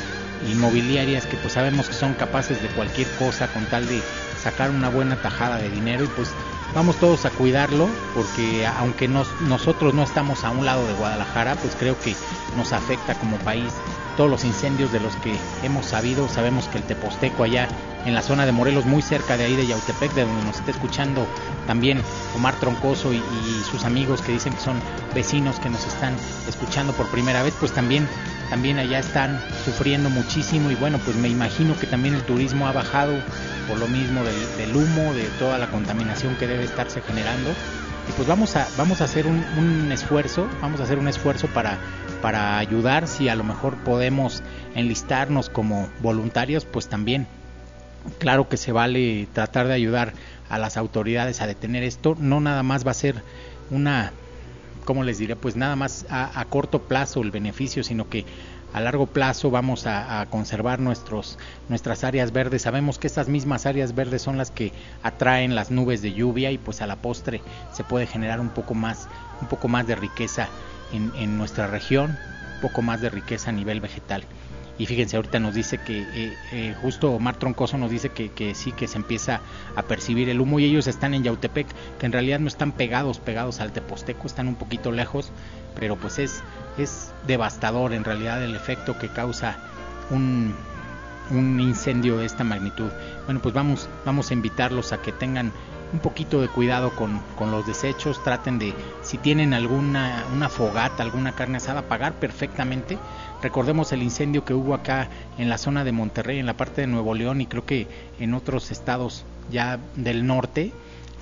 inmobiliarias 0.50 1.26
que 1.26 1.36
pues 1.36 1.52
sabemos 1.52 1.88
que 1.88 1.94
son 1.94 2.14
capaces 2.14 2.62
de 2.62 2.68
cualquier 2.68 3.08
cosa 3.18 3.48
con 3.48 3.64
tal 3.66 3.86
de 3.86 4.02
sacar 4.42 4.70
una 4.70 4.88
buena 4.88 5.16
tajada 5.16 5.58
de 5.58 5.70
dinero. 5.70 6.04
Y 6.04 6.08
pues 6.08 6.30
vamos 6.74 6.96
todos 6.96 7.24
a 7.24 7.30
cuidarlo 7.30 7.88
porque 8.14 8.66
aunque 8.66 9.08
nos, 9.08 9.28
nosotros 9.42 9.94
no 9.94 10.02
estamos 10.02 10.44
a 10.44 10.50
un 10.50 10.64
lado 10.64 10.86
de 10.86 10.94
Guadalajara, 10.94 11.56
pues 11.56 11.76
creo 11.76 11.98
que 12.00 12.14
nos 12.56 12.72
afecta 12.72 13.14
como 13.14 13.36
país 13.38 13.72
todos 14.16 14.30
los 14.30 14.44
incendios 14.44 14.92
de 14.92 15.00
los 15.00 15.14
que 15.16 15.36
hemos 15.62 15.86
sabido. 15.86 16.28
Sabemos 16.28 16.68
que 16.68 16.78
el 16.78 16.84
Teposteco 16.84 17.44
allá 17.44 17.68
en 18.04 18.14
la 18.14 18.22
zona 18.22 18.46
de 18.46 18.52
Morelos, 18.52 18.86
muy 18.86 19.02
cerca 19.02 19.36
de 19.36 19.44
ahí 19.44 19.56
de 19.56 19.66
Yautepec, 19.66 20.14
de 20.14 20.24
donde 20.24 20.44
nos 20.44 20.56
está 20.56 20.70
escuchando 20.70 21.26
también 21.66 22.00
Omar 22.36 22.54
Troncoso 22.60 23.12
y, 23.12 23.16
y 23.16 23.62
sus 23.68 23.84
amigos 23.84 24.22
que 24.22 24.32
dicen 24.32 24.52
que 24.52 24.60
son 24.60 24.80
vecinos 25.14 25.58
que 25.58 25.68
nos 25.68 25.84
están 25.86 26.14
escuchando 26.48 26.92
por 26.92 27.08
primera 27.08 27.42
vez, 27.42 27.54
pues 27.58 27.72
también 27.72 28.06
también 28.48 28.78
allá 28.78 29.00
están 29.00 29.40
sufriendo 29.64 30.08
muchísimo 30.08 30.70
y 30.70 30.76
bueno, 30.76 30.98
pues 31.04 31.16
me 31.16 31.28
imagino 31.28 31.76
que 31.76 31.86
también 31.86 32.14
el 32.14 32.22
turismo 32.22 32.68
ha 32.68 32.72
bajado 32.72 33.14
por 33.68 33.78
lo 33.78 33.88
mismo 33.88 34.22
del, 34.22 34.56
del 34.56 34.76
humo, 34.76 35.12
de 35.14 35.24
toda 35.40 35.58
la 35.58 35.66
contaminación 35.68 36.36
que 36.36 36.46
debe 36.46 36.64
estarse 36.64 37.02
generando. 37.02 37.50
Y 38.08 38.12
pues 38.12 38.28
vamos 38.28 38.56
a, 38.56 38.68
vamos 38.76 39.00
a 39.00 39.04
hacer 39.04 39.26
un, 39.26 39.44
un 39.58 39.90
esfuerzo, 39.92 40.46
vamos 40.60 40.80
a 40.80 40.84
hacer 40.84 40.98
un 40.98 41.08
esfuerzo 41.08 41.48
para, 41.48 41.78
para 42.22 42.58
ayudar, 42.58 43.08
si 43.08 43.28
a 43.28 43.34
lo 43.34 43.44
mejor 43.44 43.76
podemos 43.78 44.42
enlistarnos 44.74 45.50
como 45.50 45.88
voluntarios, 46.02 46.64
pues 46.64 46.88
también 46.88 47.26
claro 48.18 48.48
que 48.48 48.56
se 48.56 48.72
vale 48.72 49.26
tratar 49.32 49.66
de 49.66 49.74
ayudar 49.74 50.12
a 50.48 50.58
las 50.58 50.76
autoridades 50.76 51.40
a 51.40 51.46
detener 51.46 51.82
esto, 51.82 52.16
no 52.18 52.40
nada 52.40 52.62
más 52.62 52.86
va 52.86 52.92
a 52.92 52.94
ser 52.94 53.22
una 53.70 54.12
¿cómo 54.86 55.02
les 55.02 55.18
diré? 55.18 55.36
Pues 55.36 55.56
nada 55.56 55.76
más 55.76 56.06
a, 56.08 56.40
a, 56.40 56.44
corto 56.46 56.82
plazo 56.82 57.20
el 57.20 57.30
beneficio, 57.30 57.84
sino 57.84 58.08
que 58.08 58.24
a 58.76 58.80
largo 58.80 59.06
plazo 59.06 59.50
vamos 59.50 59.86
a, 59.86 60.26
conservar 60.28 60.80
nuestros, 60.80 61.38
nuestras 61.70 62.04
áreas 62.04 62.30
verdes. 62.30 62.60
Sabemos 62.60 62.98
que 62.98 63.06
estas 63.06 63.26
mismas 63.26 63.64
áreas 63.64 63.94
verdes 63.94 64.20
son 64.20 64.36
las 64.36 64.50
que 64.50 64.70
atraen 65.02 65.54
las 65.54 65.70
nubes 65.70 66.02
de 66.02 66.12
lluvia 66.12 66.50
y 66.50 66.58
pues 66.58 66.82
a 66.82 66.86
la 66.86 66.96
postre 66.96 67.40
se 67.72 67.84
puede 67.84 68.06
generar 68.06 68.38
un 68.38 68.50
poco 68.50 68.74
más, 68.74 69.08
un 69.40 69.48
poco 69.48 69.68
más 69.68 69.86
de 69.86 69.94
riqueza 69.94 70.48
en, 70.92 71.10
en 71.16 71.38
nuestra 71.38 71.68
región, 71.68 72.18
un 72.56 72.60
poco 72.60 72.82
más 72.82 73.00
de 73.00 73.08
riqueza 73.08 73.48
a 73.48 73.54
nivel 73.54 73.80
vegetal. 73.80 74.24
Y 74.78 74.84
fíjense, 74.84 75.16
ahorita 75.16 75.38
nos 75.38 75.54
dice 75.54 75.78
que 75.78 76.02
eh, 76.02 76.36
eh, 76.52 76.74
justo 76.82 77.12
Omar 77.12 77.38
Troncoso 77.38 77.78
nos 77.78 77.90
dice 77.90 78.10
que, 78.10 78.30
que, 78.30 78.54
sí, 78.54 78.72
que 78.72 78.88
se 78.88 78.98
empieza 78.98 79.40
a 79.74 79.82
percibir 79.84 80.28
el 80.28 80.38
humo 80.38 80.60
y 80.60 80.66
ellos 80.66 80.86
están 80.86 81.14
en 81.14 81.24
Yautepec, 81.24 81.66
que 81.98 82.04
en 82.04 82.12
realidad 82.12 82.40
no 82.40 82.48
están 82.48 82.72
pegados, 82.72 83.18
pegados 83.18 83.60
al 83.60 83.72
Teposteco, 83.72 84.26
están 84.26 84.48
un 84.48 84.56
poquito 84.56 84.92
lejos, 84.92 85.32
pero 85.78 85.96
pues 85.96 86.18
es, 86.18 86.42
es 86.78 87.12
devastador 87.26 87.92
en 87.92 88.04
realidad 88.04 88.42
el 88.42 88.56
efecto 88.56 88.98
que 88.98 89.08
causa 89.08 89.56
un, 90.10 90.54
un 91.30 91.60
incendio 91.60 92.18
de 92.18 92.26
esta 92.26 92.44
magnitud. 92.44 92.90
Bueno, 93.26 93.40
pues 93.40 93.54
vamos, 93.54 93.88
vamos 94.04 94.30
a 94.30 94.34
invitarlos 94.34 94.92
a 94.92 95.02
que 95.02 95.12
tengan 95.12 95.52
un 95.92 96.00
poquito 96.00 96.40
de 96.40 96.48
cuidado 96.48 96.90
con, 96.90 97.20
con, 97.36 97.50
los 97.50 97.66
desechos, 97.66 98.22
traten 98.22 98.58
de, 98.58 98.74
si 99.02 99.18
tienen 99.18 99.54
alguna 99.54 100.24
una 100.34 100.48
fogata, 100.48 101.02
alguna 101.02 101.32
carne 101.32 101.58
asada, 101.58 101.82
pagar 101.82 102.14
perfectamente. 102.14 102.98
Recordemos 103.42 103.92
el 103.92 104.02
incendio 104.02 104.44
que 104.44 104.54
hubo 104.54 104.74
acá 104.74 105.08
en 105.38 105.48
la 105.48 105.58
zona 105.58 105.84
de 105.84 105.92
Monterrey, 105.92 106.38
en 106.38 106.46
la 106.46 106.56
parte 106.56 106.80
de 106.80 106.86
Nuevo 106.86 107.14
León 107.14 107.40
y 107.40 107.46
creo 107.46 107.64
que 107.64 107.86
en 108.18 108.34
otros 108.34 108.70
estados 108.70 109.24
ya 109.50 109.78
del 109.94 110.26
norte, 110.26 110.72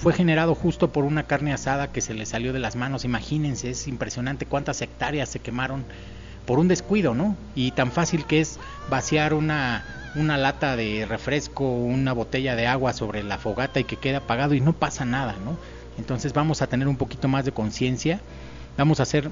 fue 0.05 0.13
generado 0.13 0.55
justo 0.55 0.93
por 0.93 1.05
una 1.05 1.23
carne 1.23 1.55
asada 1.55 1.91
que 1.91 2.03
se 2.03 2.13
le 2.13 2.27
salió 2.27 2.53
de 2.53 2.59
las 2.59 2.77
manos. 2.77 3.07
Imagínense, 3.07 3.71
es 3.71 3.89
impresionante 3.89 4.45
cuántas 4.45 4.83
hectáreas 4.83 5.31
se 5.31 5.39
quemaron 5.39 5.83
por 6.45 6.59
un 6.59 6.69
descuido, 6.69 7.15
¿no? 7.15 7.39
Y 7.55 7.71
tan 7.71 7.91
fácil 7.91 8.27
que 8.27 8.43
es 8.43 8.61
vaciar 8.91 9.33
una 9.33 9.83
una 10.15 10.37
lata 10.37 10.77
de 10.77 11.07
refresco, 11.07 11.65
una 11.65 12.13
botella 12.13 12.55
de 12.55 12.67
agua 12.67 12.93
sobre 12.93 13.23
la 13.23 13.39
fogata 13.39 13.81
y 13.81 13.85
que 13.85 13.97
queda 13.97 14.19
apagado 14.19 14.53
y 14.53 14.61
no 14.61 14.75
pasa 14.75 15.07
nada, 15.07 15.37
¿no? 15.43 15.57
Entonces 15.97 16.35
vamos 16.35 16.61
a 16.61 16.67
tener 16.67 16.87
un 16.87 16.99
poquito 16.99 17.27
más 17.27 17.47
de 17.47 17.53
conciencia, 17.53 18.21
vamos 18.77 19.01
a 19.01 19.05
hacer 19.05 19.31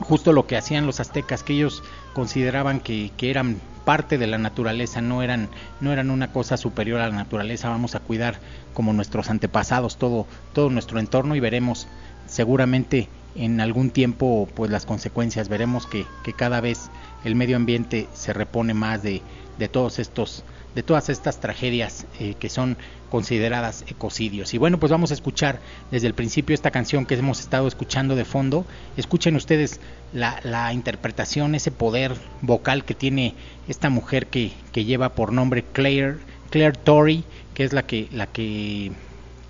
justo 0.00 0.32
lo 0.32 0.46
que 0.46 0.56
hacían 0.56 0.86
los 0.86 1.00
aztecas, 1.00 1.42
que 1.42 1.54
ellos 1.54 1.82
consideraban 2.12 2.80
que, 2.80 3.10
que, 3.16 3.30
eran 3.30 3.60
parte 3.84 4.18
de 4.18 4.26
la 4.26 4.38
naturaleza, 4.38 5.00
no 5.00 5.22
eran, 5.22 5.48
no 5.80 5.92
eran 5.92 6.10
una 6.10 6.32
cosa 6.32 6.56
superior 6.56 7.00
a 7.00 7.08
la 7.08 7.14
naturaleza, 7.14 7.68
vamos 7.68 7.94
a 7.94 8.00
cuidar 8.00 8.38
como 8.74 8.92
nuestros 8.92 9.30
antepasados 9.30 9.96
todo, 9.96 10.26
todo 10.52 10.70
nuestro 10.70 10.98
entorno 10.98 11.36
y 11.36 11.40
veremos 11.40 11.86
seguramente 12.26 13.08
en 13.36 13.60
algún 13.60 13.90
tiempo 13.90 14.48
pues 14.54 14.70
las 14.70 14.86
consecuencias, 14.86 15.48
veremos 15.48 15.86
que, 15.86 16.06
que 16.24 16.32
cada 16.32 16.60
vez 16.60 16.90
el 17.24 17.36
medio 17.36 17.56
ambiente 17.56 18.08
se 18.12 18.32
repone 18.32 18.74
más 18.74 19.02
de, 19.02 19.22
de 19.58 19.68
todos 19.68 19.98
estos 19.98 20.44
de 20.76 20.82
todas 20.82 21.08
estas 21.08 21.40
tragedias 21.40 22.06
eh, 22.20 22.34
que 22.38 22.50
son 22.50 22.76
consideradas 23.10 23.84
ecocidios. 23.88 24.52
Y 24.52 24.58
bueno, 24.58 24.78
pues 24.78 24.92
vamos 24.92 25.10
a 25.10 25.14
escuchar 25.14 25.58
desde 25.90 26.06
el 26.06 26.12
principio 26.12 26.52
esta 26.52 26.70
canción 26.70 27.06
que 27.06 27.14
hemos 27.14 27.40
estado 27.40 27.66
escuchando 27.66 28.14
de 28.14 28.26
fondo. 28.26 28.66
Escuchen 28.98 29.36
ustedes 29.36 29.80
la, 30.12 30.38
la 30.42 30.74
interpretación, 30.74 31.54
ese 31.54 31.70
poder 31.70 32.14
vocal 32.42 32.84
que 32.84 32.94
tiene 32.94 33.34
esta 33.68 33.88
mujer 33.88 34.26
que, 34.26 34.52
que 34.72 34.84
lleva 34.84 35.14
por 35.14 35.32
nombre 35.32 35.64
Claire, 35.64 36.18
Claire 36.50 36.76
Torrey, 36.84 37.24
que 37.54 37.64
es 37.64 37.72
la 37.72 37.86
que, 37.86 38.08
la 38.12 38.26
que, 38.26 38.92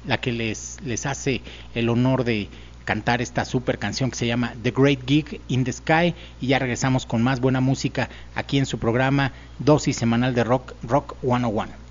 la 0.06 0.18
que 0.18 0.30
les, 0.30 0.78
les 0.84 1.06
hace 1.06 1.40
el 1.74 1.88
honor 1.88 2.22
de, 2.22 2.48
cantar 2.86 3.20
esta 3.20 3.44
super 3.44 3.78
canción 3.78 4.10
que 4.10 4.16
se 4.16 4.26
llama 4.26 4.54
The 4.62 4.70
Great 4.70 5.00
Gig 5.06 5.42
in 5.48 5.64
the 5.64 5.72
Sky 5.72 6.14
y 6.40 6.46
ya 6.46 6.58
regresamos 6.58 7.04
con 7.04 7.22
más 7.22 7.40
buena 7.40 7.60
música 7.60 8.08
aquí 8.34 8.56
en 8.56 8.64
su 8.64 8.78
programa 8.78 9.32
dosis 9.58 9.96
semanal 9.96 10.34
de 10.34 10.44
rock 10.44 10.72
Rock 10.82 11.16
101. 11.20 11.85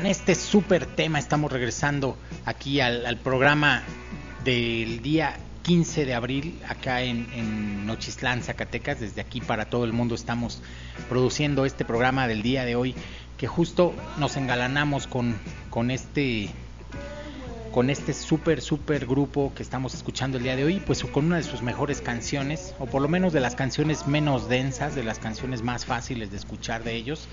Con 0.00 0.06
este 0.06 0.34
súper 0.34 0.86
tema 0.86 1.18
estamos 1.18 1.52
regresando 1.52 2.16
aquí 2.46 2.80
al, 2.80 3.04
al, 3.04 3.18
programa 3.18 3.82
del 4.44 5.02
día 5.02 5.36
15 5.62 6.06
de 6.06 6.14
abril 6.14 6.58
acá 6.66 7.02
en, 7.02 7.28
en 7.34 7.84
Nochistlán, 7.84 8.42
Zacatecas. 8.42 8.98
Desde 8.98 9.20
aquí 9.20 9.42
para 9.42 9.66
todo 9.66 9.84
el 9.84 9.92
mundo 9.92 10.14
estamos 10.14 10.62
produciendo 11.10 11.66
este 11.66 11.84
programa 11.84 12.28
del 12.28 12.40
día 12.40 12.64
de 12.64 12.76
hoy 12.76 12.94
que 13.36 13.46
justo 13.46 13.92
nos 14.16 14.38
engalanamos 14.38 15.06
con, 15.06 15.36
con 15.68 15.90
este 15.90 16.48
con 17.70 17.90
este 17.90 18.14
súper, 18.14 18.62
súper 18.62 19.06
grupo 19.06 19.52
que 19.54 19.62
estamos 19.62 19.94
escuchando 19.94 20.38
el 20.38 20.44
día 20.44 20.56
de 20.56 20.64
hoy, 20.64 20.82
pues 20.84 21.04
con 21.04 21.26
una 21.26 21.36
de 21.36 21.42
sus 21.42 21.62
mejores 21.62 22.00
canciones, 22.00 22.74
o 22.78 22.86
por 22.86 23.00
lo 23.00 23.08
menos 23.08 23.32
de 23.32 23.40
las 23.40 23.54
canciones 23.54 24.06
menos 24.06 24.48
densas, 24.48 24.94
de 24.94 25.04
las 25.04 25.18
canciones 25.18 25.62
más 25.62 25.84
fáciles 25.84 26.30
de 26.30 26.38
escuchar 26.38 26.84
de 26.84 26.94
ellos. 26.94 27.28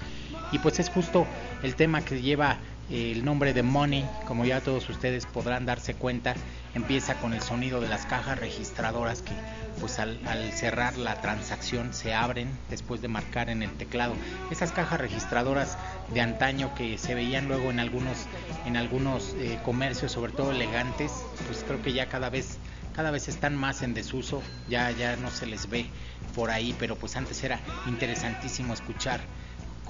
Y 0.52 0.60
pues 0.60 0.80
es 0.80 0.90
justo 0.90 1.26
el 1.64 1.76
tema 1.76 2.02
que 2.02 2.22
lleva 2.22 2.57
el 2.90 3.26
nombre 3.26 3.53
de 3.53 3.64
Money, 3.64 4.06
como 4.26 4.45
ya 4.45 4.61
todos 4.61 4.90
ustedes 4.90 5.26
podrán 5.26 5.65
darse 5.65 5.94
cuenta, 5.94 6.36
empieza 6.74 7.15
con 7.15 7.34
el 7.34 7.41
sonido 7.41 7.82
de 7.82 7.90
las 7.90 8.06
cajas 8.06 8.40
registradoras 8.40 9.22
que 9.22 9.34
pues 9.82 9.99
al, 9.99 10.19
al, 10.26 10.52
cerrar 10.53 10.98
la 10.98 11.19
transacción 11.22 11.94
se 11.94 12.14
abren 12.14 12.49
después 12.69 13.02
de 13.02 13.10
marcar 13.10 13.49
en 13.49 13.61
el 13.61 13.72
teclado. 13.72 14.14
Esas 14.49 14.72
cajas 14.72 14.99
registradoras 14.99 15.78
de 16.14 16.22
antaño 16.22 16.74
que 16.76 16.98
se 16.98 17.14
veían 17.14 17.48
luego 17.48 17.69
en 17.69 17.80
algunos, 17.80 18.26
en 18.65 18.78
algunos 18.78 19.36
eh, 19.38 19.60
comercios, 19.64 20.14
sobre 20.14 20.32
todo 20.32 20.52
elegantes, 20.52 21.11
pues 21.45 21.64
creo 21.68 21.82
que 21.82 21.94
ya 21.94 22.07
cada 22.07 22.30
vez, 22.30 22.57
cada 22.95 23.11
vez 23.11 23.28
están 23.28 23.56
más 23.56 23.82
en 23.82 23.94
desuso, 23.94 24.41
ya, 24.69 24.90
ya 24.91 25.15
no 25.18 25.30
se 25.30 25.45
les 25.45 25.69
ve 25.69 25.86
por 26.34 26.49
ahí, 26.49 26.76
pero 26.80 26.95
pues 26.95 27.15
antes 27.18 27.44
era 27.44 27.60
interesantísimo 27.86 28.74
escuchar 28.74 29.19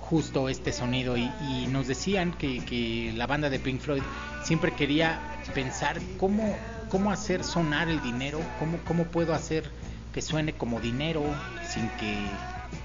justo 0.10 0.48
este 0.48 0.72
sonido 0.72 1.18
y, 1.18 1.30
y 1.42 1.68
nos 1.70 1.88
decían 1.88 2.32
que, 2.32 2.64
que, 2.64 3.12
la 3.16 3.28
banda 3.28 3.50
de 3.50 3.60
Pink 3.60 3.82
Floyd 3.82 4.04
siempre 4.44 4.74
quería 4.74 5.20
pensar 5.54 6.00
cómo, 6.18 6.56
cómo 6.90 7.12
hacer 7.12 7.44
sonar 7.44 7.90
el 7.90 8.02
dinero, 8.02 8.40
cómo, 8.58 8.78
cómo 8.86 9.06
puedo 9.06 9.34
hacer 9.34 9.70
que 10.14 10.22
suene 10.22 10.54
como 10.54 10.80
dinero 10.80 11.24
sin 11.68 11.90
que 12.00 12.16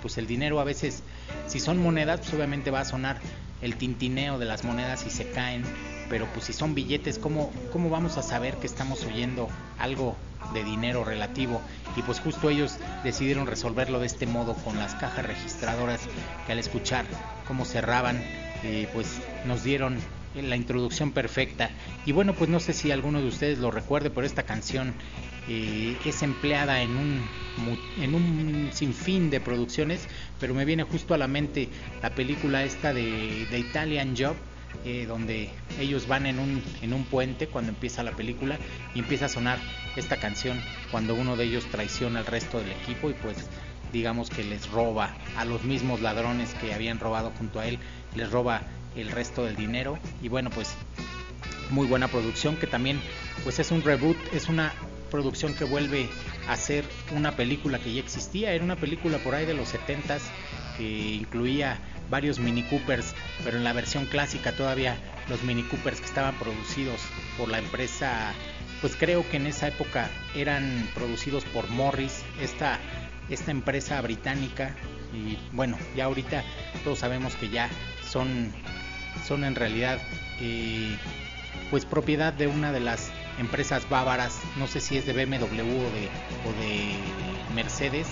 pues 0.01 0.19
el 0.19 0.27
dinero 0.27 0.59
a 0.59 0.65
veces 0.65 1.05
si 1.47 1.61
son 1.61 1.78
monedas 1.78 2.20
pues 2.20 2.35
obviamente 2.35 2.70
va 2.73 2.81
a 2.81 2.85
sonar 2.85 3.20
el 3.61 3.77
tintineo 3.77 4.39
de 4.39 4.44
las 4.44 4.65
monedas 4.65 5.07
y 5.07 5.11
se 5.11 5.31
caen 5.31 5.62
pero 6.11 6.27
pues 6.35 6.47
si 6.47 6.53
son 6.53 6.74
billetes 6.74 7.19
cómo, 7.19 7.53
cómo 7.73 7.89
vamos 7.89 8.19
a 8.19 8.23
saber 8.23 8.57
que 8.57 8.66
estamos 8.66 9.05
oyendo 9.05 9.49
algo 9.78 10.16
de 10.52 10.64
dinero 10.64 11.05
relativo. 11.05 11.60
Y 11.97 12.02
pues 12.02 12.20
justo 12.20 12.51
ellos 12.51 12.78
decidieron 13.05 13.47
resolverlo 13.47 14.01
de 14.01 14.06
este 14.06 14.27
modo 14.27 14.55
con 14.55 14.78
las 14.78 14.94
cajas 14.94 15.27
registradoras 15.27 16.01
que 16.47 16.52
al 16.52 16.59
escuchar 16.59 17.05
cómo 17.47 17.64
cerraban 17.64 18.23
eh, 18.62 18.89
pues 18.93 19.20
nos 19.47 19.64
dieron 19.64 19.98
la 20.35 20.56
introducción 20.56 21.12
perfecta. 21.12 21.70
Y 22.06 22.12
bueno 22.12 22.35
pues 22.35 22.48
no 22.48 22.60
sé 22.60 22.73
si 22.73 22.90
alguno 22.90 23.20
de 23.20 23.28
ustedes 23.28 23.59
lo 23.59 23.70
recuerde 23.70 24.10
pero 24.10 24.27
esta 24.27 24.44
canción 24.44 24.94
eh, 25.48 25.97
es 26.05 26.23
empleada 26.23 26.82
en 26.82 26.97
un 26.97 27.23
en 28.01 28.14
un 28.14 28.70
sinfín 28.73 29.28
de 29.28 29.40
producciones 29.40 30.09
pero 30.40 30.55
me 30.55 30.64
viene 30.64 30.85
justo 30.85 31.12
a 31.12 31.19
la 31.19 31.28
mente 31.28 31.69
la 32.02 32.10
película 32.10 32.64
esta 32.64 32.94
de, 32.94 33.47
de 33.51 33.59
Italian 33.59 34.14
Job 34.16 34.36
eh, 34.85 35.07
donde 35.07 35.51
ellos 35.78 36.09
van 36.09 36.27
en 36.27 36.39
un, 36.39 36.62
en 36.81 36.93
un 36.93 37.05
puente 37.05 37.47
cuando 37.47 37.70
empieza 37.70 38.03
la 38.03 38.12
película 38.12 38.59
y 38.94 38.99
empieza 38.99 39.27
a 39.27 39.28
sonar 39.28 39.59
esta 39.97 40.16
canción 40.16 40.61
cuando 40.90 41.15
uno 41.15 41.36
de 41.36 41.44
ellos 41.44 41.66
traiciona 41.70 42.20
al 42.20 42.27
resto 42.27 42.59
del 42.59 42.73
equipo 42.73 43.11
y 43.11 43.15
pues 43.15 43.36
digamos 43.93 44.31
que 44.31 44.43
les 44.43 44.69
roba 44.70 45.15
a 45.36 45.44
los 45.44 45.65
mismos 45.65 46.01
ladrones 46.01 46.55
que 46.55 46.73
habían 46.73 46.99
robado 46.99 47.31
junto 47.39 47.61
a 47.61 47.66
él, 47.66 47.78
les 48.16 48.31
roba 48.31 48.62
el 48.97 49.11
resto 49.11 49.44
del 49.44 49.57
dinero. 49.57 49.99
Y 50.23 50.28
bueno 50.28 50.51
pues 50.51 50.74
muy 51.70 51.86
buena 51.86 52.09
producción 52.09 52.57
que 52.57 52.66
también 52.66 53.01
pues 53.44 53.59
es 53.59 53.70
un 53.70 53.82
reboot, 53.82 54.16
es 54.32 54.49
una 54.49 54.73
producción 55.11 55.55
que 55.55 55.65
vuelve 55.65 56.09
a 56.49 56.57
ser 56.57 56.85
una 57.15 57.36
película 57.36 57.78
que 57.78 57.93
ya 57.93 58.01
existía, 58.01 58.53
era 58.53 58.65
una 58.65 58.77
película 58.77 59.19
por 59.19 59.35
ahí 59.35 59.44
de 59.44 59.55
los 59.55 59.73
70s 59.73 60.23
incluía 60.82 61.78
varios 62.10 62.38
Mini 62.38 62.62
Coopers, 62.64 63.14
pero 63.44 63.56
en 63.56 63.64
la 63.64 63.72
versión 63.72 64.06
clásica 64.06 64.52
todavía 64.52 64.96
los 65.28 65.42
Mini 65.42 65.62
Coopers 65.62 66.00
que 66.00 66.06
estaban 66.06 66.34
producidos 66.36 67.00
por 67.38 67.48
la 67.48 67.59
empresa, 67.59 68.32
pues 68.80 68.96
creo 68.96 69.28
que 69.28 69.38
en 69.38 69.46
esa 69.46 69.68
época 69.68 70.10
eran 70.34 70.88
producidos 70.94 71.44
por 71.44 71.68
Morris, 71.70 72.22
esta, 72.40 72.78
esta 73.30 73.50
empresa 73.50 74.00
británica, 74.00 74.74
y 75.12 75.38
bueno, 75.52 75.78
ya 75.96 76.04
ahorita 76.04 76.42
todos 76.84 76.98
sabemos 76.98 77.34
que 77.36 77.48
ya 77.48 77.68
son, 78.06 78.52
son 79.26 79.44
en 79.44 79.54
realidad 79.54 79.98
eh, 80.40 80.96
pues 81.70 81.84
propiedad 81.84 82.32
de 82.32 82.46
una 82.46 82.72
de 82.72 82.80
las 82.80 83.10
empresas 83.38 83.88
bávaras, 83.88 84.40
no 84.56 84.66
sé 84.66 84.80
si 84.80 84.98
es 84.98 85.06
de 85.06 85.12
BMW 85.12 85.60
o 85.60 85.90
de, 85.90 86.09
o 86.46 86.52
de 86.60 86.94
Mercedes, 87.54 88.06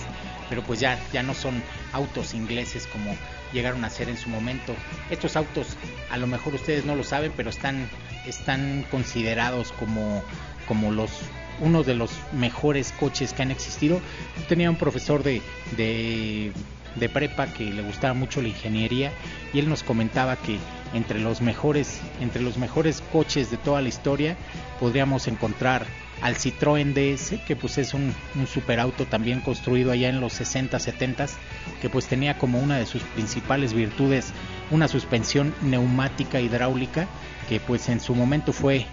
pero 0.51 0.63
pues 0.63 0.81
ya, 0.81 0.99
ya 1.13 1.23
no 1.23 1.33
son 1.33 1.63
autos 1.93 2.33
ingleses 2.33 2.85
como 2.85 3.15
llegaron 3.53 3.85
a 3.85 3.89
ser 3.89 4.09
en 4.09 4.17
su 4.17 4.27
momento. 4.27 4.75
Estos 5.09 5.37
autos, 5.37 5.77
a 6.09 6.17
lo 6.17 6.27
mejor 6.27 6.55
ustedes 6.55 6.83
no 6.83 6.97
lo 6.97 7.05
saben, 7.05 7.31
pero 7.37 7.49
están, 7.49 7.87
están 8.27 8.85
considerados 8.91 9.71
como, 9.71 10.21
como 10.67 10.91
los 10.91 11.09
uno 11.61 11.83
de 11.83 11.93
los 11.93 12.11
mejores 12.33 12.91
coches 12.99 13.31
que 13.31 13.43
han 13.43 13.51
existido. 13.51 14.01
Tenía 14.49 14.69
un 14.69 14.75
profesor 14.75 15.23
de, 15.23 15.41
de, 15.77 16.51
de 16.95 17.09
prepa 17.09 17.47
que 17.47 17.71
le 17.71 17.81
gustaba 17.81 18.13
mucho 18.13 18.41
la 18.41 18.49
ingeniería 18.49 19.13
y 19.53 19.59
él 19.59 19.69
nos 19.69 19.83
comentaba 19.83 20.35
que 20.35 20.57
entre 20.93 21.19
los 21.19 21.39
mejores, 21.39 22.01
entre 22.19 22.41
los 22.41 22.57
mejores 22.57 23.01
coches 23.13 23.51
de 23.51 23.55
toda 23.55 23.81
la 23.81 23.87
historia 23.87 24.35
podríamos 24.81 25.29
encontrar 25.29 25.85
al 26.21 26.35
Citroën 26.35 26.93
DS, 26.93 27.39
que 27.45 27.55
pues 27.55 27.77
es 27.77 27.93
un, 27.93 28.13
superauto 28.45 29.05
también 29.05 29.41
construido 29.41 29.91
allá 29.91 30.09
en 30.09 30.21
los 30.21 30.33
60, 30.33 30.79
70, 30.79 31.25
que 31.81 31.89
pues 31.89 32.07
tenía 32.07 32.37
como 32.37 32.59
una 32.59 32.77
de 32.77 32.85
sus 32.85 33.01
principales 33.01 33.73
virtudes 33.73 34.31
una 34.69 34.87
suspensión 34.87 35.53
neumática 35.61 36.39
hidráulica, 36.39 37.07
que 37.49 37.59
pues 37.59 37.89
en 37.89 37.99
su 37.99 38.15
momento 38.15 38.53
fue 38.53 38.85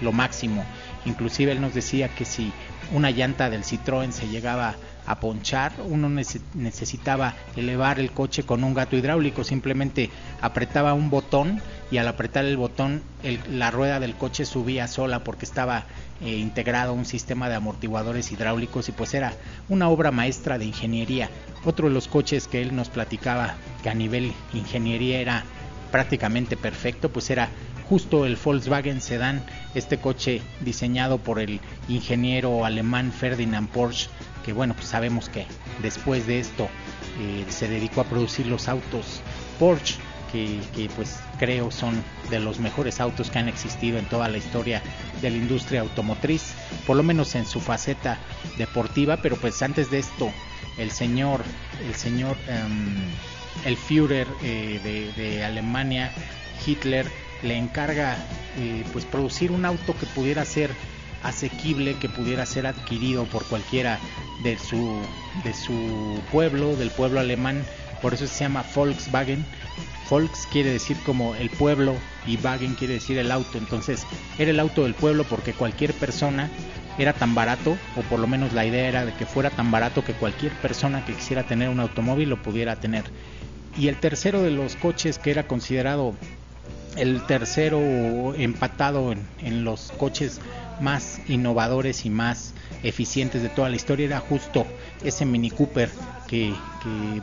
lo 0.00 0.12
máximo. 0.12 0.64
Inclusive 1.04 1.52
él 1.52 1.60
nos 1.60 1.74
decía 1.74 2.08
que 2.08 2.24
si 2.24 2.52
una 2.92 3.10
llanta 3.10 3.50
del 3.50 3.64
Citroën 3.64 4.12
se 4.12 4.28
llegaba 4.28 4.76
a 5.06 5.20
ponchar, 5.20 5.72
uno 5.84 6.08
necesitaba 6.54 7.34
elevar 7.56 7.98
el 7.98 8.12
coche 8.12 8.42
con 8.42 8.62
un 8.62 8.74
gato 8.74 8.94
hidráulico, 8.94 9.42
simplemente 9.42 10.10
apretaba 10.42 10.92
un 10.92 11.08
botón 11.08 11.62
y 11.90 11.96
al 11.96 12.08
apretar 12.08 12.44
el 12.44 12.58
botón 12.58 13.02
la 13.50 13.70
rueda 13.70 14.00
del 14.00 14.14
coche 14.14 14.44
subía 14.44 14.86
sola 14.86 15.24
porque 15.24 15.46
estaba 15.46 15.86
eh, 16.20 16.36
integrado 16.36 16.92
un 16.92 17.04
sistema 17.04 17.48
de 17.48 17.54
amortiguadores 17.54 18.32
hidráulicos 18.32 18.88
y 18.88 18.92
pues 18.92 19.14
era 19.14 19.34
una 19.68 19.88
obra 19.88 20.10
maestra 20.10 20.58
de 20.58 20.64
ingeniería. 20.64 21.30
Otro 21.64 21.88
de 21.88 21.94
los 21.94 22.08
coches 22.08 22.48
que 22.48 22.62
él 22.62 22.74
nos 22.74 22.88
platicaba 22.88 23.54
que 23.82 23.90
a 23.90 23.94
nivel 23.94 24.32
ingeniería 24.52 25.20
era 25.20 25.44
prácticamente 25.90 26.56
perfecto, 26.56 27.10
pues 27.10 27.30
era 27.30 27.48
justo 27.88 28.26
el 28.26 28.36
Volkswagen 28.36 29.00
Sedan, 29.00 29.42
este 29.74 29.98
coche 29.98 30.42
diseñado 30.60 31.18
por 31.18 31.38
el 31.38 31.60
ingeniero 31.88 32.64
alemán 32.64 33.12
Ferdinand 33.12 33.68
Porsche, 33.68 34.10
que 34.44 34.52
bueno, 34.52 34.74
pues 34.74 34.88
sabemos 34.88 35.28
que 35.28 35.46
después 35.82 36.26
de 36.26 36.40
esto 36.40 36.68
eh, 37.20 37.44
se 37.48 37.68
dedicó 37.68 38.02
a 38.02 38.04
producir 38.04 38.46
los 38.46 38.68
autos 38.68 39.22
Porsche, 39.58 39.96
que, 40.30 40.60
que, 40.74 40.88
pues 40.90 41.16
creo 41.38 41.70
son 41.70 42.02
de 42.30 42.40
los 42.40 42.58
mejores 42.58 43.00
autos 43.00 43.30
que 43.30 43.38
han 43.38 43.48
existido 43.48 43.98
en 43.98 44.06
toda 44.06 44.28
la 44.28 44.38
historia 44.38 44.82
de 45.22 45.30
la 45.30 45.36
industria 45.36 45.80
automotriz, 45.80 46.54
por 46.86 46.96
lo 46.96 47.02
menos 47.02 47.34
en 47.34 47.46
su 47.46 47.60
faceta 47.60 48.18
deportiva, 48.56 49.18
pero 49.18 49.36
pues 49.36 49.62
antes 49.62 49.90
de 49.90 49.98
esto, 49.98 50.30
el 50.76 50.90
señor, 50.90 51.42
el 51.86 51.94
señor, 51.94 52.36
um, 52.48 52.96
el 53.64 53.76
Führer 53.76 54.26
eh, 54.42 55.12
de, 55.16 55.44
Alemania, 55.44 56.12
Hitler, 56.66 57.06
le 57.42 57.56
encarga 57.56 58.16
eh, 58.58 58.84
pues 58.92 59.04
producir 59.04 59.52
un 59.52 59.64
auto 59.64 59.96
que 59.98 60.06
pudiera 60.06 60.44
ser 60.44 60.70
asequible, 61.22 61.96
que 61.98 62.08
pudiera 62.08 62.46
ser 62.46 62.66
adquirido 62.66 63.24
por 63.24 63.44
cualquiera 63.46 63.98
de 64.42 64.58
su, 64.58 65.00
de 65.44 65.52
su 65.52 66.20
pueblo, 66.30 66.76
del 66.76 66.90
pueblo 66.90 67.20
alemán, 67.20 67.64
por 68.00 68.14
eso 68.14 68.26
se 68.26 68.44
llama 68.44 68.64
Volkswagen. 68.74 69.44
Volks 70.08 70.46
quiere 70.50 70.70
decir 70.70 70.96
como 71.04 71.34
el 71.34 71.50
pueblo 71.50 71.94
y 72.26 72.36
Wagen 72.38 72.74
quiere 72.74 72.94
decir 72.94 73.18
el 73.18 73.30
auto. 73.30 73.58
Entonces 73.58 74.06
era 74.38 74.50
el 74.50 74.60
auto 74.60 74.84
del 74.84 74.94
pueblo 74.94 75.24
porque 75.24 75.52
cualquier 75.52 75.92
persona 75.94 76.50
era 76.98 77.12
tan 77.12 77.34
barato, 77.34 77.76
o 77.96 78.02
por 78.02 78.18
lo 78.18 78.26
menos 78.26 78.52
la 78.52 78.66
idea 78.66 78.88
era 78.88 79.04
de 79.04 79.14
que 79.14 79.26
fuera 79.26 79.50
tan 79.50 79.70
barato 79.70 80.04
que 80.04 80.14
cualquier 80.14 80.52
persona 80.54 81.04
que 81.04 81.14
quisiera 81.14 81.44
tener 81.44 81.68
un 81.68 81.80
automóvil 81.80 82.30
lo 82.30 82.42
pudiera 82.42 82.76
tener. 82.76 83.04
Y 83.76 83.88
el 83.88 83.96
tercero 83.96 84.42
de 84.42 84.50
los 84.50 84.74
coches 84.76 85.18
que 85.18 85.30
era 85.30 85.46
considerado 85.46 86.14
el 86.96 87.22
tercero 87.26 88.34
empatado 88.34 89.12
en, 89.12 89.64
los 89.64 89.92
coches 89.98 90.40
más 90.80 91.20
innovadores 91.28 92.04
y 92.04 92.10
más 92.10 92.54
eficientes 92.82 93.42
de 93.42 93.48
toda 93.48 93.68
la 93.68 93.76
historia 93.76 94.06
era 94.06 94.20
justo 94.20 94.66
ese 95.04 95.24
Mini 95.24 95.50
Cooper 95.50 95.90
que 96.26 96.54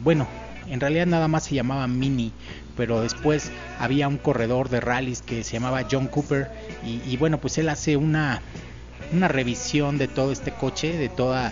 bueno, 0.01 0.27
en 0.67 0.79
realidad 0.79 1.05
nada 1.05 1.27
más 1.27 1.43
se 1.43 1.55
llamaba 1.55 1.87
Mini, 1.87 2.31
pero 2.75 3.01
después 3.01 3.51
había 3.79 4.07
un 4.07 4.17
corredor 4.17 4.69
de 4.69 4.79
rallies 4.79 5.21
que 5.21 5.43
se 5.43 5.53
llamaba 5.53 5.85
John 5.89 6.07
Cooper 6.07 6.49
y, 6.83 7.17
bueno, 7.17 7.39
pues 7.39 7.57
él 7.57 7.69
hace 7.69 7.97
una, 7.97 8.41
una 9.13 9.27
revisión 9.27 9.97
de 9.97 10.07
todo 10.07 10.31
este 10.31 10.51
coche, 10.51 10.97
de 10.97 11.09
toda 11.09 11.51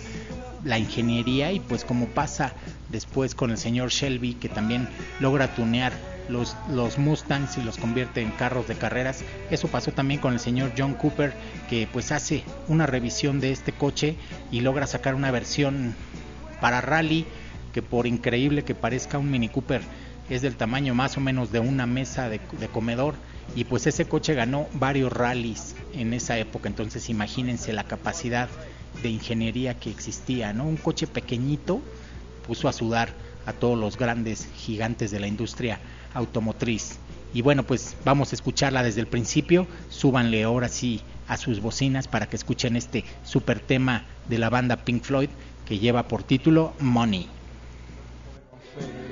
la 0.63 0.79
ingeniería 0.79 1.51
y 1.51 1.59
pues 1.59 1.83
como 1.83 2.07
pasa 2.07 2.53
después 2.89 3.35
con 3.35 3.51
el 3.51 3.57
señor 3.57 3.89
Shelby 3.89 4.35
que 4.35 4.47
también 4.47 4.87
logra 5.19 5.53
tunear 5.53 5.91
los, 6.29 6.55
los 6.69 6.97
Mustangs 6.97 7.57
y 7.57 7.61
los 7.61 7.77
convierte 7.77 8.21
en 8.21 8.31
carros 8.31 8.67
de 8.67 8.75
carreras. 8.75 9.23
Eso 9.51 9.67
pasó 9.67 9.91
también 9.91 10.21
con 10.21 10.33
el 10.33 10.39
señor 10.39 10.71
John 10.77 10.93
Cooper 10.93 11.33
que 11.69 11.87
pues 11.91 12.11
hace 12.11 12.43
una 12.67 12.85
revisión 12.85 13.41
de 13.41 13.51
este 13.51 13.73
coche 13.73 14.15
y 14.51 14.61
logra 14.61 14.87
sacar 14.87 15.15
una 15.15 15.31
versión 15.31 15.95
para 16.61 16.79
rally 16.79 17.25
que 17.73 17.81
por 17.81 18.07
increíble 18.07 18.63
que 18.63 18.75
parezca 18.75 19.17
un 19.17 19.29
Mini 19.29 19.49
Cooper 19.49 19.81
es 20.29 20.41
del 20.41 20.55
tamaño 20.55 20.95
más 20.95 21.17
o 21.17 21.21
menos 21.21 21.51
de 21.51 21.59
una 21.59 21.85
mesa 21.85 22.29
de, 22.29 22.39
comedor. 22.71 23.15
Y 23.55 23.65
pues 23.65 23.87
ese 23.87 24.05
coche 24.05 24.35
ganó 24.35 24.67
varios 24.73 25.11
rallies 25.11 25.75
en 25.93 26.13
esa 26.13 26.37
época. 26.37 26.69
Entonces 26.69 27.09
imagínense 27.09 27.73
la 27.73 27.83
capacidad 27.83 28.47
de 29.01 29.09
ingeniería 29.09 29.73
que 29.79 29.89
existía 29.89 30.53
no 30.53 30.65
un 30.65 30.77
coche 30.77 31.07
pequeñito 31.07 31.81
puso 32.47 32.67
a 32.69 32.73
sudar 32.73 33.09
a 33.45 33.51
todos 33.51 33.77
los 33.77 33.97
grandes 33.97 34.47
gigantes 34.55 35.11
de 35.11 35.19
la 35.19 35.27
industria 35.27 35.79
automotriz. 36.13 36.99
Y 37.33 37.41
bueno 37.41 37.63
pues 37.63 37.95
vamos 38.05 38.31
a 38.31 38.35
escucharla 38.35 38.83
desde 38.83 39.01
el 39.01 39.07
principio. 39.07 39.67
Súbanle 39.89 40.43
ahora 40.43 40.69
sí 40.69 41.01
a 41.27 41.37
sus 41.37 41.59
bocinas 41.59 42.07
para 42.07 42.27
que 42.27 42.35
escuchen 42.35 42.75
este 42.75 43.03
super 43.23 43.59
tema 43.59 44.05
de 44.29 44.37
la 44.37 44.49
banda 44.49 44.85
Pink 44.85 45.03
Floyd 45.03 45.29
que 45.65 45.79
lleva 45.79 46.07
por 46.07 46.23
título 46.23 46.73
Money 46.79 47.27
faded. 48.75 49.02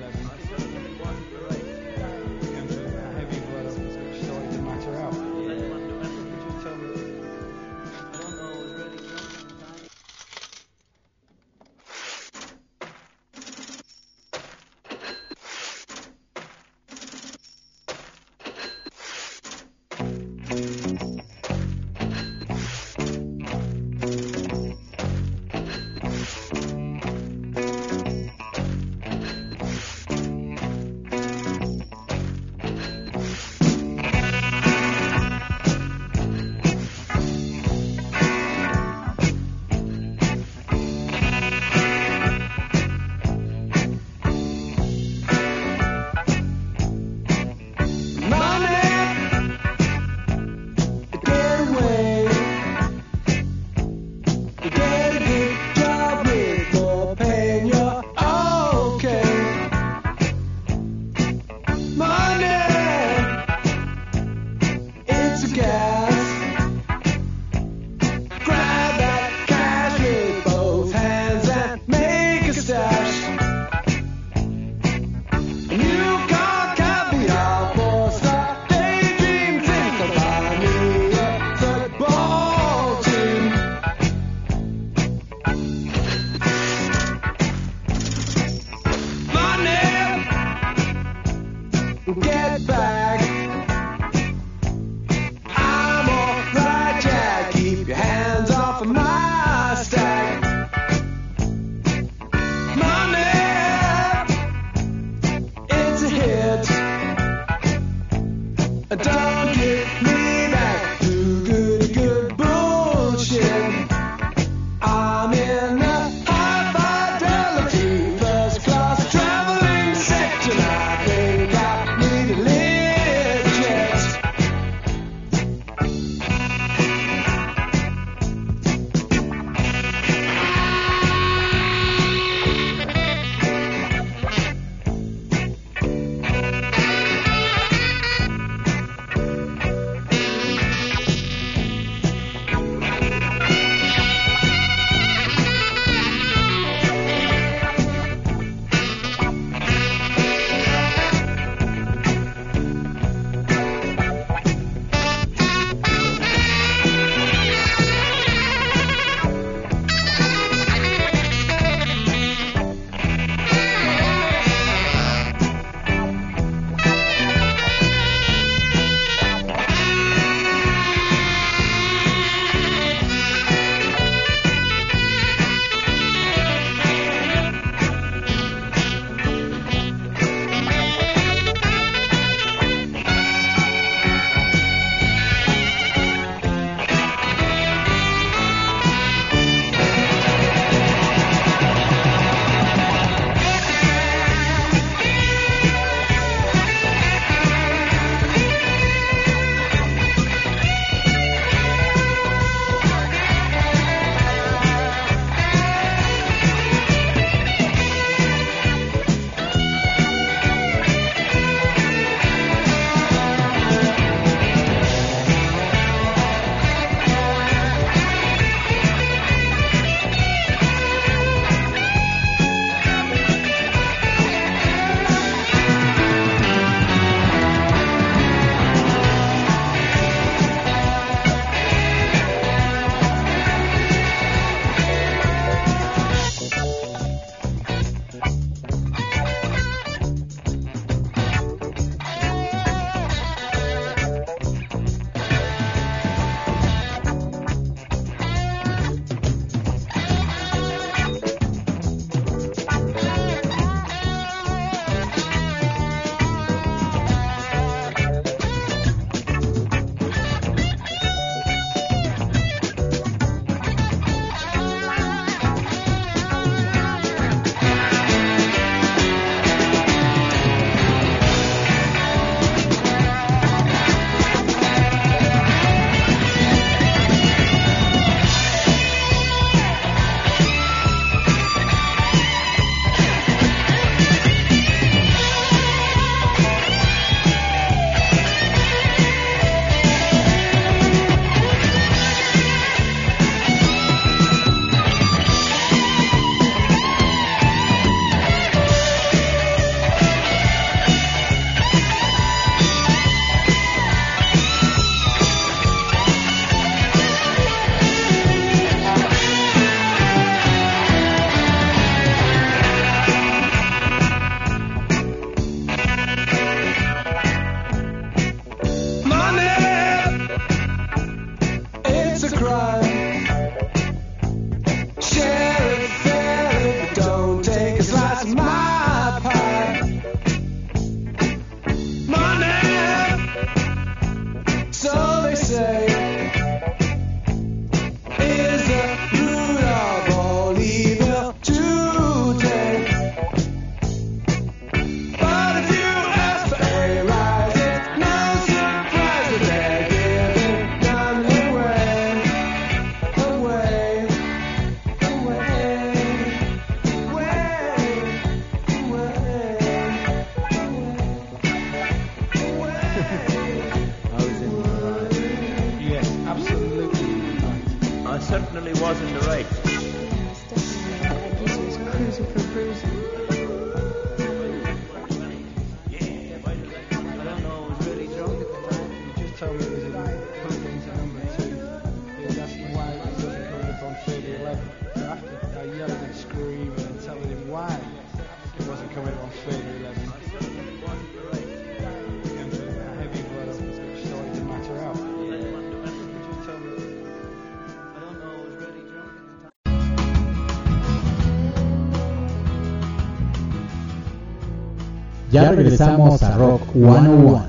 Regresamos 405.56 406.22
a 406.23 406.38
Rock 406.38 406.61
101. 406.73 407.45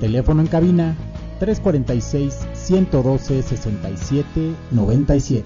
Teléfono 0.00 0.40
en 0.42 0.46
cabina 0.46 0.96
346 1.40 2.46
112 2.52 3.42
67 3.42 4.54
97. 4.70 5.44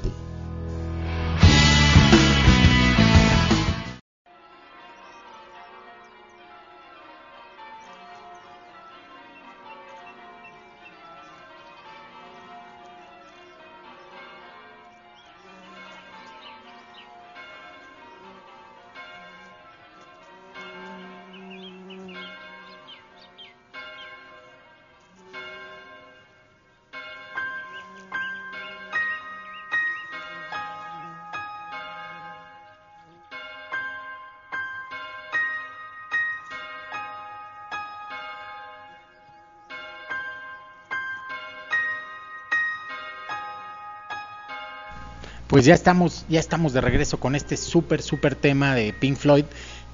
Pues 45.62 45.68
ya 45.68 45.74
estamos, 45.74 46.26
ya 46.28 46.40
estamos 46.40 46.72
de 46.72 46.80
regreso 46.80 47.20
con 47.20 47.36
este 47.36 47.56
súper, 47.56 48.02
súper 48.02 48.34
tema 48.34 48.74
de 48.74 48.93
Pink 48.93 49.16
Floyd. 49.16 49.44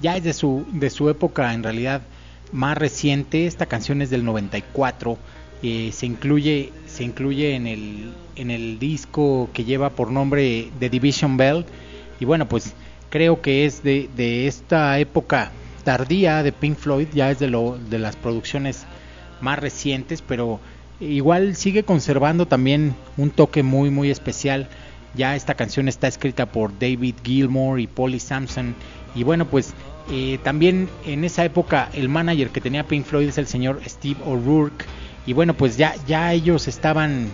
Ya 0.01 0.17
es 0.17 0.23
de 0.23 0.33
su, 0.33 0.65
de 0.71 0.89
su 0.89 1.11
época 1.11 1.53
en 1.53 1.61
realidad 1.61 2.01
más 2.51 2.75
reciente. 2.75 3.45
Esta 3.45 3.67
canción 3.67 4.01
es 4.01 4.09
del 4.09 4.25
94. 4.25 5.19
Eh, 5.61 5.91
se 5.93 6.07
incluye, 6.07 6.73
se 6.87 7.03
incluye 7.03 7.53
en 7.53 7.67
el, 7.67 8.13
en 8.35 8.49
el 8.49 8.79
disco 8.79 9.51
que 9.53 9.63
lleva 9.63 9.91
por 9.91 10.09
nombre 10.09 10.71
The 10.79 10.89
Division 10.89 11.37
Bell. 11.37 11.67
Y 12.19 12.25
bueno, 12.25 12.49
pues 12.49 12.73
creo 13.11 13.39
que 13.43 13.67
es 13.67 13.83
de, 13.83 14.09
de 14.17 14.47
esta 14.47 14.97
época 14.97 15.51
tardía 15.83 16.41
de 16.41 16.51
Pink 16.51 16.79
Floyd, 16.79 17.09
ya 17.13 17.29
es 17.29 17.37
de, 17.37 17.47
lo, 17.47 17.77
de 17.77 17.99
las 17.99 18.15
producciones 18.15 18.87
más 19.39 19.59
recientes, 19.59 20.23
pero 20.23 20.59
igual 20.99 21.55
sigue 21.55 21.83
conservando 21.83 22.47
también 22.47 22.95
un 23.17 23.29
toque 23.29 23.61
muy, 23.61 23.91
muy 23.91 24.09
especial 24.09 24.67
ya 25.15 25.35
esta 25.35 25.55
canción 25.55 25.87
está 25.87 26.07
escrita 26.07 26.45
por 26.45 26.77
David 26.77 27.15
Gilmour 27.23 27.79
y 27.79 27.87
Polly 27.87 28.19
Sampson. 28.19 28.75
Y 29.15 29.23
bueno, 29.23 29.45
pues 29.45 29.73
eh, 30.11 30.39
también 30.43 30.89
en 31.05 31.23
esa 31.23 31.45
época 31.45 31.89
el 31.93 32.09
manager 32.09 32.49
que 32.49 32.61
tenía 32.61 32.87
Pink 32.87 33.05
Floyd 33.05 33.29
es 33.29 33.37
el 33.37 33.47
señor 33.47 33.81
Steve 33.85 34.19
O'Rourke. 34.25 34.85
Y 35.25 35.33
bueno, 35.33 35.53
pues 35.53 35.77
ya, 35.77 35.95
ya 36.07 36.33
ellos 36.33 36.67
estaban 36.67 37.29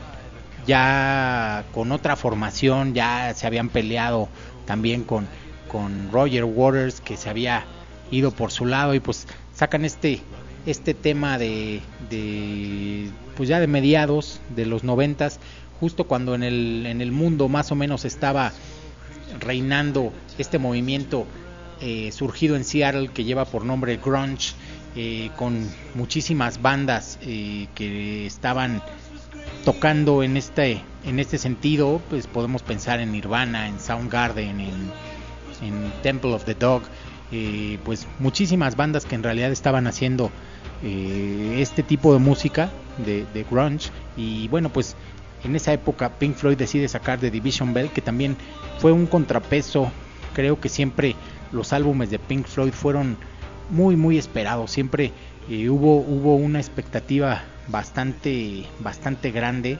ya 0.65 1.63
con 1.73 1.91
otra 1.91 2.15
formación, 2.15 2.93
ya 2.93 3.33
se 3.33 3.47
habían 3.47 3.69
peleado 3.69 4.29
también 4.65 5.03
con, 5.03 5.27
con 5.67 6.11
Roger 6.11 6.43
Waters 6.43 7.01
que 7.01 7.17
se 7.17 7.29
había 7.29 7.65
ido 8.11 8.31
por 8.31 8.51
su 8.51 8.65
lado 8.65 8.93
y 8.93 8.99
pues 8.99 9.27
sacan 9.53 9.85
este 9.85 10.21
este 10.65 10.93
tema 10.95 11.37
de, 11.37 11.81
de 12.09 13.09
pues 13.37 13.49
ya 13.49 13.59
de 13.59 13.67
mediados 13.67 14.41
de 14.55 14.65
los 14.65 14.83
noventas 14.83 15.39
justo 15.79 16.05
cuando 16.05 16.35
en 16.35 16.43
el, 16.43 16.85
en 16.85 17.01
el 17.01 17.11
mundo 17.11 17.49
más 17.49 17.71
o 17.71 17.75
menos 17.75 18.05
estaba 18.05 18.51
reinando 19.39 20.13
este 20.37 20.59
movimiento 20.59 21.25
eh, 21.81 22.11
surgido 22.13 22.55
en 22.55 22.63
Seattle 22.63 23.09
que 23.09 23.23
lleva 23.23 23.45
por 23.45 23.65
nombre 23.65 23.97
grunge, 23.97 24.53
eh, 24.95 25.29
con 25.35 25.69
muchísimas 25.93 26.61
bandas 26.61 27.19
eh, 27.21 27.67
que 27.75 28.25
estaban 28.25 28.81
tocando 29.65 30.23
en 30.23 30.37
este 30.37 30.81
en 31.03 31.19
este 31.19 31.37
sentido, 31.37 32.01
pues 32.09 32.27
podemos 32.27 32.63
pensar 32.63 32.99
en 32.99 33.11
Nirvana, 33.11 33.67
en 33.67 33.79
Soundgarden, 33.79 34.59
en, 34.59 34.91
en 35.61 35.93
Temple 36.01 36.33
of 36.33 36.45
the 36.45 36.55
Dog, 36.55 36.81
pues 37.83 38.07
muchísimas 38.17 38.75
bandas 38.75 39.05
que 39.05 39.13
en 39.13 39.21
realidad 39.21 39.51
estaban 39.51 39.85
haciendo 39.85 40.31
este 40.81 41.83
tipo 41.83 42.13
de 42.13 42.19
música 42.19 42.71
de 42.97 43.45
grunge. 43.51 43.91
Y 44.17 44.47
bueno 44.47 44.69
pues 44.69 44.95
en 45.43 45.55
esa 45.55 45.73
época 45.73 46.17
Pink 46.17 46.35
Floyd 46.35 46.57
decide 46.57 46.87
sacar 46.87 47.19
The 47.19 47.31
Division 47.31 47.73
Bell, 47.73 47.89
que 47.89 48.01
también 48.01 48.37
fue 48.79 48.91
un 48.91 49.05
contrapeso. 49.05 49.91
Creo 50.33 50.59
que 50.59 50.69
siempre 50.69 51.15
los 51.51 51.73
álbumes 51.73 52.09
de 52.09 52.19
Pink 52.19 52.47
Floyd 52.47 52.73
fueron 52.73 53.17
muy 53.69 53.95
muy 53.95 54.17
esperados. 54.17 54.71
Siempre 54.71 55.11
eh, 55.49 55.69
hubo 55.69 55.97
hubo 55.97 56.35
una 56.35 56.59
expectativa 56.59 57.43
bastante 57.67 58.65
bastante 58.79 59.31
grande 59.31 59.79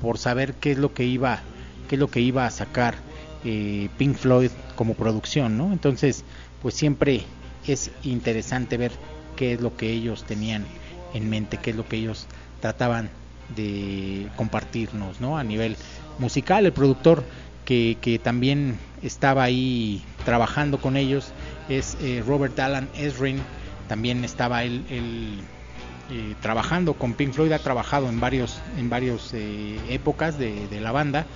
por 0.00 0.18
saber 0.18 0.54
qué 0.54 0.72
es 0.72 0.78
lo 0.78 0.94
que 0.94 1.04
iba 1.04 1.40
qué 1.88 1.96
es 1.96 1.98
lo 1.98 2.10
que 2.10 2.20
iba 2.20 2.46
a 2.46 2.50
sacar 2.50 2.96
eh, 3.44 3.88
Pink 3.98 4.16
Floyd 4.16 4.50
como 4.76 4.94
producción, 4.94 5.56
¿no? 5.56 5.72
Entonces, 5.72 6.24
pues 6.60 6.74
siempre 6.74 7.22
es 7.66 7.90
interesante 8.02 8.76
ver 8.76 8.92
qué 9.36 9.54
es 9.54 9.60
lo 9.60 9.76
que 9.76 9.90
ellos 9.90 10.24
tenían 10.24 10.64
en 11.14 11.30
mente, 11.30 11.58
qué 11.58 11.70
es 11.70 11.76
lo 11.76 11.86
que 11.86 11.96
ellos 11.96 12.26
trataban 12.60 13.10
de 13.56 14.28
compartirnos 14.36 15.20
¿no? 15.20 15.38
a 15.38 15.44
nivel 15.44 15.76
musical. 16.18 16.66
El 16.66 16.72
productor 16.72 17.24
que, 17.64 17.96
que 18.00 18.18
también 18.18 18.78
estaba 19.02 19.44
ahí 19.44 20.02
trabajando 20.24 20.78
con 20.78 20.96
ellos 20.96 21.32
es 21.68 21.96
eh, 22.00 22.22
Robert 22.26 22.58
Alan 22.58 22.88
Esrin, 22.94 23.40
también 23.88 24.24
estaba 24.24 24.64
él, 24.64 24.84
eh, 26.10 26.34
trabajando 26.40 26.94
con 26.94 27.14
Pink 27.14 27.32
Floyd, 27.32 27.52
ha 27.52 27.58
trabajado 27.58 28.08
en 28.08 28.20
varios 28.20 28.60
en 28.78 28.90
varios 28.90 29.32
eh, 29.34 29.78
épocas 29.88 30.38
de, 30.38 30.66
de, 30.68 30.80
la 30.80 30.92
banda 30.92 31.26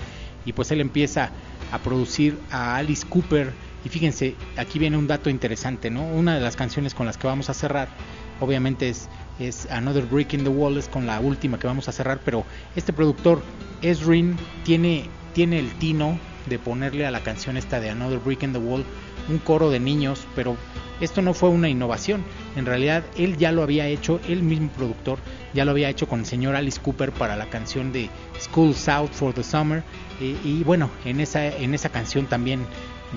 y 0.45 0.53
pues 0.53 0.71
él 0.71 0.81
empieza 0.81 1.31
a 1.71 1.79
producir 1.79 2.39
a 2.51 2.77
Alice 2.77 3.07
Cooper 3.07 3.53
y 3.85 3.89
fíjense, 3.89 4.37
aquí 4.57 4.79
viene 4.79 4.97
un 4.97 5.07
dato 5.07 5.29
interesante, 5.29 5.91
¿no? 5.91 6.05
Una 6.05 6.35
de 6.35 6.41
las 6.41 6.57
canciones 6.57 6.95
con 6.95 7.07
las 7.07 7.17
que 7.17 7.27
vamos 7.27 7.51
a 7.51 7.55
cerrar 7.55 7.89
obviamente 8.43 8.93
es 9.39 9.71
Another 9.71 10.05
Brick 10.05 10.35
in 10.35 10.43
the 10.45 10.51
Wall, 10.51 10.77
es 10.77 10.89
con 10.89 11.07
la 11.07 11.21
última 11.21 11.59
que 11.59 11.67
vamos 11.67 11.89
a 11.89 11.93
cerrar, 11.93 12.21
pero 12.25 12.45
este 12.77 12.93
productor, 12.93 13.41
Esrin, 13.81 14.37
tiene, 14.65 15.09
tiene 15.33 15.59
el 15.59 15.71
tino 15.79 16.19
de 16.47 16.59
ponerle 16.59 17.07
a 17.07 17.11
la 17.11 17.23
canción 17.23 17.57
esta 17.57 17.81
de 17.81 17.91
Another 17.91 18.19
Brick 18.19 18.43
in 18.43 18.53
the 18.53 18.59
Wall 18.59 18.85
un 19.29 19.39
coro 19.39 19.71
de 19.71 19.79
niños, 19.79 20.27
pero 20.35 20.57
esto 21.01 21.23
no 21.23 21.35
fue 21.35 21.49
una 21.49 21.69
innovación, 21.69 22.25
en 22.57 22.67
realidad 22.67 23.05
él 23.17 23.37
ya 23.37 23.53
lo 23.53 23.63
había 23.63 23.87
hecho, 23.87 24.21
él 24.29 24.43
mismo 24.43 24.69
productor, 24.71 25.19
ya 25.55 25.65
lo 25.65 25.71
había 25.71 25.89
hecho 25.89 26.09
con 26.09 26.21
el 26.21 26.27
señor 26.27 26.57
Alice 26.57 26.81
Cooper 26.81 27.13
para 27.13 27.37
la 27.37 27.49
canción 27.49 27.93
de 27.93 28.11
School 28.41 28.75
South 28.75 29.11
for 29.13 29.33
the 29.33 29.45
Summer, 29.45 29.85
y, 30.21 30.37
y 30.45 30.65
bueno, 30.65 30.91
en 31.05 31.21
esa, 31.21 31.47
en 31.47 31.75
esa 31.75 31.91
canción 31.91 32.27
también 32.27 32.67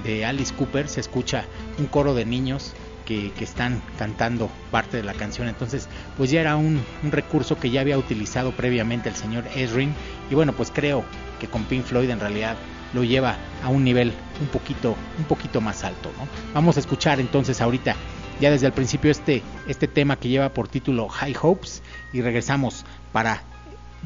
de 0.03 0.25
Alice 0.25 0.53
Cooper 0.53 0.87
se 0.87 0.99
escucha 0.99 1.45
un 1.79 1.87
coro 1.87 2.13
de 2.13 2.25
niños 2.25 2.73
que, 3.05 3.31
están 3.39 3.81
cantando 3.97 4.49
parte 4.71 4.97
de 4.97 5.03
la 5.03 5.13
canción. 5.13 5.47
Entonces, 5.47 5.87
pues 6.17 6.31
ya 6.31 6.41
era 6.41 6.57
un, 6.57 6.83
recurso 7.03 7.57
que 7.57 7.69
ya 7.69 7.81
había 7.81 7.97
utilizado 7.97 8.51
previamente 8.51 9.09
el 9.09 9.15
señor 9.15 9.45
Esrin. 9.55 9.93
Y 10.29 10.35
bueno, 10.35 10.53
pues 10.53 10.71
creo 10.73 11.05
que 11.39 11.47
con 11.47 11.63
Pink 11.65 11.85
Floyd 11.85 12.09
en 12.09 12.19
realidad 12.19 12.57
lo 12.93 13.03
lleva 13.03 13.37
a 13.63 13.69
un 13.69 13.83
nivel 13.83 14.13
un 14.41 14.47
poquito, 14.47 14.95
un 15.17 15.25
poquito 15.25 15.61
más 15.61 15.83
alto. 15.83 16.11
¿no? 16.17 16.27
Vamos 16.53 16.77
a 16.77 16.79
escuchar 16.79 17.19
entonces 17.19 17.61
ahorita, 17.61 17.95
ya 18.41 18.51
desde 18.51 18.67
el 18.67 18.73
principio, 18.73 19.11
este, 19.11 19.43
este 19.67 19.87
tema 19.87 20.17
que 20.17 20.29
lleva 20.29 20.49
por 20.49 20.67
título 20.67 21.07
High 21.07 21.35
Hopes. 21.41 21.81
Y 22.13 22.21
regresamos 22.21 22.85
para 23.11 23.43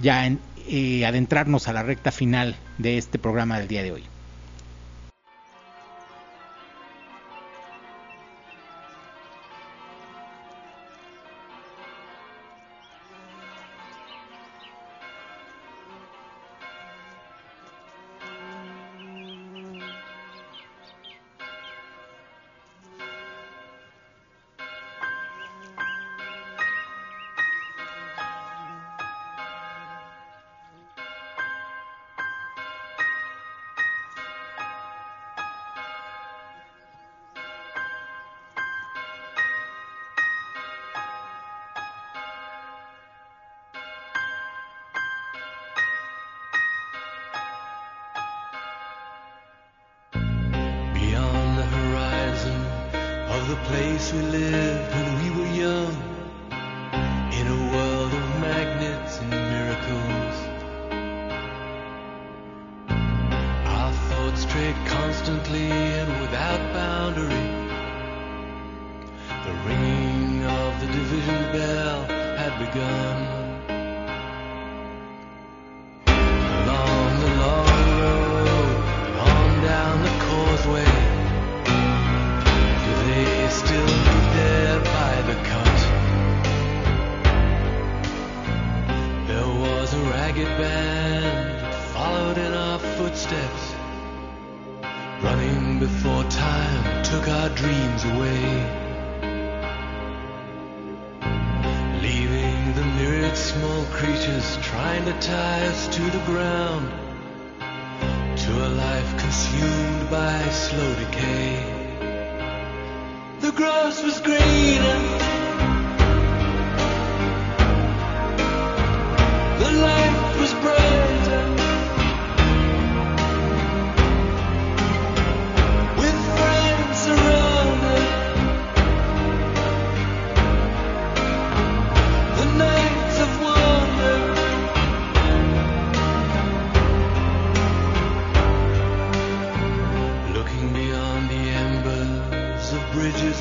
ya 0.01 0.29
eh, 0.67 1.05
adentrarnos 1.05 1.67
a 1.67 1.73
la 1.73 1.83
recta 1.83 2.11
final 2.11 2.55
de 2.77 2.97
este 2.97 3.17
programa 3.17 3.59
del 3.59 3.67
día 3.67 3.83
de 3.83 3.91
hoy. 3.91 4.03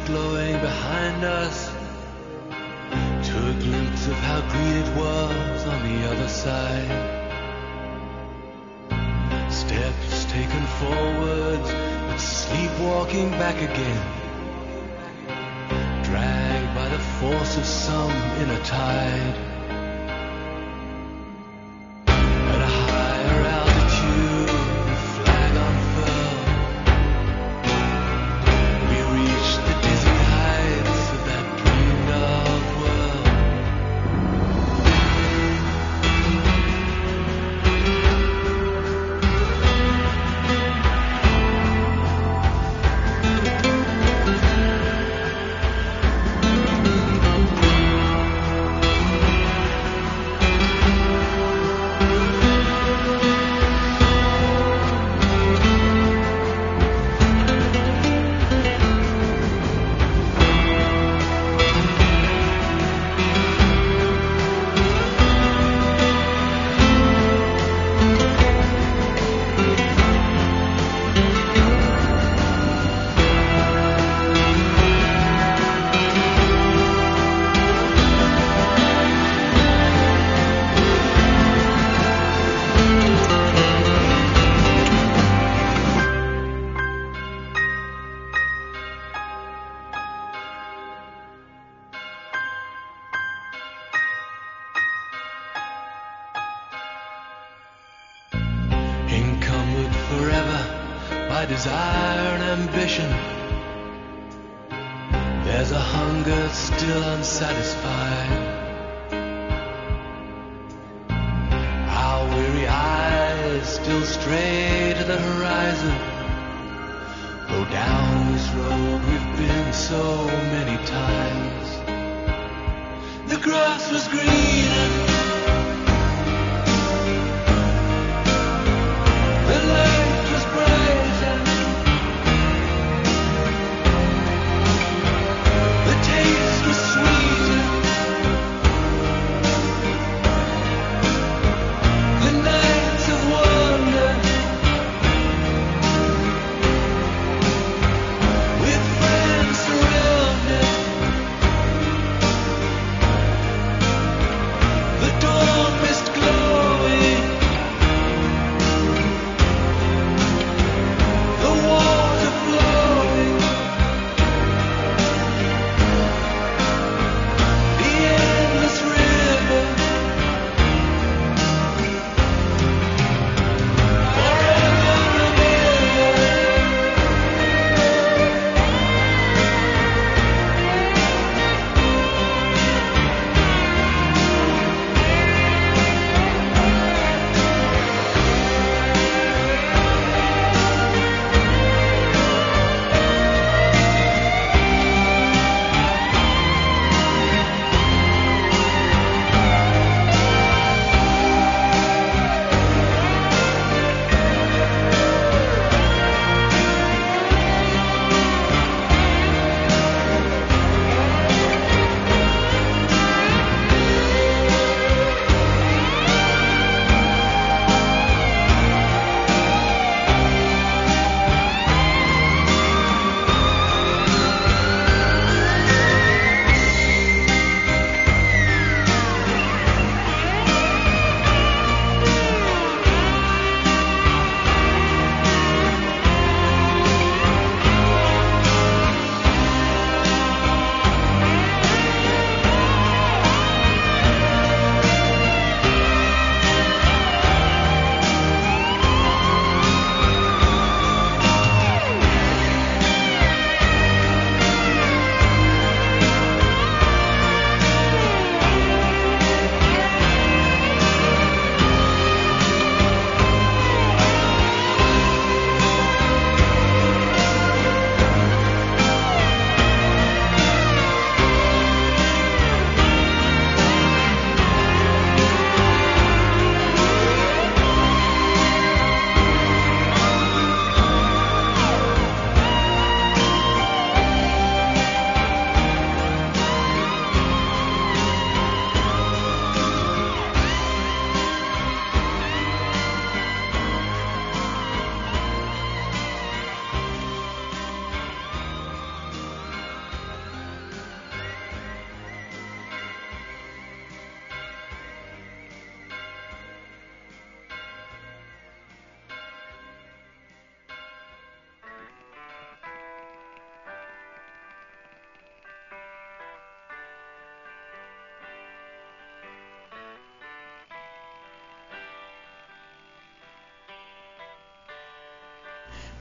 glowing 0.08 0.58
behind 0.62 1.22
us 1.22 1.68
to 3.28 3.36
a 3.36 3.52
glimpse 3.60 4.06
of 4.06 4.14
how 4.14 4.40
green 4.52 4.76
it 4.84 4.96
was 4.96 5.66
on 5.66 5.80
the 5.86 6.08
other 6.10 6.28
side. 6.28 6.90
Steps 9.52 10.24
taken 10.32 10.64
forwards, 10.80 11.70
but 12.08 12.16
sleepwalking 12.16 13.30
back 13.32 13.56
again. 13.56 14.02
Dragged 16.04 16.74
by 16.74 16.88
the 16.88 17.02
force 17.20 17.58
of 17.58 17.66
some 17.66 18.10
inner 18.40 18.64
tide. 18.64 19.57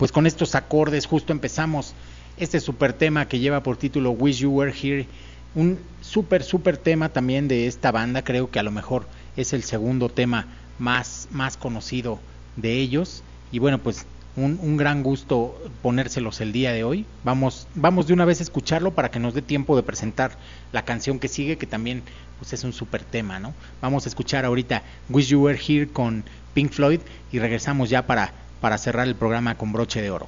Pues 0.08 0.14
con 0.14 0.26
estos 0.26 0.56
acordes 0.56 1.06
justo 1.06 1.34
empezamos 1.34 1.94
este 2.38 2.62
super 2.62 2.94
tema 2.94 3.28
que 3.28 3.40
lleva 3.40 3.62
por 3.62 3.76
título 3.76 4.12
Wish 4.12 4.38
You 4.38 4.52
Were 4.52 4.72
Here, 4.72 5.06
un 5.54 5.80
super 6.00 6.44
super 6.44 6.78
tema 6.78 7.10
también 7.10 7.50
de 7.50 7.68
esta 7.68 7.92
banda, 7.92 8.24
creo 8.24 8.50
que 8.50 8.58
a 8.58 8.64
lo 8.64 8.72
mejor 8.72 9.06
es 9.36 9.52
el 9.52 9.64
segundo 9.64 10.08
tema 10.08 10.48
más, 10.80 11.28
más 11.30 11.58
conocido 11.58 12.20
de 12.56 12.76
ellos 12.76 13.22
y 13.52 13.60
bueno 13.60 13.80
pues 13.80 14.06
un, 14.38 14.58
un, 14.62 14.78
gran 14.78 15.04
gusto 15.04 15.62
ponérselos 15.82 16.40
el 16.40 16.54
día 16.54 16.72
de 16.72 16.86
hoy. 16.86 17.06
Vamos, 17.26 17.68
vamos 17.76 18.08
de 18.08 18.14
una 18.14 18.24
vez 18.24 18.40
a 18.40 18.44
escucharlo 18.44 18.92
para 18.94 19.12
que 19.12 19.20
nos 19.20 19.34
dé 19.34 19.42
tiempo 19.42 19.76
de 19.76 19.84
presentar 19.84 20.38
la 20.72 20.86
canción 20.86 21.20
que 21.20 21.28
sigue, 21.28 21.58
que 21.58 21.68
también 21.68 22.02
pues, 22.40 22.54
es 22.54 22.64
un 22.64 22.72
super 22.72 23.04
tema, 23.04 23.40
¿no? 23.40 23.54
Vamos 23.82 24.06
a 24.06 24.10
escuchar 24.10 24.46
ahorita 24.46 24.84
Wish 25.10 25.30
You 25.30 25.42
Were 25.42 25.60
Here 25.60 25.90
con 25.90 26.24
Pink 26.54 26.72
Floyd 26.72 27.02
y 27.32 27.40
regresamos 27.40 27.90
ya 27.90 28.06
para, 28.06 28.32
para 28.60 28.78
cerrar 28.78 29.08
el 29.08 29.16
programa 29.16 29.56
con 29.56 29.72
broche 29.72 30.02
de 30.02 30.12
oro. 30.12 30.28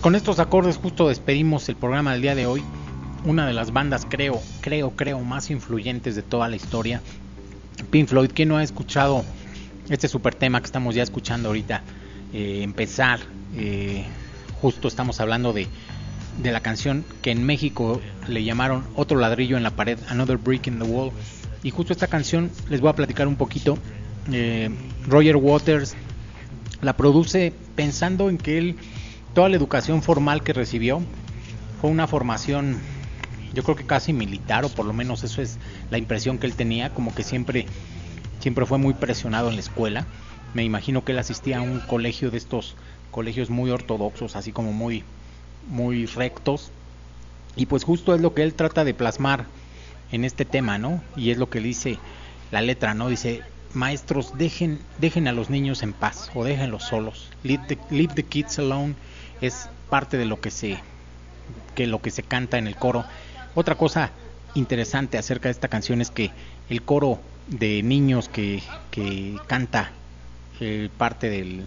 Pues 0.00 0.02
con 0.02 0.14
estos 0.14 0.38
acordes 0.38 0.78
justo 0.78 1.08
despedimos 1.08 1.68
el 1.68 1.76
programa 1.76 2.12
del 2.12 2.22
día 2.22 2.34
de 2.34 2.46
hoy. 2.46 2.62
Una 3.26 3.46
de 3.46 3.52
las 3.52 3.70
bandas, 3.70 4.06
creo, 4.08 4.40
creo, 4.62 4.92
creo, 4.92 5.20
más 5.20 5.50
influyentes 5.50 6.16
de 6.16 6.22
toda 6.22 6.48
la 6.48 6.56
historia. 6.56 7.02
Pink 7.90 8.08
Floyd, 8.08 8.30
¿quién 8.34 8.48
no 8.48 8.56
ha 8.56 8.62
escuchado 8.62 9.24
este 9.90 10.08
super 10.08 10.34
tema 10.34 10.60
que 10.60 10.66
estamos 10.66 10.94
ya 10.94 11.02
escuchando 11.02 11.48
ahorita? 11.48 11.82
Eh, 12.32 12.60
empezar, 12.62 13.20
eh, 13.56 14.06
justo 14.62 14.88
estamos 14.88 15.20
hablando 15.20 15.52
de, 15.52 15.68
la 16.42 16.60
canción 16.60 17.04
que 17.20 17.30
en 17.30 17.44
México 17.44 18.00
le 18.26 18.42
llamaron 18.42 18.84
Otro 18.94 19.18
ladrillo 19.18 19.58
en 19.58 19.62
la 19.62 19.72
pared, 19.72 19.98
Another 20.08 20.38
Brick 20.38 20.66
in 20.66 20.78
the 20.78 20.84
Wall. 20.84 21.12
Y 21.62 21.70
justo 21.70 21.92
esta 21.92 22.06
canción 22.06 22.50
les 22.70 22.80
voy 22.80 22.88
a 22.88 22.94
platicar 22.94 23.28
un 23.28 23.36
poquito. 23.36 23.76
Eh, 24.32 24.70
Roger 25.06 25.36
Waters 25.36 25.94
la 26.80 26.96
produce 26.96 27.52
pensando 27.76 28.30
en 28.30 28.38
que 28.38 28.56
él, 28.56 28.76
toda 29.34 29.48
la 29.48 29.56
educación 29.56 30.02
formal 30.02 30.42
que 30.42 30.52
recibió, 30.52 31.02
fue 31.80 31.90
una 31.90 32.06
formación, 32.06 32.78
yo 33.54 33.62
creo 33.62 33.76
que 33.76 33.86
casi 33.86 34.12
militar, 34.12 34.64
o 34.64 34.68
por 34.68 34.84
lo 34.84 34.92
menos 34.92 35.24
eso 35.24 35.40
es 35.40 35.58
la 35.90 35.98
impresión 35.98 36.38
que 36.38 36.46
él 36.46 36.54
tenía, 36.54 36.92
como 36.92 37.14
que 37.14 37.22
siempre, 37.22 37.66
siempre 38.40 38.66
fue 38.66 38.78
muy 38.78 38.94
presionado 38.94 39.48
en 39.48 39.54
la 39.54 39.60
escuela. 39.60 40.06
Me 40.52 40.64
imagino 40.64 41.04
que 41.04 41.12
él 41.12 41.18
asistía 41.18 41.58
a 41.58 41.62
un 41.62 41.80
colegio 41.80 42.30
de 42.30 42.38
estos 42.38 42.76
colegios 43.10 43.50
muy 43.50 43.70
ortodoxos, 43.70 44.36
así 44.36 44.52
como 44.52 44.72
muy, 44.72 45.04
muy 45.68 46.06
rectos. 46.06 46.70
Y 47.56 47.66
pues 47.66 47.84
justo 47.84 48.14
es 48.14 48.20
lo 48.20 48.34
que 48.34 48.42
él 48.42 48.54
trata 48.54 48.84
de 48.84 48.94
plasmar 48.94 49.46
en 50.12 50.24
este 50.24 50.44
tema, 50.44 50.78
¿no? 50.78 51.02
Y 51.16 51.30
es 51.30 51.38
lo 51.38 51.50
que 51.50 51.60
dice 51.60 51.98
la 52.50 52.62
letra, 52.62 52.94
¿no? 52.94 53.08
Dice, 53.08 53.42
maestros, 53.74 54.36
dejen, 54.36 54.80
dejen 54.98 55.28
a 55.28 55.32
los 55.32 55.50
niños 55.50 55.82
en 55.82 55.92
paz 55.92 56.30
o 56.34 56.44
déjenlos 56.44 56.84
solos. 56.84 57.30
Leave 57.42 58.14
the, 58.14 58.22
kids 58.24 58.58
alone 58.58 58.94
es 59.40 59.68
parte 59.88 60.16
de 60.16 60.24
lo 60.24 60.40
que 60.40 60.50
se 60.50 60.78
que 61.74 61.86
lo 61.86 62.00
que 62.00 62.10
se 62.10 62.22
canta 62.22 62.58
en 62.58 62.66
el 62.66 62.76
coro. 62.76 63.04
Otra 63.54 63.74
cosa 63.74 64.10
interesante 64.54 65.18
acerca 65.18 65.48
de 65.48 65.52
esta 65.52 65.68
canción 65.68 66.00
es 66.00 66.10
que 66.10 66.30
el 66.68 66.82
coro 66.82 67.20
de 67.48 67.82
niños 67.82 68.28
que, 68.28 68.62
que 68.90 69.36
canta 69.46 69.92
eh, 70.60 70.88
parte 70.96 71.30
del, 71.30 71.66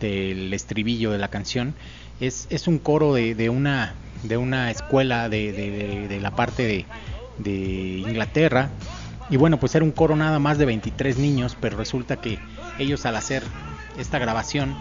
del 0.00 0.52
estribillo 0.52 1.10
de 1.10 1.18
la 1.18 1.28
canción 1.28 1.74
es, 2.20 2.46
es 2.50 2.66
un 2.66 2.78
coro 2.78 3.14
de, 3.14 3.34
de 3.34 3.50
una 3.50 3.94
de 4.22 4.36
una 4.36 4.70
escuela 4.70 5.28
de, 5.28 5.52
de, 5.52 6.08
de 6.08 6.20
la 6.20 6.30
parte 6.30 6.66
de, 6.66 6.86
Inglaterra. 7.46 8.70
Y 9.28 9.36
bueno, 9.36 9.58
pues 9.58 9.74
era 9.74 9.84
un 9.84 9.90
coro 9.90 10.16
nada 10.16 10.38
más 10.38 10.56
de 10.56 10.66
23 10.66 11.18
niños, 11.18 11.56
pero 11.60 11.76
resulta 11.76 12.16
que 12.16 12.38
ellos 12.78 13.04
al 13.06 13.16
hacer 13.16 13.42
esta 13.98 14.18
grabación 14.18 14.74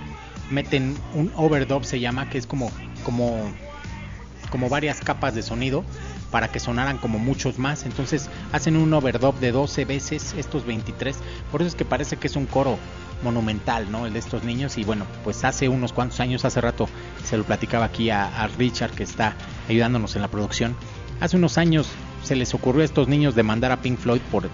meten 0.54 0.96
un 1.14 1.32
overdub 1.36 1.84
se 1.84 2.00
llama, 2.00 2.30
que 2.30 2.38
es 2.38 2.48
como 2.48 2.72
como 3.04 3.52
como 4.50 4.70
varias 4.70 5.02
capas 5.02 5.34
de 5.34 5.42
sonido 5.42 5.84
para 6.30 6.48
que 6.48 6.60
sonaran 6.60 6.98
como 6.98 7.20
muchos 7.20 7.60
más. 7.60 7.86
Entonces 7.86 8.30
hacen 8.52 8.76
un 8.76 8.94
overdub 8.94 9.40
de 9.40 9.52
12 9.52 9.86
veces 9.86 10.34
estos 10.38 10.66
23. 10.66 11.16
Por 11.52 11.62
eso 11.62 11.70
es 11.70 11.76
que 11.76 11.86
parece 11.86 12.18
que 12.18 12.28
es 12.28 12.36
un 12.36 12.46
coro 12.46 12.78
monumental, 13.24 13.92
¿no? 13.92 14.06
El 14.06 14.14
de 14.14 14.20
estos 14.20 14.44
niños. 14.44 14.78
Y 14.78 14.84
bueno, 14.84 15.06
pues 15.24 15.44
hace 15.44 15.70
unos 15.70 15.94
cuantos 15.94 16.20
años, 16.20 16.46
hace 16.46 16.62
rato 16.62 16.88
se 17.24 17.38
lo 17.38 17.44
platicaba 17.44 17.86
aquí 17.86 18.10
a, 18.10 18.48
Richard 18.58 18.92
que 18.92 19.04
está 19.04 19.36
ayudándonos 19.70 20.16
en 20.16 20.22
la 20.22 20.28
producción. 20.28 20.76
Hace 21.20 21.38
unos 21.38 21.58
años 21.58 21.88
se 22.24 22.36
les 22.36 22.54
ocurrió 22.54 22.82
a 22.82 22.86
estos 22.86 23.08
niños 23.08 23.36
demandar 23.36 23.72
a 23.72 23.82
Pink 23.82 23.98
Floyd 24.00 24.22
por 24.32 24.50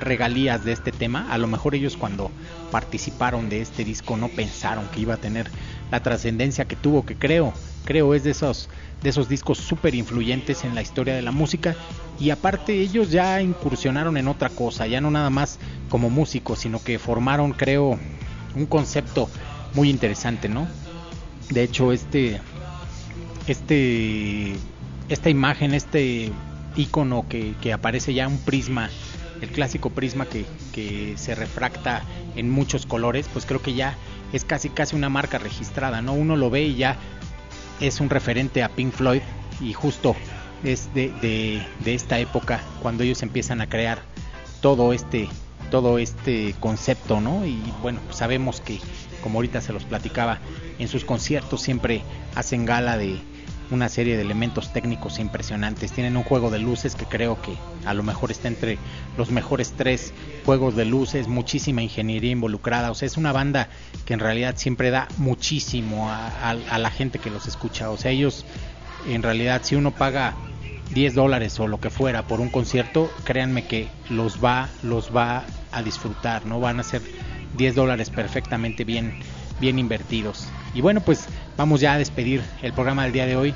regalías 0.00 0.64
de 0.64 0.72
este 0.72 0.92
tema. 0.92 1.26
A 1.30 1.38
lo 1.38 1.46
mejor 1.46 1.74
ellos 1.74 1.96
cuando 1.96 2.30
participaron 2.74 3.48
de 3.48 3.60
este 3.60 3.84
disco 3.84 4.16
no 4.16 4.26
pensaron 4.30 4.88
que 4.88 4.98
iba 4.98 5.14
a 5.14 5.16
tener 5.16 5.48
la 5.92 6.02
trascendencia 6.02 6.64
que 6.64 6.74
tuvo, 6.74 7.06
que 7.06 7.14
creo, 7.14 7.54
creo 7.84 8.14
es 8.14 8.24
de 8.24 8.32
esos 8.32 8.68
de 9.00 9.10
esos 9.10 9.28
discos 9.28 9.58
súper 9.58 9.94
influyentes 9.94 10.64
en 10.64 10.74
la 10.74 10.82
historia 10.82 11.14
de 11.14 11.22
la 11.22 11.30
música 11.30 11.76
y 12.18 12.30
aparte 12.30 12.72
ellos 12.80 13.12
ya 13.12 13.40
incursionaron 13.40 14.16
en 14.16 14.26
otra 14.26 14.48
cosa, 14.48 14.88
ya 14.88 15.00
no 15.00 15.12
nada 15.12 15.30
más 15.30 15.60
como 15.88 16.10
músicos, 16.10 16.58
sino 16.58 16.82
que 16.82 16.98
formaron, 16.98 17.52
creo, 17.52 17.96
un 18.56 18.66
concepto 18.66 19.30
muy 19.74 19.88
interesante, 19.88 20.48
¿no? 20.48 20.66
De 21.50 21.62
hecho, 21.62 21.92
este 21.92 22.40
este 23.46 24.56
esta 25.08 25.30
imagen, 25.30 25.74
este 25.74 26.32
icono 26.74 27.24
que, 27.28 27.54
que 27.60 27.72
aparece 27.72 28.14
ya 28.14 28.26
un 28.26 28.38
prisma, 28.38 28.90
el 29.40 29.50
clásico 29.50 29.90
prisma 29.90 30.26
que, 30.26 30.44
que 30.72 31.14
se 31.16 31.34
refracta 31.34 32.02
en 32.36 32.50
muchos 32.50 32.86
colores, 32.86 33.28
pues 33.32 33.46
creo 33.46 33.62
que 33.62 33.74
ya 33.74 33.96
es 34.32 34.44
casi 34.44 34.68
casi 34.68 34.96
una 34.96 35.08
marca 35.08 35.38
registrada, 35.38 36.02
¿no? 36.02 36.12
Uno 36.12 36.36
lo 36.36 36.50
ve 36.50 36.64
y 36.64 36.76
ya 36.76 36.96
es 37.80 38.00
un 38.00 38.10
referente 38.10 38.62
a 38.62 38.68
Pink 38.68 38.92
Floyd 38.92 39.22
y 39.60 39.72
justo 39.72 40.16
es 40.62 40.92
de, 40.94 41.10
de, 41.20 41.62
de, 41.84 41.94
esta 41.94 42.18
época 42.18 42.60
cuando 42.82 43.02
ellos 43.02 43.22
empiezan 43.22 43.60
a 43.60 43.68
crear 43.68 44.02
todo 44.60 44.92
este 44.92 45.28
todo 45.70 45.98
este 45.98 46.54
concepto, 46.60 47.20
¿no? 47.20 47.44
Y 47.46 47.60
bueno, 47.82 48.00
sabemos 48.10 48.60
que 48.60 48.78
como 49.22 49.38
ahorita 49.38 49.60
se 49.60 49.72
los 49.72 49.84
platicaba, 49.84 50.38
en 50.78 50.86
sus 50.86 51.04
conciertos 51.04 51.62
siempre 51.62 52.02
hacen 52.34 52.64
gala 52.64 52.98
de, 52.98 53.18
una 53.70 53.88
serie 53.88 54.16
de 54.16 54.22
elementos 54.22 54.72
técnicos 54.72 55.18
impresionantes. 55.18 55.92
Tienen 55.92 56.16
un 56.16 56.22
juego 56.22 56.50
de 56.50 56.58
luces 56.58 56.94
que 56.94 57.06
creo 57.06 57.40
que 57.40 57.56
a 57.84 57.94
lo 57.94 58.02
mejor 58.02 58.30
está 58.30 58.48
entre 58.48 58.78
los 59.16 59.30
mejores 59.30 59.74
tres 59.76 60.12
juegos 60.44 60.76
de 60.76 60.84
luces, 60.84 61.28
muchísima 61.28 61.82
ingeniería 61.82 62.30
involucrada. 62.30 62.90
O 62.90 62.94
sea, 62.94 63.06
es 63.06 63.16
una 63.16 63.32
banda 63.32 63.68
que 64.04 64.14
en 64.14 64.20
realidad 64.20 64.54
siempre 64.56 64.90
da 64.90 65.08
muchísimo 65.18 66.10
a, 66.10 66.54
la 66.78 66.90
gente 66.90 67.18
que 67.18 67.30
los 67.30 67.46
escucha. 67.46 67.90
O 67.90 67.96
sea, 67.96 68.10
ellos 68.10 68.44
en 69.08 69.22
realidad 69.22 69.62
si 69.64 69.74
uno 69.74 69.90
paga 69.90 70.34
10 70.92 71.14
dólares 71.14 71.58
o 71.60 71.66
lo 71.66 71.80
que 71.80 71.90
fuera 71.90 72.26
por 72.26 72.40
un 72.40 72.50
concierto, 72.50 73.10
créanme 73.24 73.66
que 73.66 73.88
los 74.10 74.42
va, 74.42 74.68
los 74.82 75.14
va 75.14 75.44
a 75.72 75.82
disfrutar, 75.82 76.46
no 76.46 76.60
van 76.60 76.80
a 76.80 76.82
ser 76.82 77.02
10 77.56 77.74
dólares 77.74 78.10
perfectamente 78.10 78.84
bien, 78.84 79.14
bien 79.60 79.78
invertidos. 79.78 80.48
Y 80.74 80.80
bueno, 80.80 81.00
pues 81.00 81.26
vamos 81.56 81.80
ya 81.80 81.94
a 81.94 81.98
despedir 81.98 82.42
el 82.62 82.72
programa 82.72 83.04
del 83.04 83.12
día 83.12 83.26
de 83.26 83.36
hoy. 83.36 83.54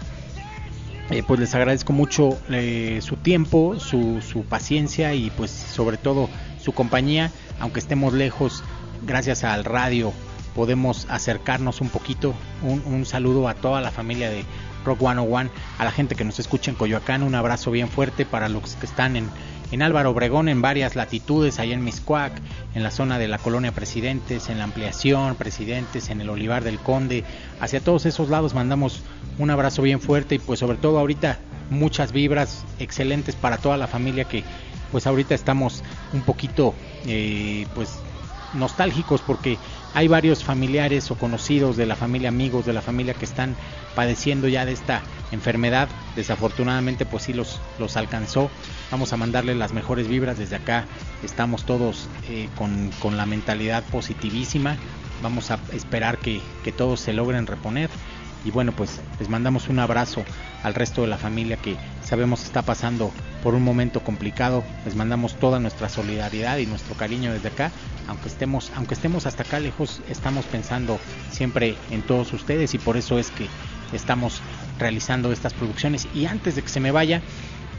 Eh, 1.11 1.23
pues 1.27 1.40
les 1.40 1.55
agradezco 1.55 1.93
mucho 1.93 2.39
eh, 2.51 3.01
su 3.03 3.16
tiempo, 3.16 3.81
su, 3.81 4.20
su, 4.20 4.43
paciencia 4.45 5.15
y 5.15 5.31
pues 5.31 5.51
sobre 5.51 5.97
todo 5.97 6.28
su 6.61 6.73
compañía, 6.73 7.32
aunque 7.61 7.81
estemos 7.81 8.12
lejos, 8.12 8.62
gracias 9.07 9.43
al 9.43 9.65
radio 9.65 10.12
podemos 10.55 11.07
acercarnos 11.09 11.81
un 11.81 11.89
poquito. 11.89 12.35
Un, 12.62 12.82
un 12.85 13.07
saludo 13.07 13.49
a 13.49 13.55
toda 13.55 13.81
la 13.81 13.93
familia 13.93 14.28
de 14.28 14.45
Rock 14.85 14.99
101, 14.99 15.51
a 15.78 15.85
la 15.85 15.93
gente 15.93 16.16
que 16.16 16.24
nos 16.24 16.40
escucha 16.40 16.73
en 16.73 16.77
Coyoacán, 16.77 17.23
un 17.23 17.36
abrazo 17.36 17.70
bien 17.70 17.89
fuerte 17.89 18.27
para 18.27 18.49
los 18.49 18.74
que 18.74 18.86
están 18.86 19.15
en, 19.15 19.31
en 19.70 19.82
Álvaro 19.82 20.11
Obregón 20.11 20.49
en 20.49 20.62
varias 20.62 20.97
latitudes, 20.97 21.59
allá 21.59 21.74
en 21.74 21.85
Miscuac, 21.85 22.32
en 22.74 22.82
la 22.82 22.90
zona 22.90 23.19
de 23.19 23.28
la 23.28 23.39
colonia 23.39 23.73
Presidentes, 23.73 24.49
en 24.49 24.59
la 24.59 24.65
ampliación 24.65 25.35
Presidentes, 25.36 26.11
en 26.11 26.20
el 26.20 26.31
Olivar 26.31 26.65
del 26.65 26.78
Conde, 26.78 27.24
hacia 27.61 27.81
todos 27.81 28.07
esos 28.07 28.28
lados 28.28 28.55
mandamos 28.55 29.03
un 29.39 29.51
abrazo 29.51 29.82
bien 29.82 30.01
fuerte 30.01 30.36
y 30.36 30.39
pues 30.39 30.61
sobre 30.61 30.78
todo 30.78 30.99
ahorita 30.99 31.39
muchas 31.70 32.12
vibras 32.12 32.65
excelentes 32.78 33.36
para 33.36 33.59
toda 33.59 33.77
la 33.77 33.86
familia 33.86 34.24
que 34.24 34.43
pues 34.90 35.07
ahorita 35.07 35.35
estamos 35.35 35.82
un 36.12 36.23
poquito 36.23 36.74
eh, 37.07 37.66
pues 37.74 37.99
nostálgicos 38.55 39.20
porque 39.20 39.59
hay 39.94 40.09
varios 40.09 40.44
familiares 40.44 41.10
o 41.10 41.16
conocidos 41.16 41.77
de 41.77 41.86
la 41.86 41.97
familia, 41.97 42.28
amigos 42.28 42.66
de 42.66 42.73
la 42.73 42.82
familia 42.82 43.15
que 43.15 43.24
están 43.24 43.56
padeciendo 43.94 44.48
ya 44.48 44.65
de 44.65 44.73
esta 44.73 45.02
enfermedad. 45.32 45.89
Desafortunadamente 46.16 47.06
pues 47.06 47.24
sí 47.24 47.32
los, 47.32 47.60
los 47.78 47.97
alcanzó. 47.97 48.51
Vamos 48.90 49.12
a 49.12 49.16
mandarle 49.16 49.55
las 49.55 49.73
mejores 49.73 50.09
vibras 50.09 50.39
desde 50.39 50.56
acá. 50.56 50.85
Estamos 51.23 51.65
todos 51.65 52.09
eh, 52.28 52.48
con, 52.56 52.90
con, 53.01 53.16
la 53.16 53.27
mentalidad 53.27 53.82
positivísima. 53.85 54.77
Vamos 55.23 55.51
a 55.51 55.59
esperar 55.73 56.19
que, 56.19 56.40
que 56.62 56.73
todos 56.73 57.01
se 57.01 57.12
logren 57.12 57.47
reponer. 57.47 57.90
Y 58.44 58.51
bueno 58.51 58.73
pues 58.73 59.01
les 59.19 59.28
mandamos 59.28 59.69
un 59.69 59.78
abrazo 59.78 60.24
al 60.62 60.74
resto 60.74 61.02
de 61.02 61.09
la 61.09 61.18
familia 61.18 61.56
que 61.56 61.76
sabemos 62.02 62.44
está 62.44 62.62
pasando 62.62 63.12
por 63.43 63.55
un 63.55 63.62
momento 63.62 64.01
complicado. 64.01 64.64
Les 64.85 64.97
mandamos 64.97 65.36
toda 65.36 65.60
nuestra 65.60 65.89
solidaridad 65.89 66.59
y 66.59 66.66
nuestro 66.66 66.94
cariño 66.94 67.32
desde 67.32 67.48
acá. 67.48 67.70
Aunque 68.09 68.28
estemos, 68.28 68.72
aunque 68.74 68.94
estemos 68.94 69.26
hasta 69.26 69.43
acá 69.43 69.60
lejos, 69.60 70.01
estamos 70.09 70.44
pensando 70.47 70.98
siempre 71.30 71.76
en 71.90 72.02
todos 72.02 72.32
ustedes 72.32 72.74
y 72.74 72.78
por 72.78 72.97
eso 72.97 73.18
es 73.18 73.30
que 73.30 73.47
estamos 73.93 74.40
realizando 74.78 75.32
estas 75.32 75.55
producciones. 75.55 76.09
Y 76.14 76.26
antes 76.26 76.56
de 76.56 76.62
que 76.62 76.68
se 76.68 76.80
me 76.80 76.90
vaya, 76.90 77.22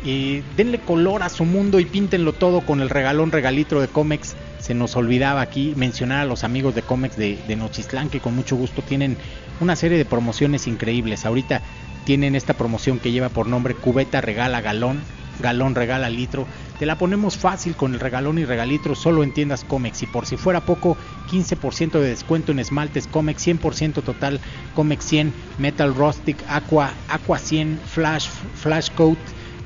eh, 0.06 0.44
denle 0.56 0.80
color 0.80 1.24
a 1.24 1.30
su 1.30 1.44
mundo 1.44 1.80
y 1.80 1.86
píntenlo 1.86 2.32
todo 2.32 2.62
con 2.62 2.80
el 2.80 2.90
regalón 2.90 3.32
regalitro 3.32 3.82
de 3.82 3.88
Comex. 3.88 4.36
Se 4.60 4.74
nos 4.74 4.96
olvidaba 4.96 5.42
aquí 5.42 5.74
mencionar 5.76 6.22
a 6.22 6.26
los 6.26 6.44
amigos 6.44 6.76
de 6.76 6.84
Comex 6.84 7.18
de, 7.18 7.38
de 7.48 7.56
Nochistlán 7.56 8.10
que 8.10 8.20
con 8.20 8.36
mucho 8.36 8.56
gusto 8.56 8.82
tienen 8.82 9.18
una 9.60 9.76
serie 9.76 9.98
de 9.98 10.06
promociones 10.06 10.68
increíbles. 10.68 11.26
Ahorita 11.26 11.62
tienen 12.06 12.36
esta 12.36 12.54
promoción 12.54 13.00
que 13.00 13.12
lleva 13.12 13.30
por 13.30 13.48
nombre 13.48 13.76
Cubeta 13.76 14.22
Regala 14.22 14.62
Galón. 14.62 15.02
galón 15.40 15.76
regala 15.76 16.10
litro. 16.10 16.48
Te 16.80 16.86
la 16.86 16.98
ponemos 16.98 17.38
fácil 17.38 17.76
con 17.76 17.94
el 17.94 18.00
regalón 18.00 18.40
y 18.40 18.46
regalitro 18.46 18.96
solo 18.96 19.24
en 19.24 19.34
tiendas 19.34 19.64
Comex. 19.64 20.04
Y 20.04 20.06
por 20.08 20.26
si 20.26 20.38
fuera 20.38 20.62
poco, 20.62 20.98
15% 21.30 21.92
de 21.92 22.10
descuento 22.10 22.52
en 22.52 22.60
esmaltes 22.60 23.08
Comex, 23.08 23.48
100% 23.48 24.04
total 24.04 24.40
Comex 24.76 25.06
100, 25.06 25.34
Metal 25.58 25.94
Rustic, 25.94 26.38
Aqua, 26.48 26.92
Aqua 27.08 27.38
100, 27.38 27.80
Flash, 27.86 28.28
Flash 28.56 28.90
Coat, 28.92 29.18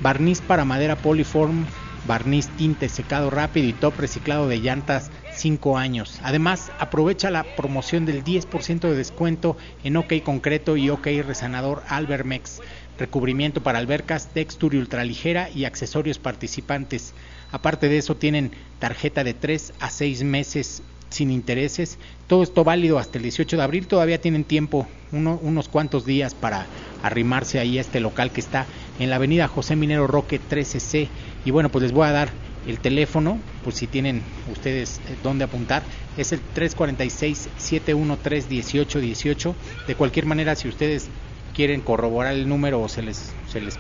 barniz 0.02 0.42
para 0.42 0.66
madera 0.66 0.96
Polyform, 0.96 1.66
barniz 2.08 2.50
tinte 2.50 2.90
secado 2.90 3.30
rápido 3.30 3.68
y 3.68 3.74
top 3.74 4.00
reciclado 4.00 4.48
de 4.48 4.60
llantas 4.60 5.12
5 5.36 5.78
años. 5.78 6.20
Además, 6.24 6.72
aprovecha 6.80 7.32
la 7.32 7.44
promoción 7.44 8.06
del 8.06 8.24
10% 8.24 8.80
de 8.82 8.96
descuento 8.96 9.58
en 9.84 9.98
OK 9.98 10.14
Concreto 10.24 10.78
y 10.78 10.90
OK 10.90 11.08
Resanador 11.26 11.84
Albermex 11.88 12.62
recubrimiento 12.98 13.62
para 13.62 13.80
albercas, 13.80 14.30
textura 14.34 14.78
ultraligera 14.78 15.50
y 15.50 15.66
accesorios 15.66 16.20
participantes. 16.20 17.14
Aparte 17.52 17.90
de 17.90 17.98
eso 17.98 18.16
tienen 18.16 18.52
tarjeta 18.80 19.24
de 19.24 19.34
3 19.34 19.74
a 19.80 19.90
6 19.90 20.24
meses 20.24 20.84
sin 21.10 21.32
intereses. 21.32 21.98
Todo 22.28 22.44
esto 22.44 22.64
válido 22.64 22.98
hasta 22.98 23.18
el 23.18 23.24
18 23.24 23.58
de 23.58 23.64
abril. 23.64 23.88
Todavía 23.88 24.22
tienen 24.22 24.44
tiempo, 24.44 24.88
unos 25.12 25.70
cuantos 25.70 26.06
días 26.06 26.34
para 26.34 26.66
arrimarse 27.04 27.60
ahí 27.60 27.78
a 27.78 27.82
este 27.82 28.00
local 28.00 28.32
que 28.32 28.42
está 28.42 28.66
en 29.00 29.10
la 29.10 29.18
avenida 29.18 29.48
José 29.48 29.76
Minero 29.76 30.08
Roque 30.08 30.40
13C. 30.40 31.08
Y 31.46 31.52
bueno, 31.52 31.70
pues 31.70 31.84
les 31.84 31.92
voy 31.92 32.08
a 32.08 32.12
dar 32.12 32.30
el 32.68 32.80
teléfono, 32.80 33.40
por 33.64 33.74
si 33.74 33.88
tienen 33.88 34.22
ustedes 34.52 35.00
eh, 35.08 35.16
dónde 35.24 35.46
apuntar. 35.46 35.84
Es 36.18 36.32
el 36.32 36.42
346-713-1818. 36.56 39.54
De 39.88 39.96
cualquier 39.96 40.26
manera, 40.26 40.56
si 40.56 40.68
ustedes 40.68 41.08
quieren 41.54 41.82
corroborar 41.82 42.34
el 42.34 42.48
número 42.48 42.82
o 42.82 42.90
se 42.90 43.02
les, 43.02 43.34
se 43.48 43.62
les 43.62 43.80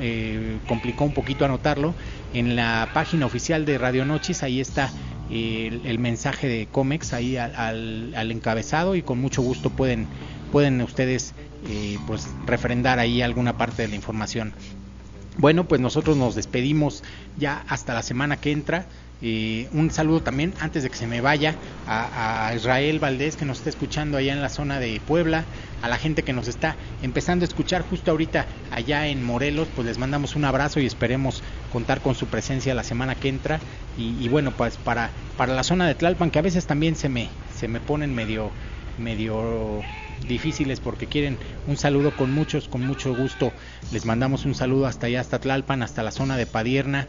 eh, 0.00 0.58
complicó 0.68 1.04
un 1.04 1.14
poquito 1.14 1.44
anotarlo, 1.44 1.94
en 2.34 2.56
la 2.56 2.90
página 2.92 3.26
oficial 3.26 3.64
de 3.64 3.78
Radio 3.78 4.04
Noches, 4.04 4.42
ahí 4.42 4.60
está 4.60 4.90
el, 5.30 5.98
mensaje 5.98 6.48
de 6.48 6.66
Comex, 6.66 7.12
ahí 7.12 7.36
al, 7.36 8.14
al, 8.14 8.30
encabezado 8.30 8.94
y 8.94 9.02
con 9.02 9.20
mucho 9.20 9.42
gusto 9.42 9.70
pueden, 9.70 10.06
pueden 10.52 10.80
ustedes 10.82 11.34
eh, 11.68 11.98
pues 12.06 12.28
refrendar 12.46 12.98
ahí 12.98 13.22
alguna 13.22 13.56
parte 13.56 13.82
de 13.82 13.88
la 13.88 13.96
información. 13.96 14.52
Bueno, 15.38 15.68
pues 15.68 15.82
nosotros 15.82 16.16
nos 16.16 16.34
despedimos 16.34 17.02
ya 17.38 17.62
hasta 17.68 17.92
la 17.92 18.02
semana 18.02 18.38
que 18.38 18.52
entra. 18.52 18.86
Eh, 19.22 19.68
un 19.72 19.90
saludo 19.90 20.22
también, 20.22 20.54
antes 20.60 20.82
de 20.82 20.90
que 20.90 20.96
se 20.96 21.06
me 21.06 21.20
vaya, 21.20 21.54
a, 21.86 22.52
Israel 22.54 22.98
Valdés, 22.98 23.36
que 23.36 23.44
nos 23.44 23.58
está 23.58 23.70
escuchando 23.70 24.16
allá 24.16 24.32
en 24.32 24.40
la 24.40 24.48
zona 24.48 24.78
de 24.78 25.00
Puebla, 25.06 25.44
a 25.82 25.88
la 25.88 25.98
gente 25.98 26.22
que 26.22 26.32
nos 26.32 26.48
está 26.48 26.76
empezando 27.02 27.44
a 27.44 27.48
escuchar 27.48 27.82
justo 27.82 28.10
ahorita 28.10 28.46
allá 28.70 29.08
en 29.08 29.24
Morelos, 29.24 29.68
pues 29.74 29.86
les 29.86 29.98
mandamos 29.98 30.36
un 30.36 30.44
abrazo 30.46 30.80
y 30.80 30.86
esperemos 30.86 31.42
contar 31.70 32.00
con 32.00 32.14
su 32.14 32.26
presencia 32.26 32.74
la 32.74 32.84
semana 32.84 33.14
que 33.14 33.28
entra. 33.28 33.60
Y, 33.98 34.28
bueno, 34.28 34.52
pues 34.52 34.76
para, 34.76 35.10
para 35.38 35.54
la 35.54 35.64
zona 35.64 35.86
de 35.86 35.94
Tlalpan, 35.94 36.30
que 36.30 36.38
a 36.38 36.42
veces 36.42 36.66
también 36.66 36.96
se 36.96 37.08
me, 37.08 37.28
se 37.58 37.66
me 37.66 37.80
ponen 37.80 38.14
medio, 38.14 38.50
medio 38.98 39.82
difíciles 40.28 40.80
porque 40.80 41.06
quieren 41.06 41.38
un 41.66 41.76
saludo 41.76 42.16
con 42.16 42.32
muchos, 42.32 42.68
con 42.68 42.86
mucho 42.86 43.14
gusto. 43.14 43.52
Les 43.92 44.04
mandamos 44.04 44.44
un 44.44 44.54
saludo 44.54 44.86
hasta 44.86 45.06
allá, 45.06 45.20
hasta 45.20 45.38
Tlalpan, 45.38 45.82
hasta 45.82 46.02
la 46.02 46.10
zona 46.10 46.36
de 46.36 46.46
Padierna 46.46 47.06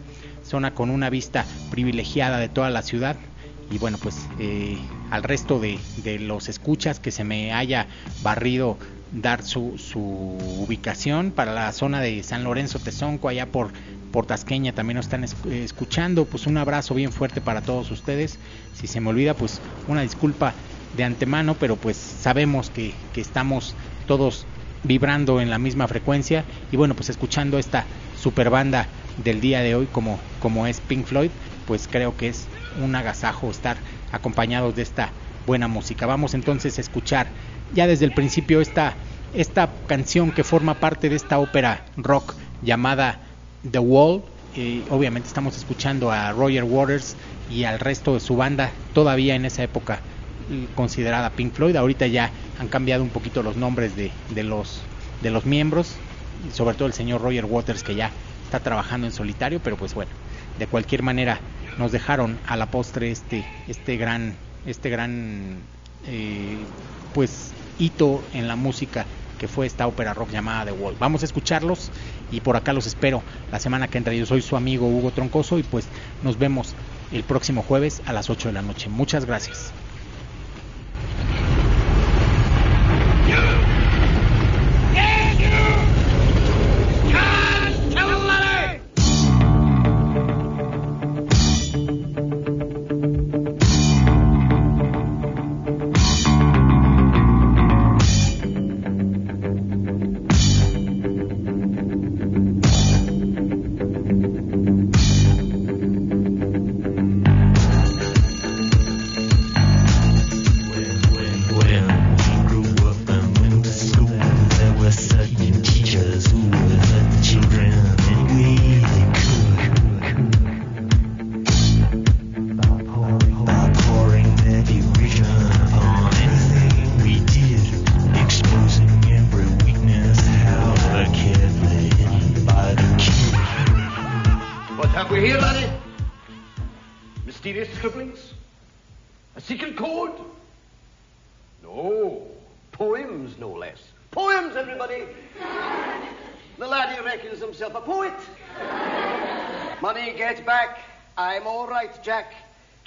zona 0.47 0.73
con 0.73 0.89
una 0.89 1.09
vista 1.09 1.45
privilegiada 1.69 2.39
de 2.39 2.49
toda 2.49 2.69
la 2.69 2.81
ciudad. 2.81 3.15
Y 3.69 3.77
bueno, 3.79 3.97
pues 4.01 4.27
eh, 4.39 4.77
al 5.11 5.23
resto 5.23 5.59
de, 5.59 5.77
los 6.19 6.47
escuchas 6.47 6.99
que 6.99 7.11
se 7.11 7.25
me 7.25 7.53
haya 7.53 7.87
barrido 8.23 8.77
dar 9.11 9.43
su, 9.43 9.77
su, 9.77 9.99
ubicación 9.99 11.31
para 11.31 11.53
la 11.53 11.71
zona 11.73 11.99
de 11.99 12.23
San 12.23 12.43
Lorenzo 12.43 12.79
Tezonco, 12.79 13.27
allá 13.27 13.45
por, 13.45 13.71
por 14.11 14.25
Tasqueña 14.25 14.73
también 14.73 14.95
nos 14.95 15.07
están 15.07 15.25
escuchando. 15.51 16.25
Pues 16.25 16.47
un 16.47 16.57
abrazo 16.57 16.95
bien 16.95 17.11
fuerte 17.11 17.41
para 17.41 17.61
todos 17.61 17.91
ustedes. 17.91 18.39
Si 18.73 18.87
se 18.87 19.01
me 19.01 19.09
olvida, 19.09 19.33
pues 19.33 19.59
una 19.87 20.01
disculpa 20.01 20.53
de 20.97 21.03
antemano, 21.03 21.55
pero 21.59 21.75
pues 21.75 21.95
sabemos 21.95 22.69
que, 22.69 22.93
que 23.13 23.21
estamos 23.21 23.75
todos 24.07 24.45
vibrando 24.83 25.41
en 25.41 25.49
la 25.49 25.59
misma 25.59 25.87
frecuencia 25.87 26.43
y 26.71 26.77
bueno, 26.77 26.95
pues 26.95 27.09
escuchando 27.09 27.59
esta 27.59 27.85
super 28.19 28.49
banda 28.49 28.87
del 29.23 29.41
día 29.41 29.61
de 29.61 29.75
hoy 29.75 29.87
como, 29.87 30.19
como 30.41 30.67
es 30.67 30.79
Pink 30.81 31.05
Floyd, 31.05 31.29
pues 31.65 31.87
creo 31.89 32.15
que 32.17 32.29
es 32.29 32.47
un 32.83 32.95
agasajo 32.95 33.49
estar 33.49 33.77
acompañados 34.11 34.75
de 34.75 34.81
esta 34.81 35.11
buena 35.45 35.67
música. 35.67 36.05
Vamos 36.05 36.33
entonces 36.33 36.77
a 36.77 36.81
escuchar 36.81 37.27
ya 37.73 37.87
desde 37.87 38.05
el 38.05 38.13
principio 38.13 38.61
esta, 38.61 38.95
esta 39.33 39.69
canción 39.87 40.31
que 40.31 40.43
forma 40.43 40.75
parte 40.75 41.09
de 41.09 41.15
esta 41.15 41.39
ópera 41.39 41.85
rock 41.97 42.33
llamada 42.61 43.19
The 43.69 43.79
Wall. 43.79 44.23
Eh, 44.55 44.81
obviamente 44.89 45.27
estamos 45.27 45.57
escuchando 45.57 46.11
a 46.11 46.31
Roger 46.31 46.63
Waters 46.63 47.15
y 47.49 47.65
al 47.65 47.79
resto 47.79 48.13
de 48.13 48.19
su 48.19 48.35
banda 48.35 48.71
todavía 48.93 49.35
en 49.35 49.45
esa 49.45 49.63
época 49.63 49.99
considerada 50.75 51.29
Pink 51.31 51.53
Floyd. 51.53 51.75
Ahorita 51.75 52.07
ya 52.07 52.31
han 52.59 52.67
cambiado 52.67 53.03
un 53.03 53.09
poquito 53.09 53.43
los 53.43 53.55
nombres 53.55 53.95
de, 53.95 54.11
de 54.29 54.43
los, 54.43 54.81
de 55.21 55.31
los 55.31 55.45
miembros, 55.45 55.95
sobre 56.53 56.75
todo 56.75 56.87
el 56.87 56.93
señor 56.93 57.21
Roger 57.21 57.45
Waters 57.45 57.83
que 57.83 57.95
ya 57.95 58.11
está 58.45 58.59
trabajando 58.59 59.07
en 59.07 59.13
solitario, 59.13 59.59
pero 59.63 59.75
pues 59.75 59.93
bueno, 59.93 60.11
de 60.57 60.67
cualquier 60.67 61.03
manera 61.03 61.39
nos 61.77 61.91
dejaron 61.91 62.37
a 62.47 62.55
la 62.55 62.67
postre 62.67 63.11
este, 63.11 63.45
este 63.67 63.97
gran, 63.97 64.35
este 64.65 64.89
gran 64.89 65.57
eh, 66.07 66.57
pues 67.13 67.51
hito 67.79 68.23
en 68.33 68.47
la 68.47 68.55
música 68.55 69.05
que 69.37 69.47
fue 69.47 69.67
esta 69.67 69.85
ópera 69.85 70.13
rock 70.13 70.31
llamada 70.31 70.65
The 70.65 70.71
Wall. 70.71 70.95
Vamos 70.99 71.21
a 71.21 71.25
escucharlos 71.25 71.91
y 72.31 72.41
por 72.41 72.55
acá 72.55 72.73
los 72.73 72.87
espero 72.87 73.21
la 73.51 73.59
semana 73.59 73.87
que 73.87 73.97
entra. 73.97 74.13
Yo 74.13 74.25
soy 74.25 74.41
su 74.41 74.55
amigo 74.55 74.87
Hugo 74.87 75.11
Troncoso 75.11 75.59
y 75.59 75.63
pues 75.63 75.87
nos 76.23 76.39
vemos 76.39 76.73
el 77.11 77.23
próximo 77.23 77.61
jueves 77.61 78.01
a 78.05 78.13
las 78.13 78.29
8 78.29 78.49
de 78.49 78.53
la 78.53 78.61
noche. 78.61 78.89
Muchas 78.89 79.25
gracias. 79.25 79.71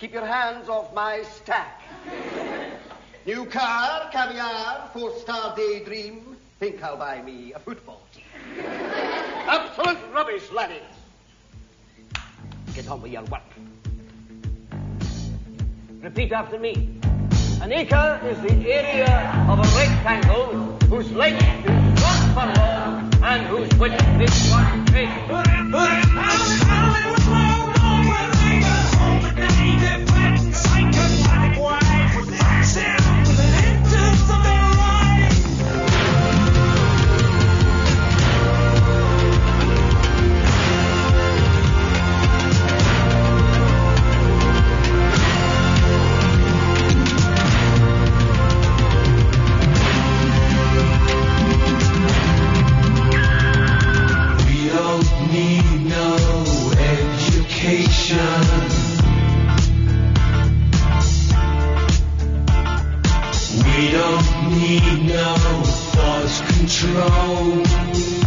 Keep 0.01 0.15
your 0.15 0.25
hands 0.25 0.67
off 0.71 0.95
my 0.95 1.23
stack. 1.25 1.83
New 3.27 3.45
car, 3.45 4.09
caviar, 4.11 4.89
four-star 4.95 5.55
daydream. 5.55 6.39
Think 6.59 6.83
I'll 6.83 6.97
buy 6.97 7.21
me 7.21 7.53
a 7.53 7.59
football 7.59 8.01
team. 8.11 8.25
Absolute 9.47 9.99
rubbish, 10.11 10.51
laddie. 10.53 10.81
Get 12.75 12.89
on 12.89 13.03
with 13.03 13.13
your 13.13 13.25
work. 13.25 13.43
Repeat 16.01 16.33
after 16.33 16.59
me. 16.59 16.99
An 17.61 17.71
acre 17.71 18.23
is 18.25 18.41
the 18.41 18.73
area 18.73 19.47
of 19.51 19.59
a 19.59 19.69
rectangle 19.77 20.79
whose 20.89 21.13
length 21.13 21.45
is 21.45 22.03
one 22.03 22.33
furlong 22.33 23.13
and 23.23 23.47
whose 23.49 23.79
width 23.79 24.01
is 24.19 24.51
one 24.51 24.81
don't 63.93 64.51
need 64.59 65.03
no 65.03 65.35
thought 65.65 66.43
control. 66.49 68.20